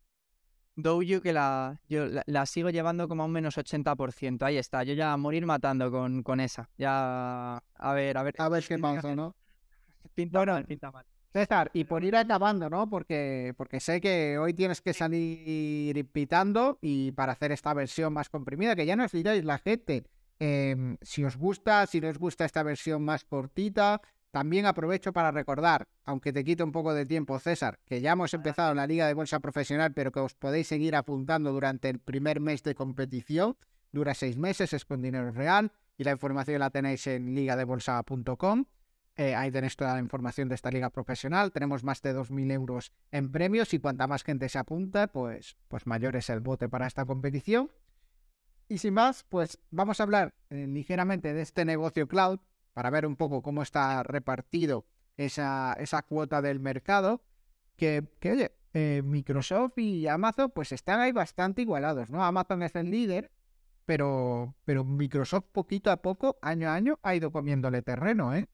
Doju 0.76 1.20
que 1.20 1.32
la, 1.32 1.80
yo 1.88 2.06
la, 2.26 2.46
sigo 2.46 2.70
llevando 2.70 3.06
como 3.06 3.22
a 3.22 3.26
un 3.26 3.32
menos 3.32 3.56
80%. 3.56 4.42
Ahí 4.42 4.56
está, 4.56 4.82
yo 4.82 4.94
ya 4.94 5.12
a 5.12 5.16
morir 5.16 5.46
matando 5.46 5.90
con, 5.90 6.22
con 6.22 6.40
esa. 6.40 6.68
Ya, 6.76 7.62
a 7.74 7.92
ver, 7.92 8.18
a 8.18 8.22
ver. 8.22 8.34
A 8.38 8.48
ver 8.48 8.64
qué 8.66 8.78
pasa, 8.78 9.14
¿no? 9.14 9.36
Pinta 10.14 10.44
mal, 10.44 10.64
pinta 10.64 10.90
mal. 10.90 11.04
César, 11.32 11.70
y 11.74 11.82
por 11.82 12.04
ir 12.04 12.14
acabando, 12.14 12.70
¿no? 12.70 12.88
Porque, 12.88 13.54
porque 13.56 13.80
sé 13.80 14.00
que 14.00 14.38
hoy 14.38 14.54
tienes 14.54 14.80
que 14.80 14.92
salir 14.92 16.06
pitando 16.12 16.78
y 16.80 17.10
para 17.10 17.32
hacer 17.32 17.50
esta 17.50 17.74
versión 17.74 18.12
más 18.12 18.28
comprimida, 18.28 18.76
que 18.76 18.86
ya 18.86 18.94
nos 18.94 19.10
diréis 19.10 19.44
la 19.44 19.58
gente 19.58 20.04
em, 20.38 20.96
si 21.02 21.24
os 21.24 21.36
gusta, 21.36 21.86
si 21.86 22.00
no 22.00 22.08
os 22.08 22.18
gusta 22.18 22.44
esta 22.44 22.62
versión 22.62 23.02
más 23.02 23.24
cortita, 23.24 24.00
también 24.34 24.66
aprovecho 24.66 25.12
para 25.12 25.30
recordar, 25.30 25.86
aunque 26.04 26.32
te 26.32 26.42
quito 26.42 26.64
un 26.64 26.72
poco 26.72 26.92
de 26.92 27.06
tiempo, 27.06 27.38
César, 27.38 27.78
que 27.86 28.00
ya 28.00 28.10
hemos 28.10 28.34
empezado 28.34 28.74
la 28.74 28.84
Liga 28.84 29.06
de 29.06 29.14
Bolsa 29.14 29.38
Profesional, 29.38 29.92
pero 29.92 30.10
que 30.10 30.18
os 30.18 30.34
podéis 30.34 30.66
seguir 30.66 30.96
apuntando 30.96 31.52
durante 31.52 31.88
el 31.88 32.00
primer 32.00 32.40
mes 32.40 32.64
de 32.64 32.74
competición. 32.74 33.56
Dura 33.92 34.12
seis 34.12 34.36
meses, 34.36 34.72
es 34.72 34.84
con 34.84 35.02
dinero 35.02 35.30
real 35.30 35.70
y 35.96 36.02
la 36.02 36.10
información 36.10 36.58
la 36.58 36.70
tenéis 36.70 37.06
en 37.06 37.32
ligadebolsa.com. 37.32 38.64
Eh, 39.14 39.36
ahí 39.36 39.52
tenéis 39.52 39.76
toda 39.76 39.94
la 39.94 40.00
información 40.00 40.48
de 40.48 40.56
esta 40.56 40.72
liga 40.72 40.90
profesional. 40.90 41.52
Tenemos 41.52 41.84
más 41.84 42.02
de 42.02 42.12
2.000 42.12 42.50
euros 42.50 42.92
en 43.12 43.30
premios 43.30 43.72
y 43.72 43.78
cuanta 43.78 44.08
más 44.08 44.24
gente 44.24 44.48
se 44.48 44.58
apunta, 44.58 45.06
pues, 45.06 45.56
pues 45.68 45.86
mayor 45.86 46.16
es 46.16 46.28
el 46.28 46.40
bote 46.40 46.68
para 46.68 46.88
esta 46.88 47.04
competición. 47.04 47.70
Y 48.66 48.78
sin 48.78 48.94
más, 48.94 49.22
pues 49.28 49.60
vamos 49.70 50.00
a 50.00 50.02
hablar 50.02 50.34
eh, 50.50 50.66
ligeramente 50.66 51.32
de 51.32 51.42
este 51.42 51.64
negocio 51.64 52.08
cloud 52.08 52.40
para 52.74 52.90
ver 52.90 53.06
un 53.06 53.16
poco 53.16 53.40
cómo 53.40 53.62
está 53.62 54.02
repartido 54.02 54.84
esa, 55.16 55.74
esa 55.78 56.02
cuota 56.02 56.42
del 56.42 56.60
mercado, 56.60 57.22
que, 57.76 58.04
oye, 58.24 58.52
eh, 58.74 59.02
Microsoft 59.04 59.78
y 59.78 60.06
Amazon 60.08 60.50
pues 60.50 60.72
están 60.72 61.00
ahí 61.00 61.12
bastante 61.12 61.62
igualados, 61.62 62.10
¿no? 62.10 62.24
Amazon 62.24 62.62
es 62.62 62.74
el 62.74 62.90
líder, 62.90 63.30
pero, 63.86 64.54
pero 64.64 64.84
Microsoft 64.84 65.46
poquito 65.52 65.90
a 65.90 66.02
poco, 66.02 66.36
año 66.42 66.68
a 66.68 66.74
año, 66.74 66.98
ha 67.02 67.14
ido 67.14 67.30
comiéndole 67.30 67.82
terreno, 67.82 68.34
¿eh? 68.34 68.48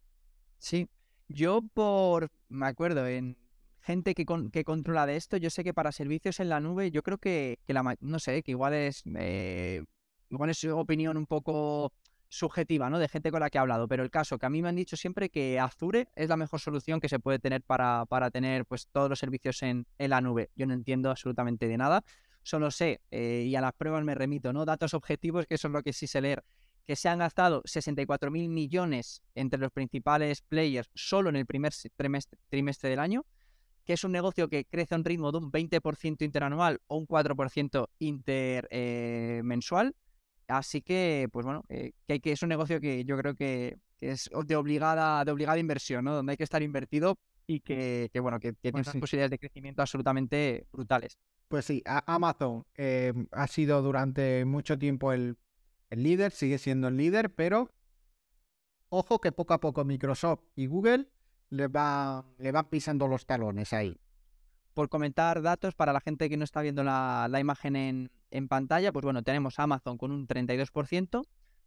Sí, 0.59 0.89
yo 1.29 1.63
por, 1.63 2.31
me 2.49 2.67
acuerdo, 2.67 3.07
en 3.07 3.39
gente 3.81 4.15
que, 4.15 4.27
que 4.53 4.65
controla 4.65 5.07
de 5.07 5.17
esto, 5.17 5.39
yo 5.39 5.49
sé 5.49 5.65
que 5.65 5.73
para 5.73 5.93
servicios 5.93 6.41
en 6.41 6.51
la 6.51 6.61
nube, 6.61 6.91
yo 6.91 7.03
creo 7.03 7.17
que, 7.17 7.59
que 7.67 7.73
la, 7.73 7.97
no 8.01 8.19
sé, 8.19 8.43
que 8.43 8.51
igual 8.51 8.75
es, 8.75 9.03
eh, 9.15 9.83
igual 10.29 10.51
es 10.51 10.59
su 10.59 10.77
opinión 10.77 11.17
un 11.17 11.27
poco 11.27 11.93
subjetiva, 12.31 12.89
¿no? 12.89 12.99
De 12.99 13.09
gente 13.09 13.31
con 13.31 13.41
la 13.41 13.51
que 13.51 13.59
he 13.59 13.61
hablado, 13.61 13.89
pero 13.89 14.03
el 14.03 14.11
caso 14.11 14.39
que 14.39 14.47
a 14.47 14.51
mí 14.51 14.63
me 14.63 14.71
han 14.71 14.77
dicho 14.77 14.97
siempre 14.97 15.29
que 15.29 15.61
Azure 15.61 16.09
es 16.15 16.29
la 16.29 16.37
mejor 16.37 16.61
solución 16.61 17.01
que 17.01 17.09
se 17.09 17.19
puede 17.19 17.39
tener 17.39 17.63
para, 17.63 18.07
para 18.07 18.31
tener 18.31 18.65
pues 18.65 18.87
todos 18.91 19.11
los 19.11 19.19
servicios 19.19 19.63
en, 19.63 19.87
en 19.99 20.11
la 20.11 20.21
nube. 20.21 20.51
Yo 20.55 20.67
no 20.67 20.73
entiendo 20.73 21.11
absolutamente 21.11 21.69
de 21.69 21.77
nada, 21.77 22.03
solo 22.43 22.71
sé, 22.71 23.01
eh, 23.11 23.45
y 23.47 23.55
a 23.57 23.61
las 23.61 23.73
pruebas 23.75 24.05
me 24.05 24.15
remito, 24.15 24.53
¿no? 24.53 24.65
Datos 24.65 24.95
objetivos, 24.95 25.47
que 25.47 25.57
eso 25.57 25.69
es 25.69 25.73
lo 25.73 25.83
que 25.83 25.93
sí 25.93 26.07
sé 26.07 26.21
leer, 26.21 26.45
que 26.87 26.97
se 26.97 27.09
han 27.09 27.19
gastado 27.19 27.63
64 27.65 28.31
mil 28.31 28.49
millones 28.49 29.23
entre 29.35 29.61
los 29.61 29.73
principales 29.73 30.43
players 30.43 30.89
solo 30.95 31.31
en 31.31 31.37
el 31.37 31.47
primer 31.47 31.73
trimestre, 31.97 32.91
del 32.91 33.01
año, 33.01 33.27
que 33.85 33.95
es 33.95 34.05
un 34.05 34.13
negocio 34.13 34.49
que 34.49 34.65
crece 34.67 34.95
a 34.95 34.99
un 34.99 35.05
ritmo 35.05 35.33
de 35.33 35.39
un 35.39 35.51
20% 35.51 36.23
interanual 36.23 36.81
o 36.87 36.97
un 36.97 37.07
4% 37.07 37.89
intermensual. 37.99 39.89
Eh, 39.89 40.00
Así 40.51 40.83
que, 40.83 41.29
pues 41.33 41.47
bueno, 41.47 41.65
eh, 41.69 41.93
que, 42.07 42.15
hay 42.15 42.21
que 42.21 42.33
es 42.33 42.43
un 42.43 42.49
negocio 42.49 42.81
que 42.81 43.05
yo 43.05 43.17
creo 43.17 43.35
que, 43.35 43.79
es 44.01 44.31
de 44.47 44.57
obligada, 44.57 45.25
de 45.25 45.33
obligada 45.33 45.59
inversión, 45.59 46.05
¿no? 46.05 46.15
Donde 46.15 46.33
hay 46.33 46.37
que 46.37 46.45
estar 46.45 46.63
invertido 46.63 47.19
y 47.47 47.61
que, 47.61 48.11
bueno, 48.21 48.41
que, 48.41 48.53
tiene 48.53 48.83
pues 48.83 48.97
posibilidades 48.97 49.31
de 49.31 49.39
crecimiento 49.39 49.83
absolutamente 49.83 50.67
brutales. 50.73 51.19
Pues 51.49 51.65
sí, 51.65 51.83
Amazon 51.85 52.65
eh, 52.77 53.13
ha 53.33 53.47
sido 53.47 53.83
durante 53.83 54.45
mucho 54.45 54.79
tiempo 54.79 55.13
el, 55.13 55.37
líder, 55.91 56.31
sigue 56.33 56.59
siendo 56.59 56.89
el 56.89 56.97
líder, 56.97 57.35
pero 57.35 57.71
ojo 58.89 59.21
que 59.21 59.33
poco 59.33 59.55
a 59.55 59.61
poco 59.61 59.85
Microsoft 59.85 60.45
y 60.55 60.67
Google 60.67 61.09
le, 61.51 61.67
va, 61.67 62.25
le 62.39 62.53
van 62.53 62.69
pisando 62.71 63.09
los 63.09 63.27
talones 63.27 63.73
ahí. 63.73 63.99
Por 64.81 64.89
comentar 64.89 65.43
datos 65.43 65.75
para 65.75 65.93
la 65.93 66.01
gente 66.01 66.31
que 66.31 66.39
no 66.39 66.45
está 66.45 66.63
viendo 66.63 66.83
la 66.83 67.39
imagen 67.39 67.77
en, 67.77 68.11
en 68.31 68.49
pantalla, 68.49 68.93
pues 68.93 69.05
bueno, 69.05 69.23
tenemos 69.23 69.59
Amazon 69.59 69.99
con 69.99 70.11
un 70.11 70.27
32%, 70.27 71.23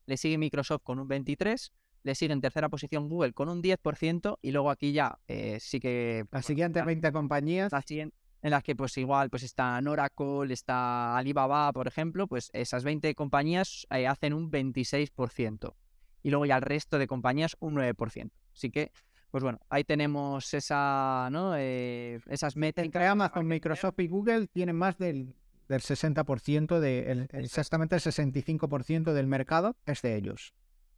le 0.08 0.18
sigue 0.18 0.40
Microsoft 0.40 0.82
con 0.82 0.98
un 0.98 1.08
23%, 1.08 1.70
le 2.02 2.16
sigue 2.16 2.34
en 2.34 2.42
tercera 2.42 2.70
posición 2.70 3.10
Google 3.10 3.34
con 3.34 3.50
un 3.50 3.62
10% 3.62 4.40
y 4.42 4.50
luego 4.50 4.72
aquí 4.72 4.94
ya 4.94 5.20
eh, 5.28 5.60
sí 5.60 5.80
que... 5.80 6.26
Las 6.32 6.48
siguientes 6.48 6.84
20 6.84 7.12
compañías. 7.12 7.72
en 7.92 8.12
las 8.42 8.64
que 8.64 8.76
pues 8.76 8.98
igual 8.98 9.30
pues 9.30 9.44
está 9.44 9.80
Oracle, 9.88 10.52
está 10.52 11.16
Alibaba, 11.16 11.72
por 11.72 11.88
ejemplo, 11.88 12.26
pues 12.26 12.50
esas 12.52 12.84
20 12.84 13.14
compañías 13.14 13.86
eh, 13.92 14.08
hacen 14.08 14.34
un 14.34 14.50
26%. 14.52 15.76
Y 16.24 16.32
luego 16.32 16.48
ya 16.48 16.56
el 16.56 16.64
resto 16.64 16.98
de 16.98 17.06
compañías 17.06 17.56
un 17.60 17.76
9%. 17.76 18.32
Así 18.56 18.72
que, 18.72 18.92
pues 19.34 19.44
bueno, 19.44 19.60
ahí 19.68 19.84
tenemos 19.84 20.54
esa, 20.54 21.28
¿no? 21.32 21.56
Eh, 21.58 22.20
esas 22.30 22.56
metas. 22.56 22.86
Entre 22.86 23.08
Amazon, 23.08 23.48
Microsoft 23.48 23.98
y 23.98 24.08
Google 24.08 24.46
tienen 24.46 24.76
más 24.76 25.00
del 25.00 25.34
del 25.68 25.82
60%, 25.82 26.80
de, 26.80 27.28
exactamente 27.32 27.96
el 27.96 28.02
65% 28.04 29.12
del 29.12 29.26
mercado 29.26 29.76
es 29.88 30.04
de 30.04 30.18
ellos. 30.18 30.54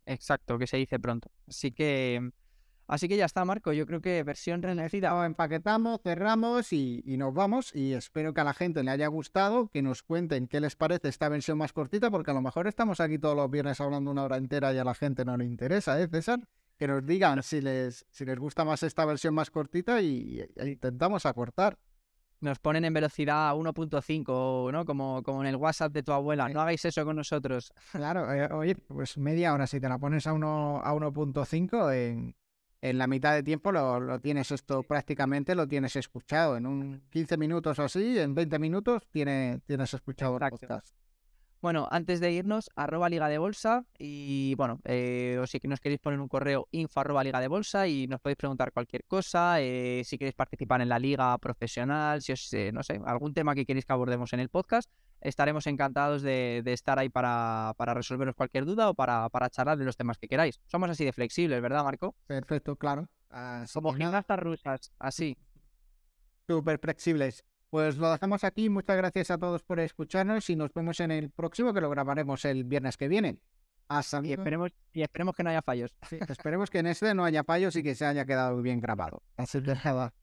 Exacto, 0.05 0.59
que 0.59 0.67
se 0.67 0.75
dice 0.75 0.99
pronto. 0.99 1.31
Así 1.47 1.71
que, 1.71 2.29
así 2.87 3.07
que 3.07 3.15
ya 3.15 3.23
está, 3.23 3.45
Marco. 3.45 3.71
Yo 3.71 3.85
creo 3.85 4.01
que 4.01 4.21
versión 4.23 4.61
renacida. 4.61 5.25
Empaquetamos, 5.25 6.01
cerramos 6.03 6.73
y, 6.73 7.03
nos 7.17 7.33
vamos. 7.33 7.73
Y 7.73 7.93
espero 7.93 8.33
que 8.33 8.41
a 8.41 8.43
la 8.43 8.53
gente 8.53 8.83
le 8.83 8.91
haya 8.91 9.07
gustado, 9.07 9.69
que 9.69 9.81
nos 9.81 10.03
cuenten 10.03 10.49
qué 10.49 10.59
les 10.59 10.75
parece 10.75 11.07
esta 11.07 11.29
versión 11.29 11.57
más 11.57 11.71
cortita, 11.71 12.11
porque 12.11 12.31
a 12.31 12.33
lo 12.33 12.41
mejor 12.41 12.67
estamos 12.67 12.99
aquí 12.99 13.17
todos 13.17 13.37
los 13.37 13.49
viernes 13.49 13.79
hablando 13.79 14.11
una 14.11 14.23
hora 14.23 14.35
entera 14.35 14.73
y 14.73 14.77
a 14.77 14.83
la 14.83 14.93
gente 14.93 15.23
no 15.23 15.37
le 15.37 15.45
interesa, 15.45 16.01
¿eh, 16.01 16.09
César? 16.09 16.41
Que 16.77 16.87
nos 16.87 17.05
digan 17.05 17.41
si 17.41 17.61
les, 17.61 18.05
si 18.09 18.25
les 18.25 18.37
gusta 18.37 18.65
más 18.65 18.83
esta 18.83 19.05
versión 19.05 19.33
más 19.33 19.49
cortita 19.49 20.01
y, 20.01 20.41
y 20.41 20.67
intentamos 20.67 21.25
acortar. 21.25 21.77
nos 22.41 22.59
ponen 22.59 22.85
en 22.85 22.93
velocidad 22.93 23.53
1.5, 23.55 24.71
¿no? 24.71 24.85
Como, 24.85 25.23
como 25.23 25.41
en 25.41 25.47
el 25.47 25.55
WhatsApp 25.55 25.93
de 25.93 26.03
tu 26.03 26.11
abuela. 26.11 26.49
No 26.49 26.61
hagáis 26.61 26.83
eso 26.85 27.05
con 27.05 27.15
nosotros. 27.15 27.73
Claro, 27.91 28.31
eh, 28.31 28.47
oye, 28.51 28.75
pues 28.75 29.17
media 29.17 29.53
hora, 29.53 29.67
si 29.67 29.79
te 29.79 29.87
la 29.89 29.97
pones 29.97 30.27
a, 30.27 30.33
uno, 30.33 30.81
a 30.83 30.93
1.5, 30.93 31.93
en, 31.93 32.35
en 32.81 32.97
la 32.97 33.07
mitad 33.07 33.33
de 33.33 33.41
tiempo 33.43 33.71
lo, 33.71 33.99
lo, 33.99 34.19
tienes 34.19 34.51
esto 34.51 34.83
prácticamente, 34.83 35.55
lo 35.55 35.67
tienes 35.67 35.95
escuchado. 35.95 36.57
En 36.57 36.65
un 36.67 37.01
15 37.09 37.37
minutos 37.37 37.79
o 37.79 37.83
así, 37.83 38.19
en 38.19 38.35
20 38.35 38.59
minutos, 38.59 39.07
tiene, 39.11 39.61
tienes 39.65 39.93
escuchado 39.93 40.37
el 40.37 40.49
podcast. 40.49 40.95
Bueno, 41.61 41.87
antes 41.89 42.19
de 42.19 42.31
irnos, 42.31 42.69
arroba 42.75 43.09
Liga 43.09 43.27
de 43.27 43.37
Bolsa 43.37 43.85
y 43.97 44.53
bueno, 44.55 44.79
eh, 44.83 45.39
o 45.41 45.47
si 45.47 45.59
nos 45.63 45.79
queréis 45.79 45.99
poner 45.99 46.19
un 46.19 46.27
correo 46.27 46.67
info 46.71 46.99
arroba 46.99 47.23
Liga 47.23 47.39
de 47.39 47.47
Bolsa 47.47 47.87
y 47.87 48.07
nos 48.07 48.21
podéis 48.21 48.37
preguntar 48.37 48.71
cualquier 48.71 49.03
cosa, 49.05 49.61
eh, 49.61 50.03
si 50.05 50.17
queréis 50.17 50.35
participar 50.35 50.81
en 50.81 50.89
la 50.89 50.99
liga 50.99 51.37
profesional, 51.39 52.21
si 52.21 52.33
os, 52.33 52.53
eh, 52.53 52.71
no 52.71 52.83
sé, 52.83 53.01
algún 53.05 53.33
tema 53.33 53.55
que 53.55 53.65
queréis 53.65 53.85
que 53.85 53.93
abordemos 53.93 54.31
en 54.33 54.41
el 54.41 54.49
podcast, 54.49 54.91
estaremos 55.21 55.65
encantados 55.65 56.21
de, 56.21 56.61
de 56.63 56.73
estar 56.73 56.99
ahí 56.99 57.09
para, 57.09 57.73
para, 57.77 57.93
resolveros 57.93 58.35
cualquier 58.35 58.65
duda 58.65 58.89
o 58.89 58.93
para, 58.93 59.29
para, 59.29 59.49
charlar 59.49 59.77
de 59.77 59.85
los 59.85 59.97
temas 59.97 60.17
que 60.17 60.27
queráis. 60.27 60.59
Somos 60.67 60.89
así 60.89 61.03
de 61.03 61.13
flexibles, 61.13 61.61
¿verdad, 61.61 61.83
Marco? 61.83 62.15
Perfecto, 62.27 62.75
claro. 62.75 63.07
Así 63.29 63.73
Como 63.73 63.93
gimnastas 63.93 64.39
rusas, 64.39 64.91
así. 64.99 65.37
Súper 66.47 66.79
flexibles. 66.79 67.43
Pues 67.75 67.97
lo 67.97 68.09
dejamos 68.09 68.45
aquí. 68.45 68.69
Muchas 68.69 68.95
gracias 68.95 69.31
a 69.31 69.37
todos 69.37 69.61
por 69.61 69.81
escucharnos 69.81 70.49
y 70.49 70.55
nos 70.55 70.73
vemos 70.73 70.97
en 71.01 71.11
el 71.11 71.29
próximo 71.29 71.73
que 71.73 71.81
lo 71.81 71.89
grabaremos 71.89 72.45
el 72.45 72.63
viernes 72.63 72.95
que 72.95 73.09
viene. 73.09 73.37
Hasta 73.89 74.21
y 74.25 74.31
esperemos, 74.31 74.71
y 74.93 75.01
esperemos 75.01 75.35
que 75.35 75.43
no 75.43 75.49
haya 75.49 75.61
fallos. 75.61 75.93
Sí, 76.07 76.17
esperemos 76.25 76.69
que 76.69 76.79
en 76.79 76.87
este 76.87 77.13
no 77.13 77.25
haya 77.25 77.43
fallos 77.43 77.75
y 77.75 77.83
que 77.83 77.93
se 77.93 78.05
haya 78.05 78.23
quedado 78.23 78.61
bien 78.61 78.79
grabado. 78.79 79.21
Así 79.35 79.61
que 79.61 79.75
nada. 79.83 80.13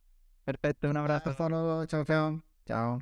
Perfecto, 0.47 0.89
un 0.89 0.97
abrazo. 0.97 1.29
Hasta 1.29 1.47
luego. 1.51 1.85
Chao, 1.85 2.07
chao. 2.07 2.43
Chao. 2.65 3.01